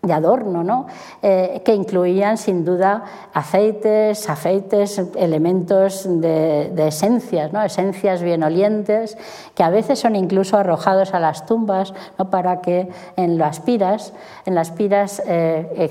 adorno, 0.10 0.64
¿no? 0.64 0.88
Eh, 1.22 1.62
que 1.64 1.76
incluían 1.76 2.38
sin 2.38 2.66
duda 2.66 3.04
aceites, 3.34 4.28
afeites, 4.30 4.99
elementos 5.16 6.08
de, 6.08 6.74
esencias, 6.88 7.54
¿no? 7.54 7.62
esencias 7.62 8.24
bien 8.24 8.41
olientes, 8.41 9.16
que 9.54 9.64
a 9.64 9.70
veces 9.70 9.99
son 9.99 10.16
incluso 10.16 10.58
arrojados 10.58 11.14
a 11.14 11.20
las 11.20 11.45
tumbas 11.45 11.93
¿no? 12.18 12.32
para 12.32 12.62
que 12.62 12.89
en 13.16 13.38
las 13.38 13.60
piras, 13.60 14.14
en 14.45 14.56
las 14.56 14.72
piras 14.72 15.22
eh, 15.28 15.88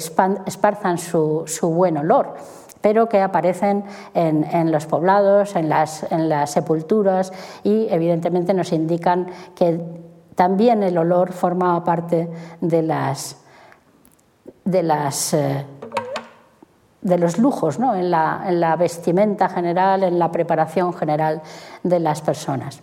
esparzan 0.46 0.98
su, 0.98 1.46
buen 1.62 1.96
olor 1.96 2.34
pero 2.82 3.10
que 3.10 3.20
aparecen 3.20 3.84
en, 4.14 4.72
los 4.72 4.86
poblados, 4.86 5.54
en 5.54 5.68
las, 5.68 6.10
en 6.10 6.30
las 6.30 6.52
sepulturas 6.52 7.30
y 7.62 7.86
evidentemente 7.90 8.54
nos 8.54 8.72
indican 8.72 9.26
que 9.54 9.78
también 10.34 10.82
el 10.82 10.96
olor 10.96 11.32
formaba 11.32 11.84
parte 11.84 12.30
de 12.62 12.80
las 12.80 13.36
de, 14.64 14.82
las, 14.82 15.34
eh, 15.34 15.66
los 17.02 17.38
lujos 17.38 17.78
¿no? 17.78 17.94
en, 17.94 18.10
la, 18.10 18.44
en 18.46 18.60
la 18.60 18.76
vestimenta 18.76 19.48
general, 19.48 20.02
en 20.02 20.18
la 20.18 20.30
preparación 20.30 20.92
general 20.92 21.42
de 21.82 22.00
las 22.00 22.20
personas. 22.20 22.82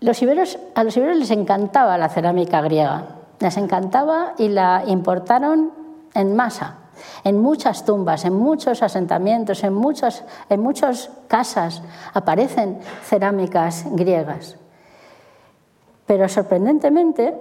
Los 0.00 0.20
iberos, 0.20 0.58
a 0.74 0.84
los 0.84 0.96
iberos 0.96 1.16
les 1.16 1.30
encantaba 1.30 1.96
la 1.96 2.10
cerámica 2.10 2.60
griega, 2.60 3.06
les 3.40 3.56
encantaba 3.56 4.34
y 4.36 4.48
la 4.48 4.84
importaron 4.86 5.72
en 6.14 6.36
masa, 6.36 6.76
en 7.24 7.40
muchas 7.40 7.84
tumbas, 7.84 8.24
en 8.24 8.34
muchos 8.34 8.82
asentamientos, 8.82 9.64
en 9.64 9.72
muchas, 9.72 10.24
en 10.48 10.60
muchas 10.60 11.10
casas 11.26 11.82
aparecen 12.12 12.80
cerámicas 13.02 13.86
griegas. 13.92 14.56
Pero 16.06 16.28
sorprendentemente, 16.28 17.34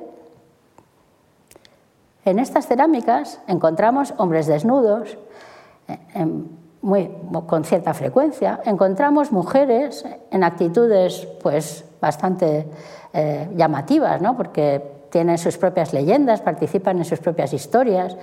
en 2.26 2.39
estas 2.39 2.67
cerámicas 2.67 3.39
encontramos 3.47 4.13
hombres 4.17 4.47
desnudos, 4.47 5.17
eh, 5.88 5.97
con 7.47 7.63
cierta 7.63 7.93
frecuencia, 7.93 8.59
encontramos 8.65 9.32
mujeres 9.32 10.05
en 10.32 10.43
actitudes 10.43 11.28
pues, 11.41 11.86
bastante 12.01 12.67
eh, 13.13 13.49
llamativas, 13.55 14.21
¿no? 14.21 14.36
porque 14.36 14.82
tienen 15.09 15.38
sus 15.38 15.57
propias 15.57 15.93
leyendas, 15.93 16.41
participan 16.41 16.97
en 16.97 17.05
sus 17.05 17.19
propias 17.19 17.53
historias. 17.53 18.17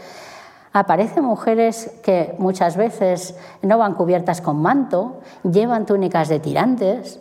Aparecen 0.72 1.24
mujeres 1.24 1.90
que 2.02 2.34
muchas 2.38 2.76
veces 2.76 3.34
no 3.62 3.78
van 3.78 3.94
cubiertas 3.94 4.40
con 4.40 4.60
manto, 4.60 5.20
llevan 5.42 5.86
túnicas 5.86 6.28
de 6.28 6.40
tirantes. 6.40 7.20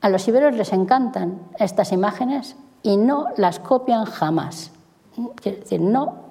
A 0.00 0.08
los 0.08 0.26
iberos 0.26 0.54
les 0.54 0.72
encantan 0.72 1.40
estas 1.58 1.92
imágenes 1.92 2.56
y 2.82 2.96
no 2.96 3.26
las 3.36 3.58
copian 3.58 4.04
jamás. 4.04 4.73
Es 5.44 5.60
decir, 5.60 5.80
no 5.80 6.24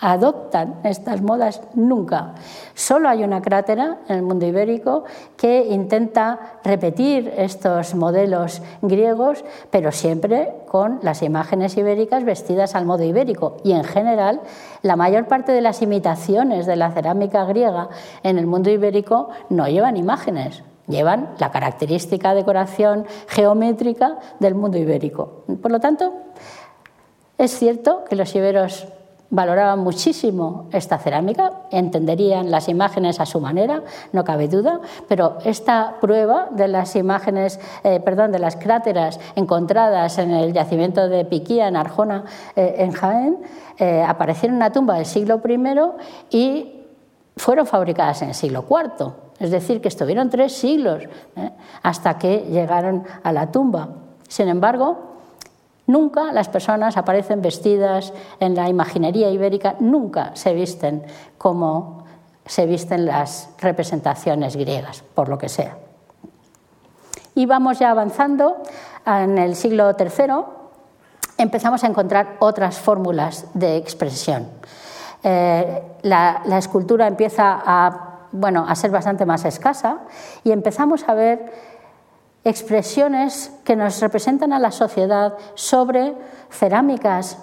adoptan 0.00 0.80
estas 0.84 1.22
modas 1.22 1.62
nunca. 1.74 2.34
Solo 2.74 3.08
hay 3.08 3.24
una 3.24 3.40
crátera 3.40 3.98
en 4.08 4.16
el 4.16 4.22
mundo 4.22 4.46
ibérico 4.46 5.04
que 5.36 5.66
intenta 5.70 6.58
repetir 6.64 7.32
estos 7.36 7.94
modelos 7.94 8.62
griegos, 8.82 9.44
pero 9.70 9.92
siempre 9.92 10.52
con 10.68 10.98
las 11.02 11.22
imágenes 11.22 11.76
ibéricas 11.76 12.24
vestidas 12.24 12.74
al 12.74 12.84
modo 12.84 13.04
ibérico. 13.04 13.56
Y 13.64 13.72
en 13.72 13.84
general, 13.84 14.40
la 14.82 14.96
mayor 14.96 15.26
parte 15.26 15.52
de 15.52 15.62
las 15.62 15.80
imitaciones 15.82 16.66
de 16.66 16.76
la 16.76 16.90
cerámica 16.90 17.44
griega 17.44 17.88
en 18.22 18.38
el 18.38 18.46
mundo 18.46 18.70
ibérico 18.70 19.30
no 19.48 19.66
llevan 19.66 19.96
imágenes, 19.96 20.62
llevan 20.88 21.30
la 21.38 21.50
característica 21.50 22.34
decoración 22.34 23.06
geométrica 23.28 24.18
del 24.40 24.54
mundo 24.54 24.76
ibérico. 24.76 25.44
Por 25.62 25.70
lo 25.70 25.80
tanto, 25.80 26.12
es 27.38 27.58
cierto 27.58 28.04
que 28.08 28.16
los 28.16 28.34
iberos 28.34 28.86
valoraban 29.30 29.80
muchísimo 29.80 30.68
esta 30.72 30.98
cerámica, 30.98 31.52
entenderían 31.70 32.50
las 32.50 32.68
imágenes 32.68 33.20
a 33.20 33.26
su 33.26 33.40
manera, 33.40 33.82
no 34.12 34.24
cabe 34.24 34.48
duda, 34.48 34.80
pero 35.08 35.38
esta 35.44 35.96
prueba 36.00 36.48
de 36.52 36.68
las 36.68 36.94
imágenes, 36.96 37.58
eh, 37.82 38.00
perdón, 38.00 38.32
de 38.32 38.38
las 38.38 38.56
cráteras 38.56 39.18
encontradas 39.34 40.18
en 40.18 40.30
el 40.30 40.52
yacimiento 40.52 41.08
de 41.08 41.24
Piquía, 41.24 41.68
en 41.68 41.76
Arjona, 41.76 42.24
eh, 42.54 42.76
en 42.78 42.92
Jaén, 42.92 43.38
eh, 43.78 44.04
aparecieron 44.06 44.54
en 44.54 44.62
una 44.62 44.72
tumba 44.72 44.94
del 44.94 45.06
siglo 45.06 45.42
I 45.44 46.36
y 46.36 46.84
fueron 47.36 47.66
fabricadas 47.66 48.22
en 48.22 48.28
el 48.28 48.34
siglo 48.34 48.64
IV. 48.68 49.12
Es 49.38 49.50
decir, 49.50 49.82
que 49.82 49.88
estuvieron 49.88 50.30
tres 50.30 50.54
siglos 50.54 51.02
hasta 51.82 52.16
que 52.16 52.46
llegaron 52.48 53.04
a 53.22 53.32
la 53.32 53.52
tumba. 53.52 53.90
Sin 54.28 54.48
embargo, 54.48 55.15
Nunca 55.86 56.32
las 56.32 56.48
personas 56.48 56.96
aparecen 56.96 57.42
vestidas 57.42 58.12
en 58.40 58.54
la 58.54 58.68
imaginería 58.68 59.30
ibérica, 59.30 59.76
nunca 59.78 60.32
se 60.34 60.52
visten 60.52 61.04
como 61.38 62.04
se 62.46 62.66
visten 62.66 63.06
las 63.06 63.50
representaciones 63.58 64.56
griegas, 64.56 65.02
por 65.14 65.28
lo 65.28 65.36
que 65.36 65.48
sea. 65.48 65.76
Y 67.34 67.44
vamos 67.46 67.78
ya 67.78 67.90
avanzando 67.90 68.56
en 69.04 69.36
el 69.36 69.56
siglo 69.56 69.94
III, 69.98 70.44
empezamos 71.38 71.84
a 71.84 71.88
encontrar 71.88 72.36
otras 72.38 72.78
fórmulas 72.78 73.46
de 73.54 73.76
expresión. 73.76 74.48
Eh, 75.22 75.82
la, 76.02 76.42
la, 76.46 76.58
escultura 76.58 77.06
empieza 77.08 77.60
a, 77.64 78.28
bueno, 78.32 78.64
a 78.68 78.74
ser 78.76 78.90
bastante 78.90 79.26
más 79.26 79.44
escasa 79.44 79.98
y 80.44 80.52
empezamos 80.52 81.08
a 81.08 81.14
ver 81.14 81.52
expresiones 82.46 83.52
que 83.64 83.74
nos 83.74 84.00
representan 84.00 84.52
a 84.52 84.60
la 84.60 84.70
sociedad 84.70 85.34
sobre 85.56 86.14
cerámicas 86.48 87.38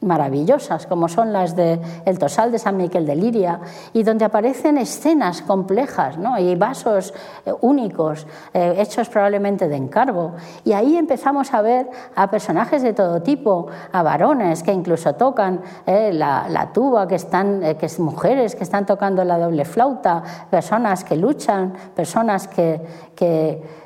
maravillosas, 0.00 0.86
como 0.86 1.08
son 1.08 1.32
las 1.32 1.54
del 1.54 1.80
el 2.04 2.18
Tosal 2.18 2.50
de 2.50 2.58
San 2.58 2.76
Miquel 2.76 3.06
de 3.06 3.14
Liria, 3.14 3.60
y 3.92 4.02
donde 4.02 4.24
aparecen 4.24 4.78
escenas 4.78 5.42
complejas 5.42 6.18
y 6.40 6.56
vasos 6.56 7.14
eh, 7.46 7.52
únicos, 7.60 8.26
eh, 8.52 8.74
hechos 8.78 9.08
probablemente 9.08 9.68
de 9.68 9.76
encargo. 9.76 10.32
Y 10.64 10.72
ahí 10.72 10.96
empezamos 10.96 11.54
a 11.54 11.62
ver 11.62 11.88
a 12.16 12.28
personajes 12.28 12.82
de 12.82 12.94
todo 12.94 13.22
tipo, 13.22 13.68
a 13.92 14.02
varones 14.02 14.64
que 14.64 14.72
incluso 14.72 15.14
tocan 15.14 15.60
eh, 15.86 16.10
la, 16.12 16.70
tuba, 16.74 17.06
que 17.06 17.14
están, 17.14 17.76
que 17.78 17.86
es 17.86 18.00
mujeres 18.00 18.56
que 18.56 18.64
están 18.64 18.86
tocando 18.86 19.22
la 19.22 19.38
doble 19.38 19.64
flauta, 19.64 20.24
personas 20.50 21.04
que 21.04 21.14
luchan, 21.14 21.74
personas 21.94 22.48
que 22.48 23.81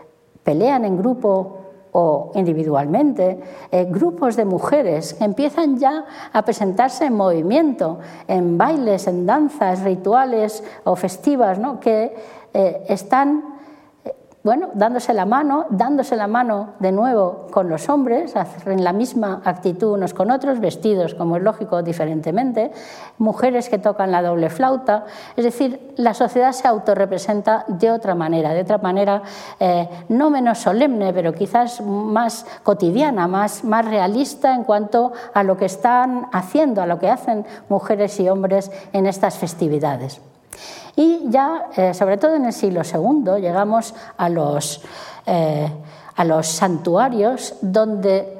pelean 0.46 0.84
en 0.84 0.96
grupo 0.96 1.58
o 1.90 2.30
individualmente, 2.36 3.40
eh, 3.72 3.84
grupos 3.90 4.36
de 4.36 4.44
mujeres 4.44 5.14
que 5.14 5.24
empiezan 5.24 5.76
ya 5.76 6.04
a 6.32 6.42
presentarse 6.42 7.06
en 7.06 7.14
movimiento, 7.14 7.98
en 8.28 8.56
bailes, 8.56 9.08
en 9.08 9.26
danzas, 9.26 9.82
rituales 9.82 10.62
o 10.84 10.94
festivas, 10.94 11.58
¿no? 11.58 11.80
que 11.80 12.14
eh, 12.54 12.84
están 12.88 13.55
bueno, 14.46 14.68
dándose 14.74 15.12
la 15.12 15.26
mano, 15.26 15.66
dándose 15.70 16.14
la 16.14 16.28
mano 16.28 16.74
de 16.78 16.92
nuevo 16.92 17.48
con 17.50 17.68
los 17.68 17.88
hombres, 17.88 18.32
en 18.64 18.84
la 18.84 18.92
misma 18.92 19.42
actitud 19.44 19.94
unos 19.94 20.14
con 20.14 20.30
otros, 20.30 20.60
vestidos, 20.60 21.16
como 21.16 21.36
es 21.36 21.42
lógico, 21.42 21.82
diferentemente, 21.82 22.70
mujeres 23.18 23.68
que 23.68 23.78
tocan 23.78 24.12
la 24.12 24.22
doble 24.22 24.48
flauta, 24.48 25.04
es 25.34 25.42
decir, 25.42 25.92
la 25.96 26.14
sociedad 26.14 26.52
se 26.52 26.68
autorrepresenta 26.68 27.64
de 27.66 27.90
otra 27.90 28.14
manera, 28.14 28.54
de 28.54 28.60
otra 28.60 28.78
manera 28.78 29.22
eh, 29.58 29.88
no 30.10 30.30
menos 30.30 30.58
solemne, 30.58 31.12
pero 31.12 31.34
quizás 31.34 31.80
más 31.80 32.46
cotidiana, 32.62 33.26
más, 33.26 33.64
más 33.64 33.84
realista 33.84 34.54
en 34.54 34.62
cuanto 34.62 35.12
a 35.34 35.42
lo 35.42 35.56
que 35.56 35.64
están 35.64 36.28
haciendo, 36.32 36.82
a 36.82 36.86
lo 36.86 37.00
que 37.00 37.10
hacen 37.10 37.44
mujeres 37.68 38.20
y 38.20 38.28
hombres 38.28 38.70
en 38.92 39.06
estas 39.06 39.38
festividades. 39.38 40.20
Y 40.96 41.28
ya, 41.28 41.66
eh, 41.76 41.94
sobre 41.94 42.16
todo 42.16 42.34
en 42.34 42.46
el 42.46 42.52
siglo 42.52 42.82
II, 42.82 43.40
llegamos 43.40 43.94
a 44.16 44.28
los, 44.28 44.82
eh, 45.26 45.70
a 46.14 46.24
los 46.24 46.46
santuarios 46.46 47.54
donde 47.60 48.38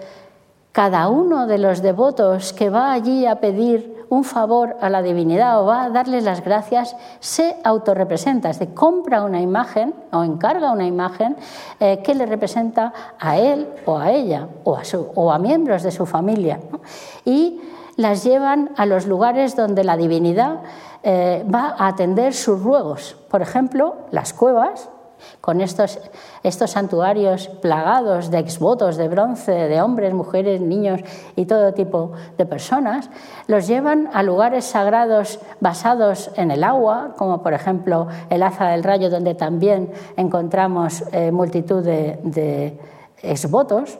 cada 0.73 1.09
uno 1.09 1.47
de 1.47 1.59
los 1.59 1.81
devotos 1.81 2.53
que 2.53 2.69
va 2.69 2.93
allí 2.93 3.25
a 3.25 3.41
pedir 3.41 3.97
un 4.09 4.25
favor 4.25 4.77
a 4.81 4.89
la 4.89 5.03
divinidad 5.03 5.61
o 5.61 5.67
va 5.67 5.85
a 5.85 5.91
darle 5.91 6.21
las 6.21 6.45
gracias, 6.45 6.97
se 7.19 7.57
autorrepresenta, 7.65 8.51
es 8.51 8.59
decir, 8.59 8.75
compra 8.75 9.23
una 9.25 9.41
imagen 9.41 9.95
o 10.13 10.23
encarga 10.23 10.73
una 10.73 10.87
imagen 10.87 11.37
eh, 11.81 12.01
que 12.03 12.15
le 12.15 12.27
representa 12.27 12.93
a 13.19 13.39
él 13.39 13.69
o 13.85 13.99
a 13.99 14.13
ella 14.13 14.49
o 14.65 14.77
a, 14.77 14.83
o 15.15 15.33
a 15.33 15.39
miembros 15.39 15.83
de 15.83 15.91
su 15.91 16.07
familia. 16.07 16.61
Y 17.25 17.61
las 17.97 18.25
llevan 18.25 18.71
a 18.77 18.87
los 18.87 19.07
lugares 19.07 19.57
donde 19.57 19.85
la 19.85 19.97
divinidad 19.97 20.61
eh, 21.03 21.45
va 21.53 21.75
a 21.79 21.89
atender 21.89 22.35
sus 22.35 22.63
ruegos. 22.63 23.17
Por 23.31 23.43
ejemplo, 23.43 23.97
las 24.11 24.33
cuevas, 24.33 24.91
con 25.41 25.61
estos, 25.63 25.99
estos 26.43 26.73
santuarios 26.73 27.49
plagados 27.49 28.31
de 28.31 28.39
exvotos 28.39 28.97
de 28.97 29.09
bronce, 29.09 29.53
de 29.53 29.81
hombres, 29.81 30.13
mujeres, 30.13 30.61
niños 30.61 31.01
y 31.37 31.47
todo 31.47 31.73
tipo 31.73 32.13
de 32.37 32.45
personas, 32.45 33.09
los 33.47 33.67
llevan 33.67 34.11
a 34.13 34.23
lugares 34.23 34.67
sagrados 34.67 35.41
basados 35.61 36.31
en 36.37 36.51
el 36.51 36.65
agua, 36.65 37.15
como 37.17 37.43
por 37.43 37.55
ejemplo 37.55 38.09
el 38.29 38.43
Aza 38.43 38.69
del 38.69 38.85
Rayo, 38.85 39.09
donde 39.09 39.35
también 39.35 39.91
encontramos 40.17 41.03
eh, 41.13 41.33
multitud 41.33 41.83
de, 41.83 42.19
de 42.23 42.79
exvotos 43.23 43.99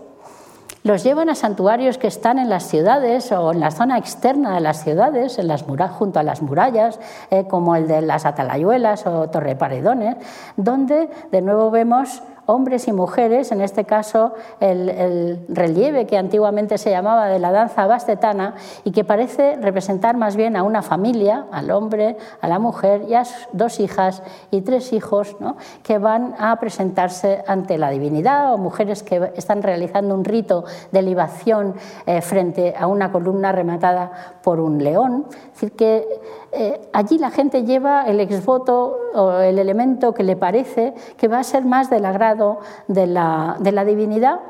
los 0.87 1.03
llevan 1.03 1.29
a 1.29 1.35
santuarios 1.35 1.99
que 1.99 2.07
están 2.07 2.39
en 2.39 2.49
las 2.49 2.69
ciudades 2.69 3.33
o 3.33 3.53
en 3.53 3.59
la 3.59 3.73
zona 3.73 3.99
externa 3.99 4.55
de 4.55 4.61
las 4.61 4.85
ciudades, 4.85 5.37
en 5.39 5.49
las 5.49 5.65
junto 5.91 6.21
a 6.21 6.23
las 6.23 6.43
murallas, 6.43 7.01
eh, 7.31 7.49
como 7.49 7.75
el 7.75 7.89
de 7.89 8.03
las 8.03 8.25
Atalayuelas 8.25 9.05
o 9.05 9.29
Torre 9.29 9.57
Paredones, 9.57 10.17
donde 10.57 11.11
de 11.33 11.43
nuevo 11.43 11.73
vemos 11.73 12.23
hombres 12.47 12.89
y 12.89 12.93
mujeres, 12.93 13.53
en 13.53 13.61
este 13.61 13.85
caso 13.85 14.35
el, 14.61 15.45
relieve 15.49 16.07
que 16.07 16.17
antiguamente 16.17 16.79
se 16.79 16.91
llamaba 16.91 17.27
de 17.27 17.39
la 17.39 17.53
danza 17.53 17.87
bastetana 17.87 18.55
y 18.85 18.93
que 18.93 19.05
parece 19.05 19.57
representar 19.57 20.17
más 20.17 20.37
bien 20.37 20.57
a 20.57 20.63
una 20.63 20.83
familia, 20.83 21.47
al 21.53 21.71
hombre, 21.71 22.17
a 22.41 22.49
la 22.49 22.59
mujer 22.59 23.05
y 23.09 23.15
a 23.15 23.25
dos 23.53 23.81
hijas 23.81 24.23
y 24.51 24.61
tres 24.63 24.93
hijos 24.93 25.37
que 25.83 25.99
van 25.99 26.35
a 26.39 26.57
presentarse 26.61 27.43
ante 27.47 27.79
la 27.79 27.91
divinidad 27.91 28.55
o 28.55 28.59
mujeres 28.59 29.03
que 29.03 29.33
están 29.35 29.63
realizando 29.63 30.15
un 30.15 30.25
rito 30.25 30.65
de 30.93 31.03
libación 31.03 31.75
eh, 32.07 32.21
frente 32.21 32.75
a 32.79 32.87
una 32.87 33.11
columna 33.11 33.53
rematada 33.53 34.13
por 34.43 34.61
un 34.61 34.83
león. 34.83 35.27
Es 35.31 35.53
decir, 35.53 35.73
que 35.73 36.07
eh, 36.53 36.81
allí 36.93 37.19
la 37.19 37.31
gente 37.31 37.65
lleva 37.65 38.05
el 38.05 38.21
exvoto 38.21 38.97
o 39.15 39.33
el 39.33 39.59
elemento 39.59 40.15
que 40.15 40.23
le 40.23 40.37
parece 40.37 40.95
que 41.17 41.29
va 41.29 41.41
a 41.41 41.45
ser 41.45 41.65
más 41.65 41.91
del 41.91 42.05
agrado 42.05 42.36
grado 42.37 42.61
de 42.89 43.07
la, 43.07 43.85
divinidad 43.85 44.41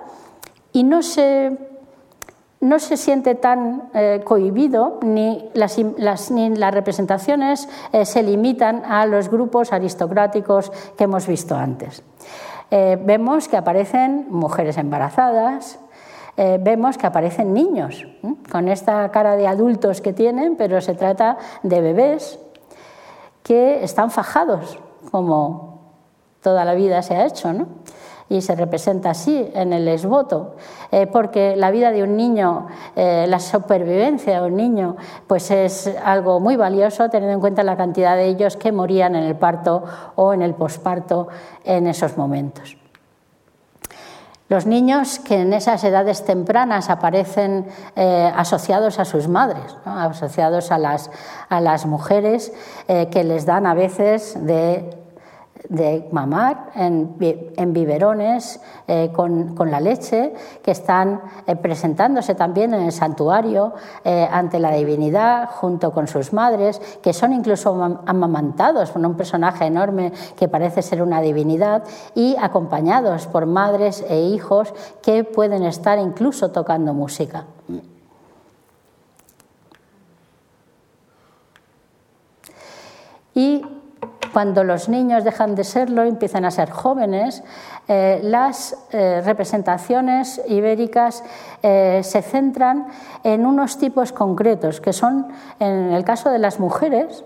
y 0.72 0.82
no 0.82 1.02
se, 1.02 1.56
no 2.60 2.78
se 2.78 2.96
siente 2.96 3.34
tan 3.34 3.90
eh, 3.94 4.20
cohibido 4.24 4.98
ni 5.02 5.50
las, 5.54 5.78
ni 6.30 6.50
las 6.50 6.74
representaciones 6.74 7.68
eh, 7.92 8.04
se 8.04 8.22
limitan 8.22 8.84
a 8.84 9.06
los 9.06 9.30
grupos 9.30 9.72
aristocráticos 9.72 10.70
que 10.96 11.04
hemos 11.04 11.26
visto 11.26 11.54
antes. 11.54 12.02
Eh, 12.70 12.98
vemos 13.00 13.48
que 13.48 13.56
aparecen 13.56 14.26
mujeres 14.28 14.76
embarazadas, 14.76 15.78
vemos 16.36 16.98
que 16.98 17.06
aparecen 17.06 17.54
niños, 17.54 18.06
con 18.52 18.68
esta 18.68 19.10
cara 19.10 19.36
de 19.36 19.46
adultos 19.46 20.02
que 20.02 20.12
tienen, 20.12 20.56
pero 20.56 20.82
se 20.82 20.92
trata 20.92 21.38
de 21.62 21.80
bebés 21.80 22.38
que 23.42 23.82
están 23.82 24.10
fajados, 24.10 24.78
como 25.10 25.65
toda 26.46 26.64
la 26.64 26.74
vida 26.74 27.02
se 27.02 27.16
ha 27.16 27.26
hecho, 27.26 27.52
¿no? 27.52 27.66
y 28.28 28.40
se 28.40 28.54
representa 28.54 29.10
así 29.10 29.50
en 29.54 29.72
el 29.72 29.86
esboto, 29.88 30.56
eh, 30.92 31.06
porque 31.06 31.56
la 31.56 31.70
vida 31.70 31.92
de 31.92 32.02
un 32.02 32.16
niño, 32.16 32.66
la 32.96 33.38
supervivencia 33.38 34.40
de 34.40 34.48
un 34.48 34.56
niño, 34.56 34.96
pues 35.28 35.50
es 35.52 35.94
algo 36.04 36.40
muy 36.40 36.56
valioso 36.56 37.08
teniendo 37.08 37.34
en 37.34 37.40
cuenta 37.40 37.62
la 37.62 37.76
cantidad 37.76 38.16
de 38.16 38.26
ellos 38.26 38.56
que 38.56 38.72
morían 38.72 39.14
en 39.14 39.22
el 39.22 39.36
parto 39.36 39.84
o 40.16 40.32
en 40.32 40.42
el 40.42 40.54
posparto 40.54 41.28
en 41.64 41.86
esos 41.86 42.16
momentos. 42.16 42.76
Los 44.48 44.64
niños 44.64 45.18
que 45.18 45.40
en 45.40 45.52
esas 45.52 45.82
edades 45.82 46.24
tempranas 46.24 46.88
aparecen 46.88 47.66
eh, 47.96 48.32
asociados 48.36 49.00
a 49.00 49.04
sus 49.04 49.26
madres, 49.26 49.76
asociados 49.84 50.70
a 50.70 50.78
las, 50.78 51.10
a 51.48 51.60
las 51.60 51.84
mujeres 51.84 52.52
eh, 52.86 53.08
que 53.10 53.24
les 53.24 53.44
dan 53.44 53.66
a 53.66 53.74
veces 53.74 54.38
de 54.46 54.96
de 55.68 56.08
mamar 56.12 56.70
en, 56.74 57.16
biberones 57.72 58.60
eh, 58.86 59.10
con, 59.12 59.70
la 59.70 59.80
leche, 59.80 60.34
que 60.62 60.70
están 60.70 61.20
eh, 61.46 61.56
presentándose 61.56 62.34
también 62.34 62.74
en 62.74 62.82
el 62.82 62.92
santuario 62.92 63.74
eh, 64.04 64.28
ante 64.30 64.58
la 64.58 64.72
divinidad 64.72 65.48
junto 65.50 65.92
con 65.92 66.06
sus 66.06 66.32
madres, 66.32 66.80
que 67.02 67.12
son 67.12 67.32
incluso 67.32 68.00
amamantados 68.06 68.90
por 68.90 69.04
un 69.04 69.16
personaje 69.16 69.66
enorme 69.66 70.12
que 70.36 70.48
parece 70.48 70.82
ser 70.82 71.02
una 71.02 71.20
divinidad 71.20 71.84
y 72.14 72.36
acompañados 72.40 73.26
por 73.26 73.46
madres 73.46 74.04
e 74.08 74.20
hijos 74.20 74.72
que 75.02 75.24
pueden 75.24 75.62
estar 75.64 75.98
incluso 75.98 76.50
tocando 76.50 76.94
música. 76.94 77.44
Y 83.34 83.62
cuando 84.36 84.64
los 84.64 84.90
niños 84.90 85.24
dejan 85.24 85.54
de 85.54 85.64
serlo, 85.64 86.02
empiezan 86.02 86.44
a 86.44 86.50
ser 86.50 86.68
jóvenes, 86.68 87.42
eh, 87.88 88.20
las 88.22 88.76
eh, 88.90 89.22
representaciones 89.24 90.42
ibéricas 90.46 91.24
eh, 91.62 92.02
se 92.04 92.20
centran 92.20 92.86
en 93.24 93.46
unos 93.46 93.78
tipos 93.78 94.12
concretos, 94.12 94.82
que 94.82 94.92
son, 94.92 95.28
en 95.58 95.90
el 95.90 96.04
caso 96.04 96.28
de 96.28 96.38
las 96.38 96.60
mujeres, 96.60 97.24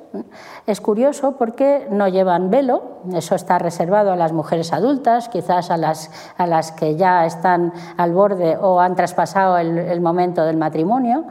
es 0.69 0.81
curioso 0.81 1.33
porque 1.33 1.89
no 1.91 2.07
llevan 2.07 2.49
velo, 2.49 3.01
eso 3.13 3.35
está 3.35 3.59
reservado 3.59 4.13
a 4.13 4.17
las 4.17 4.31
mujeres 4.31 4.73
adultas, 4.73 5.29
quizás 5.29 5.73
a 5.73 5.79
las, 5.79 6.13
a 6.37 6.47
las 6.47 6.71
que 6.71 6.95
ya 6.95 7.27
están 7.27 7.73
al 7.97 8.13
borde 8.13 8.57
o 8.57 8.79
han 8.79 8.95
traspasado 8.95 9.59
el, 9.59 9.77
el 9.79 10.01
momento 10.01 10.45
del 10.45 10.59
matrimonio. 10.59 11.25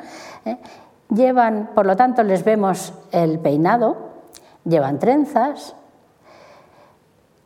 Llevan, 1.10 1.70
por 1.74 1.86
lo 1.86 1.96
tanto, 1.96 2.22
les 2.24 2.44
vemos 2.44 2.94
el 3.14 3.40
peinado, 3.40 4.09
llevan 4.66 5.00
trenzas 5.00 5.76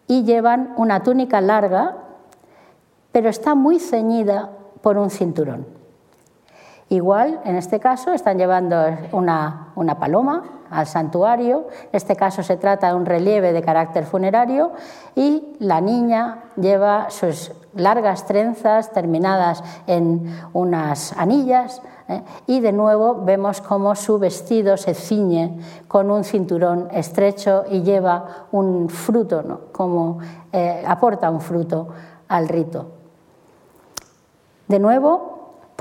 y 0.07 0.23
llevan 0.23 0.73
una 0.77 1.03
túnica 1.03 1.41
larga, 1.41 1.97
pero 3.11 3.29
está 3.29 3.55
muy 3.55 3.79
ceñida 3.79 4.49
por 4.81 4.97
un 4.97 5.09
cinturón. 5.09 5.65
Igual, 6.89 7.39
en 7.45 7.55
este 7.55 7.79
caso, 7.79 8.13
están 8.13 8.37
llevando 8.37 8.75
una, 9.13 9.71
una, 9.75 9.97
paloma 9.97 10.43
al 10.69 10.85
santuario. 10.85 11.67
En 11.85 11.89
este 11.93 12.15
caso 12.15 12.43
se 12.43 12.57
trata 12.57 12.89
de 12.89 12.95
un 12.95 13.05
relieve 13.05 13.53
de 13.53 13.61
carácter 13.61 14.05
funerario 14.05 14.73
y 15.15 15.55
la 15.59 15.81
niña 15.81 16.43
lleva 16.55 17.09
sus 17.09 17.51
largas 17.75 18.25
trenzas 18.25 18.91
terminadas 18.91 19.63
en 19.87 20.35
unas 20.53 21.13
anillas 21.17 21.81
¿eh? 22.07 22.21
y 22.47 22.59
de 22.59 22.71
nuevo 22.71 23.23
vemos 23.23 23.61
cómo 23.61 23.95
su 23.95 24.19
vestido 24.19 24.77
se 24.77 24.93
ciñe 24.93 25.59
con 25.87 26.11
un 26.11 26.23
cinturón 26.23 26.87
estrecho 26.91 27.63
y 27.69 27.81
lleva 27.81 28.47
un 28.51 28.89
fruto, 28.89 29.69
como 29.71 30.19
eh, 30.51 30.83
aporta 30.85 31.29
un 31.29 31.41
fruto 31.41 31.87
al 32.27 32.47
rito. 32.47 32.87
De 34.67 34.79
nuevo, 34.79 35.32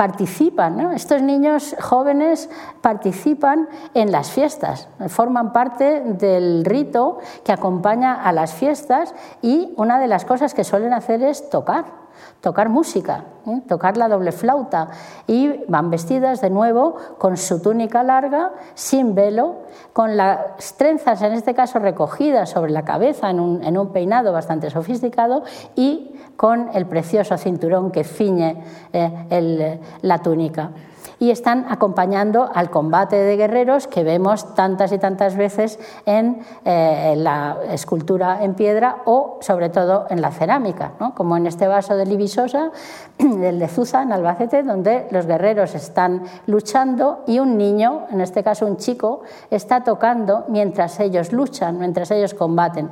participan, 0.03 0.81
estos 0.97 1.23
niños 1.23 1.77
jóvenes 1.81 2.51
participan 2.81 3.69
en 3.95 4.11
las 4.11 4.33
fiestas, 4.33 4.89
forman 5.07 5.53
parte 5.53 6.01
del 6.01 6.65
rito 6.65 7.21
que 7.45 7.53
acompaña 7.53 8.15
a 8.15 8.33
las 8.33 8.53
fiestas 8.53 9.15
y 9.43 9.73
una 9.77 10.01
de 10.01 10.09
las 10.09 10.25
cosas 10.25 10.55
que 10.55 10.65
suelen 10.65 10.93
hacer 10.93 11.23
es 11.23 11.49
tocar 11.51 12.03
tocar 12.41 12.69
música, 12.69 13.25
¿eh? 13.47 13.63
tocar 13.69 13.97
la 13.97 14.09
doble 14.09 14.33
flauta 14.33 14.89
y 15.27 15.65
van 15.69 15.91
vestidas 15.91 16.41
de 16.41 16.51
nuevo 16.51 16.97
con 17.19 17.37
su 17.37 17.63
túnica 17.63 18.03
larga, 18.03 18.53
sin 18.75 19.15
velo, 19.15 19.63
con 19.93 20.17
las 20.17 20.75
trenzas 20.77 21.23
en 21.23 21.33
este 21.33 21.55
caso 21.55 21.79
recogidas 21.79 22.51
sobre 22.51 22.73
la 22.73 22.85
cabeza 22.85 23.31
en 23.31 23.41
un, 23.41 23.93
peinado 23.93 24.33
bastante 24.33 24.71
sofisticado 24.71 25.45
y 25.77 26.17
con 26.37 26.71
el 26.75 26.87
precioso 26.87 27.37
cinturón 27.37 27.91
que 27.91 28.05
ciñe 28.05 28.63
eh, 28.93 29.81
la 30.03 30.19
túnica. 30.19 30.71
Y 31.19 31.31
están 31.31 31.67
acompañando 31.69 32.51
al 32.53 32.69
combate 32.69 33.15
de 33.15 33.37
guerreros 33.37 33.87
que 33.87 34.03
vemos 34.03 34.57
tantas 34.57 34.91
y 34.91 34.99
tantas 34.99 35.37
veces 35.37 35.79
en, 36.05 36.41
eh, 36.65 37.15
la 37.17 37.59
escultura 37.71 38.43
en 38.43 38.55
piedra 38.55 39.03
o 39.05 39.39
sobre 39.41 39.69
todo 39.69 40.07
en 40.11 40.21
la 40.21 40.33
cerámica, 40.33 40.95
como 41.15 41.37
en 41.37 41.47
este 41.47 41.69
vaso 41.69 41.97
de 41.97 42.07
Libisosa, 42.07 42.73
del 43.19 43.61
de 43.61 43.69
Zuza 43.69 44.03
en 44.03 44.11
Albacete, 44.11 44.65
donde 44.65 45.07
los 45.13 45.27
guerreros 45.27 45.77
están 45.77 46.25
luchando 46.47 47.23
y 47.29 47.39
un 47.39 47.57
niño, 47.57 48.07
en 48.11 48.21
este 48.21 48.43
caso 48.43 48.67
un 48.67 48.77
chico, 48.77 49.23
está 49.49 49.85
tocando 49.85 50.45
mientras 50.49 50.99
ellos 50.99 51.33
luchan, 51.33 51.79
mientras 51.79 52.11
ellos 52.11 52.35
combaten 52.35 52.91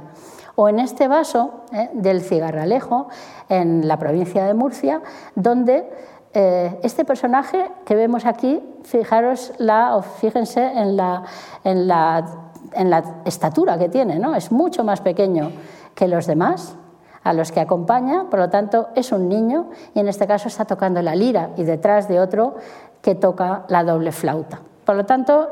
o 0.60 0.68
en 0.68 0.78
este 0.78 1.08
vaso 1.08 1.64
eh, 1.72 1.88
del 1.94 2.20
cigarralejo 2.20 3.08
en 3.48 3.88
la 3.88 3.98
provincia 3.98 4.44
de 4.44 4.52
Murcia, 4.52 5.00
donde 5.34 5.88
eh, 6.34 6.78
este 6.82 7.06
personaje 7.06 7.70
que 7.86 7.94
vemos 7.94 8.26
aquí, 8.26 8.62
fijaros 8.82 9.54
la, 9.56 10.02
fíjense 10.18 10.62
en 10.62 10.98
la, 10.98 11.22
en, 11.64 11.88
la, 11.88 12.26
en 12.74 12.90
la 12.90 13.22
estatura 13.24 13.78
que 13.78 13.88
tiene, 13.88 14.18
¿no? 14.18 14.34
es 14.34 14.52
mucho 14.52 14.84
más 14.84 15.00
pequeño 15.00 15.50
que 15.94 16.06
los 16.08 16.26
demás 16.26 16.76
a 17.24 17.32
los 17.32 17.52
que 17.52 17.60
acompaña, 17.60 18.28
por 18.28 18.38
lo 18.38 18.50
tanto 18.50 18.88
es 18.94 19.12
un 19.12 19.30
niño 19.30 19.70
y 19.94 20.00
en 20.00 20.08
este 20.08 20.26
caso 20.26 20.48
está 20.48 20.66
tocando 20.66 21.00
la 21.00 21.14
lira 21.14 21.52
y 21.56 21.64
detrás 21.64 22.06
de 22.06 22.20
otro 22.20 22.56
que 23.00 23.14
toca 23.14 23.64
la 23.68 23.82
doble 23.82 24.12
flauta. 24.12 24.60
Por 24.84 24.94
lo 24.96 25.06
tanto, 25.06 25.48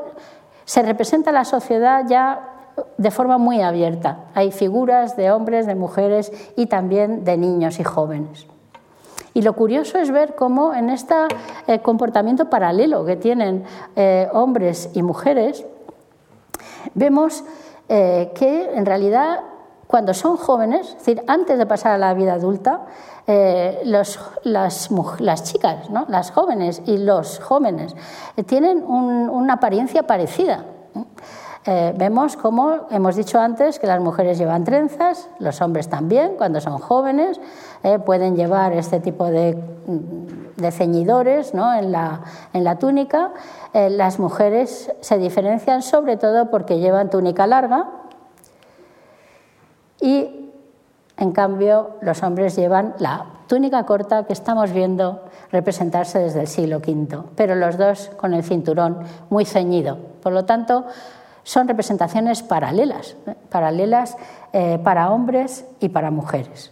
se 0.65 0.83
representa 0.83 1.31
la 1.31 1.45
sociedad 1.45 2.05
ya 2.07 2.48
de 2.97 3.11
forma 3.11 3.37
muy 3.37 3.61
abierta. 3.61 4.25
Hay 4.33 4.51
figuras 4.51 5.15
de 5.17 5.31
hombres, 5.31 5.65
de 5.65 5.75
mujeres 5.75 6.31
y 6.55 6.67
también 6.67 7.23
de 7.23 7.37
niños 7.37 7.79
y 7.79 7.83
jóvenes. 7.83 8.47
Y 9.33 9.41
lo 9.41 9.53
curioso 9.53 9.97
es 9.99 10.11
ver 10.11 10.35
cómo 10.35 10.73
en 10.73 10.89
este 10.89 11.15
eh, 11.67 11.79
comportamiento 11.79 12.49
paralelo 12.49 13.05
que 13.05 13.15
tienen 13.15 13.63
eh, 13.95 14.27
hombres 14.33 14.89
y 14.93 15.03
mujeres, 15.03 15.65
vemos 16.93 17.43
eh, 17.87 18.31
que 18.35 18.71
en 18.73 18.85
realidad 18.85 19.41
cuando 19.87 20.13
son 20.13 20.37
jóvenes, 20.37 20.89
es 20.89 20.97
decir, 20.97 21.23
antes 21.27 21.57
de 21.57 21.65
pasar 21.65 21.93
a 21.93 21.97
la 21.97 22.13
vida 22.13 22.33
adulta, 22.33 22.85
las, 23.83 24.19
las, 24.43 25.43
chicas, 25.43 25.89
¿no? 25.91 26.05
las 26.09 26.31
jóvenes 26.31 26.81
y 26.85 26.97
los 26.97 27.39
jóvenes 27.39 27.95
tienen 28.47 28.83
una 28.83 29.53
apariencia 29.53 30.03
parecida. 30.03 30.65
Eh, 31.65 31.93
vemos 31.97 32.37
como 32.37 32.87
hemos 32.89 33.17
dicho 33.17 33.39
antes 33.39 33.79
que 33.79 33.87
las 33.87 33.99
mujeres 33.99 34.37
llevan 34.37 34.63
trenzas, 34.63 35.29
los 35.39 35.59
hombres 35.61 35.89
también, 35.89 36.35
cuando 36.37 36.61
son 36.61 36.77
jóvenes, 36.77 37.39
eh, 37.83 37.99
pueden 37.99 38.35
llevar 38.35 38.71
este 38.73 39.01
tipo 39.01 39.25
de, 39.25 39.61
de 40.55 40.71
ceñidores 40.71 41.53
en, 41.53 41.91
la, 41.91 42.21
en, 42.53 42.63
la, 42.63 42.79
túnica. 42.79 43.31
Eh, 43.73 43.89
las 43.89 44.19
mujeres 44.19 44.91
se 45.01 45.17
diferencian 45.17 45.81
sobre 45.81 46.15
todo 46.15 46.49
porque 46.49 46.79
llevan 46.79 47.09
túnica 47.09 47.45
larga 47.45 47.87
y 49.99 50.51
en 51.17 51.31
cambio 51.33 51.97
los 52.01 52.23
hombres 52.23 52.55
llevan 52.55 52.95
la 52.99 53.25
túnica 53.47 53.83
corta 53.85 54.23
que 54.23 54.31
estamos 54.33 54.71
viendo 54.71 55.25
representarse 55.51 56.19
desde 56.19 56.41
el 56.41 56.47
siglo 56.47 56.77
V, 56.77 57.23
pero 57.35 57.55
los 57.55 57.77
dos 57.77 58.11
con 58.15 58.33
el 58.33 58.43
cinturón 58.43 58.99
muy 59.29 59.43
ceñido. 59.43 59.97
Por 60.21 60.33
lo 60.33 60.45
tanto, 60.45 60.85
son 61.49 61.67
representaciones 61.67 62.43
paralelas, 62.43 63.17
¿eh? 63.25 63.33
paralelas 63.49 64.15
eh, 64.53 64.77
para 64.83 65.09
hombres 65.09 65.65
y 65.79 65.89
para 65.89 66.11
mujeres. 66.11 66.71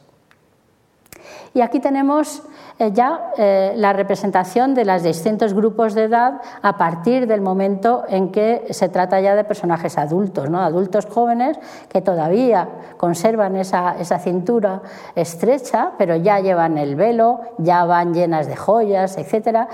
Y 1.55 1.61
aquí 1.61 1.79
tenemos 1.79 2.43
eh, 2.77 2.91
ya 2.93 3.31
la 3.75 3.93
representación 3.93 4.75
de 4.75 4.85
los 4.85 5.01
distintos 5.01 5.55
grupos 5.55 5.95
de 5.95 6.03
edad 6.03 6.41
a 6.61 6.77
partir 6.77 7.25
del 7.25 7.41
momento 7.41 8.03
en 8.07 8.31
que 8.31 8.67
se 8.69 8.87
trata 8.87 9.19
ya 9.19 9.35
de 9.35 9.43
personajes 9.43 9.97
adultos, 9.97 10.47
¿no? 10.47 10.61
adultos 10.61 11.07
jóvenes 11.07 11.57
que 11.89 12.03
todavía 12.03 12.69
conservan 12.97 13.55
esa, 13.55 13.95
cintura 14.19 14.83
estrecha, 15.15 15.93
pero 15.97 16.17
ya 16.17 16.39
llevan 16.39 16.77
el 16.77 16.95
velo, 16.95 17.39
ya 17.57 17.83
van 17.85 18.13
llenas 18.13 18.45
de 18.45 18.55
joyas, 18.55 19.17
etc. 19.17 19.69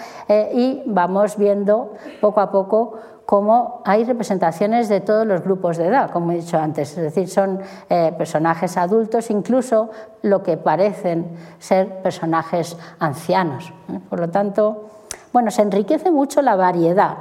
Y 0.53 0.81
vamos 0.85 1.35
viendo 1.35 1.91
poco 2.21 2.39
a 2.39 2.51
poco 2.51 2.93
cómo 3.25 3.81
hay 3.85 4.03
representaciones 4.03 4.89
de 4.89 5.01
todos 5.01 5.25
los 5.25 5.41
grupos 5.41 5.77
de 5.77 5.87
edad, 5.87 6.11
como 6.11 6.31
he 6.31 6.35
dicho 6.35 6.57
antes, 6.57 6.97
es 6.97 7.03
decir, 7.03 7.29
son 7.29 7.59
eh, 7.89 8.13
personajes 8.17 8.77
adultos, 8.77 9.29
incluso 9.29 9.89
lo 10.21 10.43
que 10.43 10.57
parecen 10.57 11.37
ser 11.59 12.01
personajes 12.01 12.77
ancianos. 12.99 13.73
¿eh? 13.89 13.99
Por 14.09 14.19
lo 14.19 14.29
tanto, 14.29 14.89
bueno, 15.31 15.51
se 15.51 15.61
enriquece 15.61 16.11
mucho 16.11 16.41
la 16.41 16.55
variedad, 16.55 17.17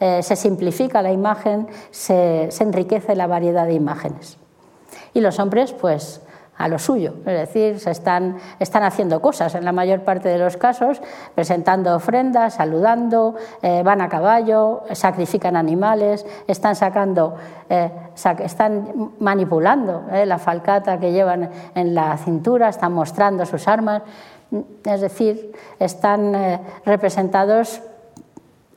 eh, 0.00 0.22
se 0.22 0.36
simplifica 0.36 1.02
la 1.02 1.12
imagen, 1.12 1.68
se 1.90 2.48
enriquece 2.60 3.14
la 3.14 3.26
variedad 3.26 3.66
de 3.66 3.74
imágenes. 3.74 4.38
Y 5.14 5.20
los 5.20 5.38
hombres, 5.38 5.72
pues, 5.72 6.22
a 6.58 6.68
lo 6.68 6.78
suyo, 6.78 7.14
es 7.26 7.48
decir, 7.48 7.80
se 7.80 7.90
están, 7.90 8.36
están 8.58 8.82
haciendo 8.82 9.20
cosas 9.20 9.54
en 9.54 9.64
la 9.64 9.72
mayor 9.72 10.02
parte 10.02 10.28
de 10.28 10.38
los 10.38 10.56
casos, 10.56 11.00
presentando 11.34 11.96
ofrendas, 11.96 12.54
saludando, 12.54 13.34
eh, 13.62 13.82
van 13.82 14.00
a 14.00 14.08
caballo, 14.08 14.82
sacrifican 14.92 15.56
animales, 15.56 16.26
están 16.46 16.76
sacando, 16.76 17.36
eh, 17.68 17.90
están 18.44 19.12
manipulando 19.18 20.04
eh, 20.12 20.26
la 20.26 20.38
falcata 20.38 21.00
que 21.00 21.10
llevan 21.10 21.50
en 21.74 21.94
la 21.94 22.16
cintura, 22.18 22.68
están 22.68 22.92
mostrando 22.92 23.46
sus 23.46 23.66
armas, 23.66 24.02
es 24.84 25.00
decir, 25.00 25.52
están 25.78 26.60
representados 26.84 27.80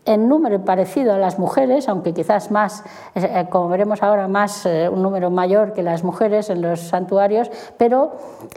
en 0.05 0.29
número 0.29 0.63
parecido 0.63 1.13
a 1.13 1.17
las 1.17 1.39
mujeres, 1.39 1.89
aunque 1.89 2.13
quizás 2.13 2.51
más, 2.51 2.83
eh, 3.15 3.45
como 3.49 3.69
veremos 3.69 4.03
ahora, 4.03 4.27
más 4.27 4.65
eh, 4.65 4.87
un 4.87 5.01
número 5.01 5.31
mayor 5.31 5.73
que 5.73 5.81
las 5.81 6.03
mujeres 6.03 6.49
en 6.49 6.61
los 6.61 6.79
santuarios, 6.79 7.49
pero 7.77 8.13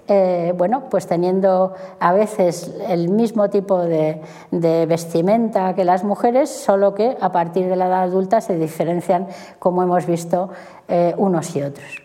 eh, 0.07 0.53
bueno, 0.57 0.85
pues 0.91 1.07
teniendo 1.07 1.75
a 1.99 2.13
veces 2.13 2.75
el 2.87 3.09
mismo 3.09 3.49
tipo 3.49 3.79
de, 3.81 4.21
vestimenta 4.51 5.75
que 5.75 5.85
las 5.85 6.05
mujeres, 6.05 6.51
solo 6.51 6.95
que 6.95 7.17
a 7.21 7.33
partir 7.33 7.69
de 7.69 7.77
la 7.77 7.87
edad 7.87 8.03
adulta 8.03 8.41
se 8.41 8.57
diferencian, 8.57 9.27
como 9.59 9.83
hemos 9.83 10.07
visto, 10.07 10.51
unos 11.17 11.55
y 11.55 11.63
otros. 11.63 12.03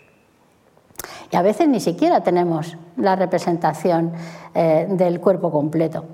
Y 1.31 1.35
a 1.35 1.41
veces 1.41 1.67
ni 1.67 1.79
siquiera 1.79 2.21
tenemos 2.21 2.77
la 2.97 3.15
representación 3.15 4.13
eh, 4.55 4.85
del 4.89 5.19
cuerpo 5.19 5.51
completo. 5.51 6.05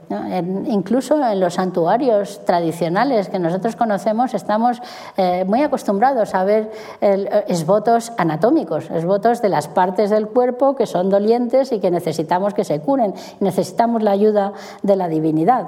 incluso 0.68 1.22
en 1.22 1.40
los 1.40 1.56
santuarios 1.56 2.46
tradicionales 2.46 3.28
que 3.28 3.38
nosotros 3.38 3.76
conocemos 3.76 4.34
estamos 4.34 4.82
eh, 5.18 5.44
muy 5.46 5.62
acostumbrados 5.62 6.34
a 6.34 6.44
ver 6.46 6.72
esbotos 7.02 8.14
anatómicos, 8.18 8.90
esbotos 8.92 9.42
de 9.42 9.50
las 9.50 9.68
partes 9.68 10.10
del 10.10 10.28
cuerpo 10.28 10.76
que 10.76 10.86
son 10.86 11.10
dolientes 11.10 11.72
y 11.72 11.80
que 11.80 11.92
necesitamos 11.92 12.54
que 12.54 12.64
se 12.64 12.80
curen, 12.80 13.14
necesitamos 13.40 14.04
la 14.04 14.12
ayuda 14.12 14.54
de 14.84 14.96
la 14.96 15.08
divinidad. 15.08 15.68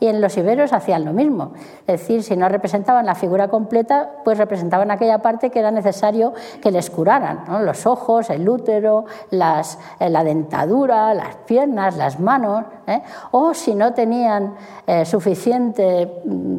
Y 0.00 0.06
en 0.06 0.20
los 0.20 0.36
iberos 0.36 0.72
hacían 0.72 1.04
lo 1.04 1.12
mismo, 1.12 1.52
es 1.86 2.00
decir, 2.00 2.22
si 2.22 2.36
no 2.36 2.48
representaban 2.48 3.06
la 3.06 3.14
figura 3.14 3.48
completa, 3.48 4.10
pues 4.24 4.38
representaban 4.38 4.90
aquella 4.90 5.18
parte 5.18 5.50
que 5.50 5.58
era 5.58 5.70
necesario 5.70 6.32
que 6.60 6.70
les 6.70 6.90
curaran, 6.90 7.44
los 7.64 7.86
ojos, 7.86 8.30
el 8.30 8.48
útero, 8.48 9.06
las, 9.30 9.78
eh, 9.98 10.10
la 10.10 10.24
dentadura, 10.24 10.49
las 10.50 11.36
piernas, 11.46 11.96
las 11.96 12.20
manos, 12.20 12.64
¿eh? 12.86 13.02
o 13.30 13.54
si 13.54 13.74
no 13.74 13.92
tenían 13.92 14.54
eh, 14.86 15.04
suficiente 15.04 16.20
mm, 16.24 16.58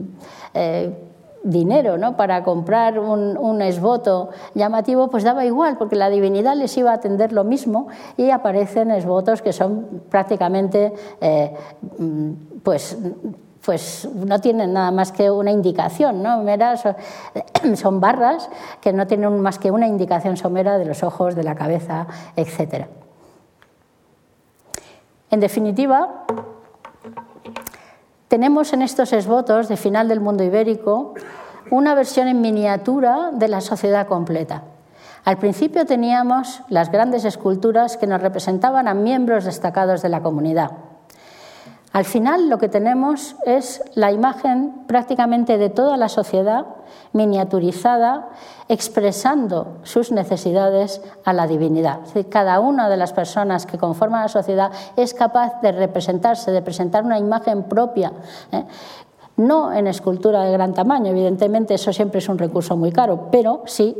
eh, 0.53 1.07
dinero 1.43 1.97
¿no? 1.97 2.15
para 2.15 2.43
comprar 2.43 2.99
un, 2.99 3.37
un, 3.37 3.61
esboto 3.61 4.29
llamativo, 4.53 5.09
pues 5.09 5.23
daba 5.23 5.43
igual, 5.43 5.77
porque 5.77 5.95
la 5.95 6.09
divinidad 6.09 6.55
les 6.55 6.77
iba 6.77 6.91
a 6.91 6.95
atender 6.95 7.31
lo 7.33 7.43
mismo 7.43 7.87
y 8.15 8.29
aparecen 8.29 8.91
esbotos 8.91 9.41
que 9.41 9.51
son 9.51 10.03
prácticamente, 10.09 10.93
mm, 11.97 12.31
pues, 12.63 12.95
pues 13.65 14.07
no 14.13 14.39
tienen 14.39 14.73
nada 14.73 14.91
más 14.91 15.11
que 15.11 15.31
una 15.31 15.51
indicación, 15.51 16.21
¿no? 16.21 16.43
son 17.75 17.99
barras 17.99 18.49
que 18.79 18.93
no 18.93 19.07
tienen 19.07 19.39
más 19.39 19.57
que 19.57 19.71
una 19.71 19.87
indicación 19.87 20.37
somera 20.37 20.77
de 20.77 20.85
los 20.85 21.01
ojos, 21.03 21.35
de 21.35 21.43
la 21.43 21.55
cabeza, 21.55 22.05
etcétera. 22.35 22.87
En 25.31 25.39
definitiva, 25.39 26.25
tenemos 28.27 28.73
en 28.73 28.81
estos 28.81 29.13
esbotos 29.13 29.69
de 29.69 29.77
final 29.77 30.07
del 30.09 30.19
mundo 30.19 30.43
ibérico 30.43 31.13
una 31.69 31.95
versión 31.95 32.27
en 32.27 32.41
miniatura 32.41 33.31
de 33.31 33.47
la 33.47 33.61
sociedad 33.61 34.07
completa. 34.07 34.63
Al 35.23 35.37
principio 35.37 35.85
teníamos 35.85 36.61
las 36.67 36.91
grandes 36.91 37.25
esculturas 37.25 37.95
que 37.95 38.07
nos 38.07 38.21
representaban 38.21 38.87
a 38.87 38.93
miembros 38.93 39.45
destacados 39.45 40.01
de 40.01 40.09
la 40.09 40.21
comunidad. 40.21 40.71
Al 41.93 42.05
final 42.05 42.49
lo 42.49 42.57
que 42.57 42.69
tenemos 42.69 43.35
es 43.45 43.83
la 43.95 44.11
imagen 44.11 44.85
prácticamente 44.87 45.57
de 45.57 45.69
toda 45.69 45.97
la 45.97 46.07
sociedad 46.07 46.65
miniaturizada, 47.11 48.29
expresando 48.69 49.79
sus 49.83 50.11
necesidades 50.13 51.01
a 51.25 51.33
la 51.33 51.47
divinidad. 51.47 51.99
cada 52.29 52.61
una 52.61 52.87
de 52.87 52.95
las 52.95 53.11
personas 53.11 53.65
que 53.65 53.77
conforman 53.77 54.21
la 54.21 54.29
sociedad 54.29 54.71
es 54.95 55.13
capaz 55.13 55.59
de 55.61 55.73
representarse, 55.73 56.51
de 56.51 56.61
presentar 56.61 57.03
una 57.03 57.19
imagen 57.19 57.63
propia. 57.63 58.13
¿eh? 58.53 58.63
No 59.35 59.73
en 59.73 59.87
escultura 59.87 60.43
de 60.43 60.51
gran 60.51 60.73
tamaño, 60.73 61.07
evidentemente 61.07 61.73
eso 61.73 61.91
siempre 61.91 62.19
es 62.19 62.29
un 62.29 62.37
recurso 62.37 62.77
muy 62.77 62.93
caro, 62.93 63.27
pero 63.31 63.63
sí, 63.65 63.97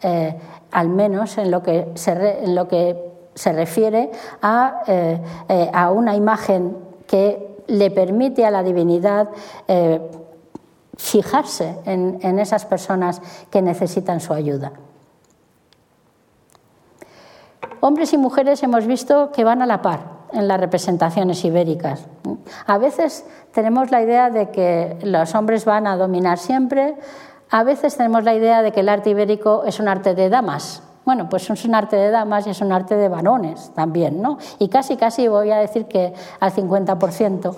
eh, 0.00 0.38
al 0.70 0.88
menos 0.88 1.38
en 1.38 1.50
lo 1.50 1.62
que 1.62 1.90
se, 1.94 3.52
refiere 3.52 4.12
a, 4.42 4.82
eh, 4.86 5.70
a 5.72 5.90
una 5.90 6.14
imagen 6.14 6.91
que 7.12 7.58
le 7.66 7.90
permite 7.90 8.46
a 8.46 8.50
la 8.50 8.62
divinidad 8.62 9.28
eh, 9.68 10.00
fijarse 10.96 11.76
en, 11.84 12.38
esas 12.38 12.64
personas 12.64 13.20
que 13.50 13.60
necesitan 13.60 14.18
su 14.18 14.32
ayuda. 14.32 14.72
Hombres 17.80 18.14
y 18.14 18.16
mujeres 18.16 18.62
hemos 18.62 18.86
visto 18.86 19.30
que 19.30 19.44
van 19.44 19.60
a 19.60 19.66
la 19.66 19.82
par 19.82 20.00
en 20.32 20.48
las 20.48 20.58
representaciones 20.58 21.44
ibéricas. 21.44 22.06
A 22.66 22.78
veces 22.78 23.26
tenemos 23.52 23.90
la 23.90 24.00
idea 24.00 24.30
de 24.30 24.50
que 24.50 24.96
los 25.02 25.34
hombres 25.34 25.66
van 25.66 25.86
a 25.86 25.98
dominar 25.98 26.38
siempre, 26.38 26.96
a 27.50 27.62
veces 27.62 27.94
tenemos 27.94 28.24
la 28.24 28.34
idea 28.34 28.62
de 28.62 28.72
que 28.72 28.80
el 28.80 28.88
arte 28.88 29.10
ibérico 29.10 29.64
es 29.66 29.80
un 29.80 29.88
arte 29.88 30.14
de 30.14 30.30
damas, 30.30 30.82
bueno, 31.04 31.28
pues 31.28 31.48
es 31.50 31.64
un 31.64 31.74
arte 31.74 31.96
de 31.96 32.10
damas 32.10 32.46
y 32.46 32.50
es 32.50 32.60
un 32.60 32.72
arte 32.72 32.96
de 32.96 33.08
varones 33.08 33.72
también, 33.74 34.22
¿no? 34.22 34.38
Y 34.58 34.68
casi, 34.68 34.96
casi 34.96 35.28
voy 35.28 35.50
a 35.50 35.58
decir 35.58 35.86
que 35.86 36.12
al 36.40 36.52
50% 36.52 37.54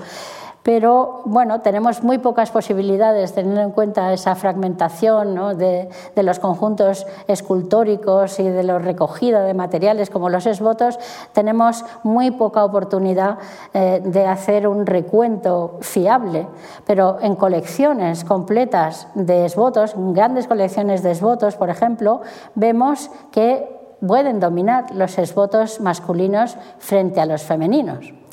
pero 0.65 1.21
bueno, 1.27 1.61
tenemos 1.61 2.03
muy 2.03 2.17
pocas 2.17 2.51
posibilidades 2.51 3.35
teniendo 3.35 3.61
en 3.61 3.71
cuenta 3.71 4.15
esa 4.15 4.35
fragmentación 4.35 5.59
de, 5.59 5.91
los 6.17 6.39
conjuntos 6.39 7.07
escultóricos 7.29 8.41
y 8.41 8.45
de 8.45 8.63
la 8.63 8.79
recogida 8.79 9.45
de 9.45 9.53
materiales 9.53 10.09
como 10.09 10.31
los 10.31 10.47
esbotos, 10.47 10.99
tenemos 11.35 11.85
muy 12.03 12.31
poca 12.31 12.65
oportunidad 12.65 13.39
eh, 13.75 14.01
de 14.03 14.27
hacer 14.27 14.67
un 14.67 14.87
recuento 14.87 15.77
fiable, 15.83 16.49
pero 16.87 17.19
en 17.21 17.37
colecciones 17.37 18.25
completas 18.25 19.07
de 19.15 19.45
esbotos, 19.45 19.93
grandes 19.95 20.47
colecciones 20.47 21.03
de 21.03 21.11
esbotos, 21.11 21.57
por 21.57 21.69
ejemplo, 21.69 22.23
vemos 22.55 23.11
que 23.33 23.69
pueden 24.01 24.41
dominar 24.41 24.95
los 24.95 25.19
esbotos 25.19 25.83
masculinos 25.83 26.57
frente 26.79 27.21
a 27.21 27.27
los 27.27 27.43
femeninos 27.43 28.24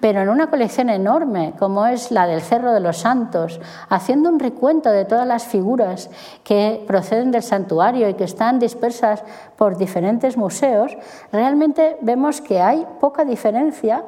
pero 0.00 0.20
en 0.20 0.28
una 0.28 0.48
colección 0.48 0.90
enorme 0.90 1.54
como 1.58 1.86
es 1.86 2.10
la 2.10 2.26
del 2.26 2.40
Cerro 2.40 2.72
de 2.72 2.80
los 2.80 2.98
Santos, 2.98 3.60
haciendo 3.88 4.28
un 4.28 4.38
recuento 4.38 4.90
de 4.90 5.04
todas 5.04 5.26
las 5.26 5.44
figuras 5.44 6.10
que 6.44 6.84
proceden 6.86 7.30
del 7.30 7.42
santuario 7.42 8.08
y 8.08 8.14
que 8.14 8.24
están 8.24 8.58
dispersas 8.58 9.22
por 9.56 9.76
diferentes 9.78 10.36
museos, 10.36 10.96
realmente 11.32 11.96
vemos 12.02 12.40
que 12.40 12.60
hay 12.60 12.86
poca 13.00 13.24
diferencia 13.24 14.04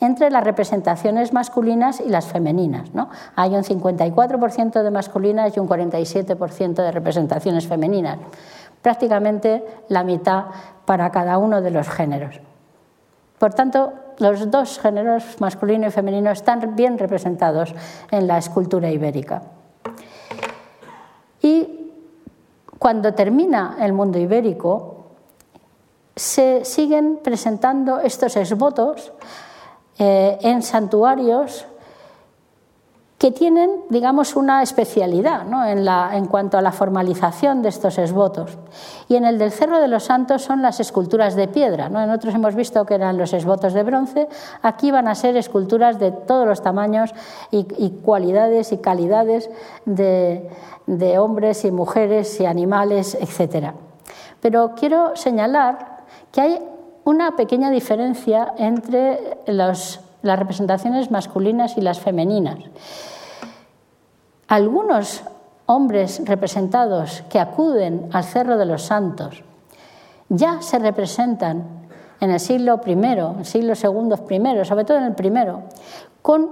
entre 0.00 0.30
las 0.30 0.44
representaciones 0.44 1.32
masculinas 1.32 2.00
y 2.00 2.08
las 2.08 2.26
femeninas. 2.26 2.94
¿no? 2.94 3.08
Hay 3.36 3.54
un 3.54 3.62
54% 3.62 4.82
de 4.82 4.90
masculinas 4.90 5.56
y 5.56 5.60
un 5.60 5.68
47% 5.68 6.74
de 6.74 6.92
representaciones 6.92 7.66
femeninas, 7.66 8.18
prácticamente 8.82 9.64
la 9.88 10.04
mitad 10.04 10.46
para 10.84 11.10
cada 11.10 11.38
uno 11.38 11.62
de 11.62 11.70
los 11.70 11.88
géneros. 11.88 12.40
Por 13.38 13.54
tanto, 13.54 13.92
los 14.18 14.50
dos 14.50 14.78
géneros, 14.78 15.40
masculino 15.40 15.86
y 15.86 15.90
femenino, 15.90 16.30
están 16.30 16.74
bien 16.76 16.98
representados 16.98 17.74
en 18.10 18.26
la 18.26 18.38
escultura 18.38 18.90
ibérica. 18.90 19.42
Y 21.42 21.92
cuando 22.78 23.14
termina 23.14 23.76
el 23.80 23.92
mundo 23.92 24.18
ibérico, 24.18 25.06
se 26.16 26.64
siguen 26.64 27.18
presentando 27.22 28.00
estos 28.00 28.36
esbotos 28.36 29.12
eh, 29.98 30.38
en 30.42 30.62
santuarios 30.62 31.66
que 33.18 33.30
tienen, 33.30 33.70
digamos, 33.90 34.34
una 34.34 34.62
especialidad 34.62 35.42
en, 35.68 35.86
en, 35.88 36.26
cuanto 36.26 36.58
a 36.58 36.62
la 36.62 36.72
formalización 36.72 37.62
de 37.62 37.68
estos 37.68 37.96
esvotos. 37.98 38.58
Y 39.08 39.16
en 39.16 39.24
el 39.24 39.38
del 39.38 39.52
Cerro 39.52 39.80
de 39.80 39.88
los 39.88 40.04
Santos 40.04 40.42
son 40.42 40.62
las 40.62 40.80
esculturas 40.80 41.36
de 41.36 41.46
piedra. 41.46 41.88
¿no? 41.88 42.02
En 42.02 42.10
otros 42.10 42.34
hemos 42.34 42.54
visto 42.54 42.84
que 42.84 42.94
eran 42.94 43.16
los 43.16 43.32
esvotos 43.32 43.72
de 43.72 43.82
bronce, 43.84 44.28
aquí 44.62 44.90
van 44.90 45.06
a 45.08 45.14
ser 45.14 45.36
esculturas 45.36 45.98
de 45.98 46.10
todos 46.10 46.46
los 46.46 46.60
tamaños 46.60 47.14
y, 47.50 47.64
cualidades 48.02 48.72
y 48.72 48.78
calidades 48.78 49.48
de, 49.84 50.50
de 50.86 51.18
hombres 51.18 51.64
y 51.64 51.70
mujeres 51.70 52.40
y 52.40 52.46
animales, 52.46 53.16
etc. 53.20 53.72
Pero 54.40 54.74
quiero 54.74 55.14
señalar 55.14 56.04
que 56.32 56.40
hay 56.40 56.58
una 57.04 57.36
pequeña 57.36 57.70
diferencia 57.70 58.54
entre 58.58 59.38
las 60.24 60.38
representaciones 60.38 61.10
masculinas 61.10 61.76
y 61.76 61.80
las 61.80 62.00
femeninas. 62.00 62.58
Algunos 64.48 65.22
hombres 65.66 66.22
representados 66.24 67.22
que 67.28 67.38
acuden 67.38 68.08
al 68.12 68.24
Cerro 68.24 68.58
de 68.58 68.66
los 68.66 68.82
Santos 68.82 69.42
ya 70.28 70.60
se 70.62 70.78
representan 70.78 71.84
en 72.20 72.30
el 72.30 72.40
siglo 72.40 72.80
I, 72.84 72.92
el 72.92 73.44
siglo 73.44 73.74
II 73.74 74.16
primero, 74.26 74.64
sobre 74.64 74.84
todo 74.84 74.98
en 74.98 75.04
el 75.04 75.14
primero, 75.14 75.62
con 76.22 76.50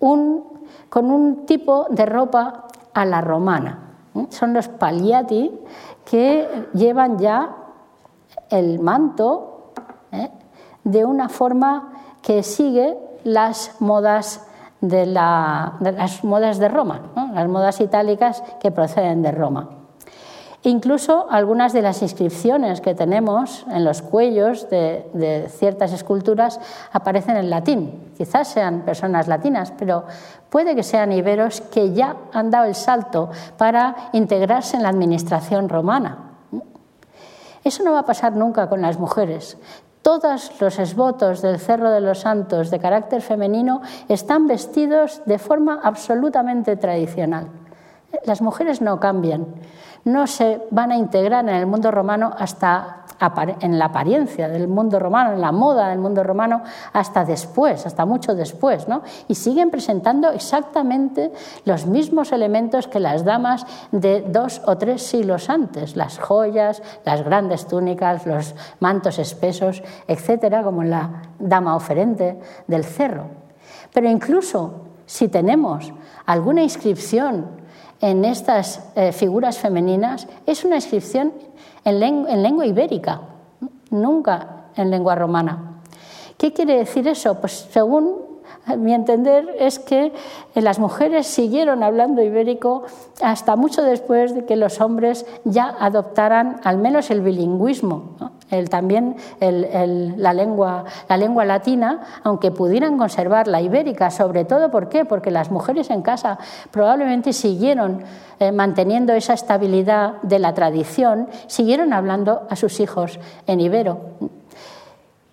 un, 0.00 0.44
con 0.88 1.10
un 1.10 1.46
tipo 1.46 1.86
de 1.90 2.06
ropa 2.06 2.66
a 2.94 3.04
la 3.04 3.20
romana. 3.20 3.84
Son 4.30 4.52
los 4.52 4.68
paliati 4.68 5.52
que 6.04 6.66
llevan 6.74 7.18
ya 7.18 7.54
el 8.50 8.80
manto 8.80 9.72
¿eh? 10.12 10.30
de 10.84 11.04
una 11.04 11.28
forma 11.28 11.92
que 12.22 12.42
sigue 12.42 12.96
las 13.24 13.72
modas 13.80 14.46
de, 14.80 15.06
las 15.06 16.24
modas 16.24 16.58
de 16.58 16.68
Roma, 16.68 17.02
las 17.34 17.48
modas 17.48 17.80
itálicas 17.80 18.42
que 18.60 18.70
proceden 18.70 19.22
de 19.22 19.32
Roma. 19.32 19.70
Incluso 20.64 21.28
algunas 21.30 21.72
de 21.72 21.82
las 21.82 22.02
inscripciones 22.02 22.80
que 22.80 22.94
tenemos 22.94 23.64
en 23.70 23.84
los 23.84 24.02
cuellos 24.02 24.68
de, 24.68 25.08
de, 25.14 25.48
ciertas 25.48 25.92
esculturas 25.92 26.58
aparecen 26.92 27.36
en 27.36 27.48
latín. 27.48 28.12
Quizás 28.18 28.48
sean 28.48 28.82
personas 28.82 29.28
latinas, 29.28 29.72
pero 29.78 30.04
puede 30.50 30.74
que 30.74 30.82
sean 30.82 31.12
iberos 31.12 31.60
que 31.60 31.92
ya 31.92 32.16
han 32.32 32.50
dado 32.50 32.64
el 32.64 32.74
salto 32.74 33.30
para 33.56 34.10
integrarse 34.12 34.76
en 34.76 34.82
la 34.82 34.88
administración 34.88 35.68
romana. 35.68 36.28
Eso 37.62 37.84
no 37.84 37.92
va 37.92 38.00
a 38.00 38.06
pasar 38.06 38.34
nunca 38.34 38.68
con 38.68 38.82
las 38.82 38.98
mujeres. 38.98 39.58
Todos 40.08 40.58
los 40.58 40.78
esvotos 40.78 41.42
del 41.42 41.58
Cerro 41.58 41.90
de 41.90 42.00
los 42.00 42.20
Santos 42.20 42.70
de 42.70 42.78
carácter 42.78 43.20
femenino 43.20 43.82
están 44.08 44.46
vestidos 44.46 45.20
de 45.26 45.38
forma 45.38 45.80
absolutamente 45.82 46.76
tradicional. 46.76 47.48
Las 48.24 48.40
mujeres 48.40 48.80
no 48.80 48.98
cambian, 49.00 49.46
no 50.04 50.26
se 50.26 50.62
van 50.70 50.92
a 50.92 50.96
integrar 50.96 51.48
en 51.48 51.54
el 51.54 51.66
mundo 51.66 51.90
romano 51.90 52.34
hasta 52.36 53.04
en 53.60 53.78
la 53.78 53.86
apariencia 53.86 54.48
del 54.48 54.68
mundo 54.68 54.98
romano, 54.98 55.32
en 55.32 55.40
la 55.40 55.50
moda 55.50 55.88
del 55.88 55.98
mundo 55.98 56.22
romano, 56.22 56.62
hasta 56.92 57.24
después, 57.24 57.84
hasta 57.84 58.06
mucho 58.06 58.34
después, 58.34 58.86
¿no? 58.86 59.02
Y 59.26 59.34
siguen 59.34 59.70
presentando 59.70 60.30
exactamente 60.30 61.32
los 61.64 61.86
mismos 61.86 62.30
elementos 62.32 62.86
que 62.86 63.00
las 63.00 63.24
damas 63.24 63.66
de 63.90 64.22
dos 64.22 64.62
o 64.66 64.78
tres 64.78 65.02
siglos 65.02 65.50
antes, 65.50 65.96
las 65.96 66.18
joyas, 66.18 66.82
las 67.04 67.24
grandes 67.24 67.66
túnicas, 67.66 68.24
los 68.24 68.54
mantos 68.78 69.18
espesos, 69.18 69.82
etcétera, 70.06 70.62
como 70.62 70.84
la 70.84 71.22
dama 71.38 71.74
oferente 71.74 72.38
del 72.68 72.84
cerro. 72.84 73.24
Pero 73.92 74.08
incluso 74.08 74.74
si 75.06 75.28
tenemos 75.28 75.92
alguna 76.26 76.62
inscripción 76.62 77.57
en 78.00 78.24
estas 78.24 78.90
eh, 78.94 79.12
figuras 79.12 79.58
femeninas, 79.58 80.26
es 80.46 80.64
una 80.64 80.76
inscripción 80.76 81.32
en, 81.84 82.00
lengua 82.42 82.66
ibérica, 82.66 83.20
nunca 83.90 84.66
en 84.76 84.90
lengua 84.90 85.14
romana. 85.14 85.80
¿Qué 86.36 86.52
quiere 86.52 86.78
decir 86.78 87.08
eso? 87.08 87.40
Pues 87.40 87.68
según 87.72 88.27
mi 88.76 88.92
entender 88.94 89.56
es 89.58 89.78
que 89.78 90.12
las 90.54 90.78
mujeres 90.78 91.26
siguieron 91.26 91.82
hablando 91.82 92.22
ibérico 92.22 92.84
hasta 93.22 93.56
mucho 93.56 93.82
después 93.82 94.34
de 94.34 94.44
que 94.44 94.56
los 94.56 94.80
hombres 94.80 95.26
ya 95.44 95.74
adoptaran 95.80 96.60
al 96.64 96.78
menos 96.78 97.10
el 97.10 97.20
bilingüismo, 97.20 98.16
también 98.70 99.16
la, 99.40 100.32
lengua, 100.32 100.84
la 101.08 101.16
lengua 101.16 101.44
latina, 101.44 102.00
aunque 102.22 102.50
pudieran 102.50 102.96
conservar 102.96 103.48
la 103.48 103.60
ibérica, 103.60 104.10
sobre 104.10 104.44
todo 104.44 104.70
¿por 104.70 104.88
qué? 104.88 105.04
Porque 105.04 105.30
las 105.30 105.50
mujeres 105.50 105.90
en 105.90 106.02
casa 106.02 106.38
probablemente 106.70 107.32
siguieron 107.32 108.02
eh, 108.40 108.52
manteniendo 108.52 109.12
esa 109.12 109.34
estabilidad 109.34 110.14
de 110.22 110.38
la 110.38 110.54
tradición, 110.54 111.28
siguieron 111.46 111.92
hablando 111.92 112.46
a 112.48 112.56
sus 112.56 112.80
hijos 112.80 113.18
en 113.46 113.60
ibero, 113.60 113.98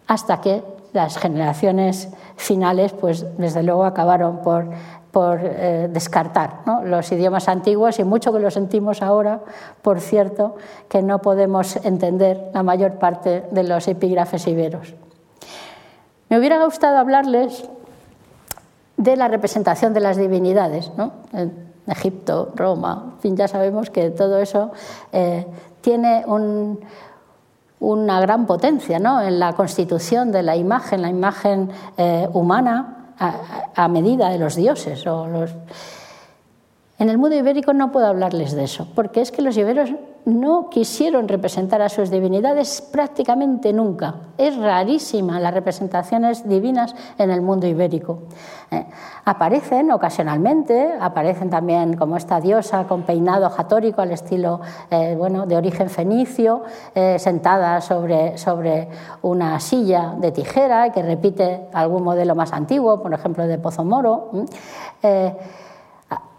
hasta 0.07 0.41
que 0.41 0.63
las 0.93 1.17
generaciones 1.17 2.09
finales, 2.35 2.93
pues 2.93 3.25
desde 3.37 3.63
luego 3.63 3.85
acabaron 3.85 4.41
por, 4.41 4.69
eh, 5.41 5.87
descartar 5.91 6.61
los 6.83 7.09
idiomas 7.11 7.47
antiguos 7.47 7.99
y 7.99 8.03
mucho 8.03 8.33
que 8.33 8.39
lo 8.39 8.51
sentimos 8.51 9.01
ahora, 9.01 9.39
por 9.81 10.01
cierto, 10.01 10.55
que 10.89 11.01
no 11.01 11.19
podemos 11.19 11.77
entender 11.85 12.51
la 12.53 12.63
mayor 12.63 12.95
parte 12.95 13.45
de 13.51 13.63
los 13.63 13.87
epígrafes 13.87 14.45
iberos. 14.47 14.93
Me 16.29 16.37
hubiera 16.37 16.63
gustado 16.63 16.97
hablarles 16.97 17.69
de 18.97 19.15
la 19.15 19.27
representación 19.27 19.93
de 19.93 20.01
las 20.01 20.17
divinidades, 20.17 20.91
¿no? 20.97 21.13
en 21.31 21.65
Egipto, 21.87 22.51
Roma, 22.55 23.13
en 23.15 23.19
fin, 23.19 23.37
ya 23.37 23.47
sabemos 23.47 23.89
que 23.89 24.09
todo 24.09 24.39
eso 24.39 24.71
eh, 25.11 25.45
tiene 25.81 26.23
un, 26.25 26.79
una 27.85 28.19
gran 28.19 28.47
potencia 28.47 28.99
¿no? 28.99 29.21
en 29.21 29.39
la 29.39 29.53
constitución 29.53 30.31
de 30.31 30.41
la 30.41 30.55
imagen, 30.55 31.03
la 31.03 31.09
imagen 31.09 31.69
eh, 31.97 32.27
humana 32.33 33.13
a, 33.75 33.87
medida 33.87 34.29
de 34.29 34.39
los 34.39 34.55
dioses. 34.55 35.05
O 35.05 35.27
los... 35.27 35.51
En 36.97 37.09
el 37.09 37.17
mundo 37.17 37.35
ibérico 37.35 37.73
no 37.73 37.91
puedo 37.91 38.07
hablarles 38.07 38.55
de 38.55 38.63
eso, 38.63 38.87
porque 38.95 39.19
es 39.19 39.29
que 39.29 39.41
los 39.41 39.57
iberos 39.57 39.93
no 40.23 40.69
quisieron 40.69 41.27
representar 41.27 41.81
a 41.81 41.89
sus 41.89 42.09
divinidades 42.09 42.81
prácticamente 42.81 43.73
nunca. 43.73 44.15
Es 44.37 44.55
rarísima 44.55 45.41
las 45.41 45.53
representaciones 45.53 46.47
divinas 46.47 46.95
en 47.17 47.31
el 47.31 47.41
mundo 47.41 47.67
ibérico. 47.67 48.19
Eh, 48.71 48.85
aparecen 49.25 49.91
ocasionalmente, 49.91 50.93
aparecen 50.97 51.49
también 51.49 51.97
como 51.97 52.15
esta 52.15 52.39
diosa 52.39 52.87
con 52.87 53.01
peinado 53.01 53.49
jatórico 53.49 54.01
al 54.01 54.13
estilo 54.13 54.61
eh, 54.89 55.15
bueno, 55.17 55.45
de 55.45 55.57
origen 55.57 55.89
fenicio, 55.89 56.63
eh, 56.95 57.19
sentada 57.19 57.81
sobre, 57.81 58.37
sobre 58.37 58.87
una 59.21 59.59
silla 59.59 60.15
de 60.17 60.31
tijera 60.31 60.93
que 60.93 61.03
repite 61.03 61.67
algún 61.73 62.03
modelo 62.03 62.35
más 62.35 62.53
antiguo, 62.53 63.03
por 63.03 63.13
ejemplo 63.13 63.45
de 63.45 63.57
Pozomoro 63.57 64.31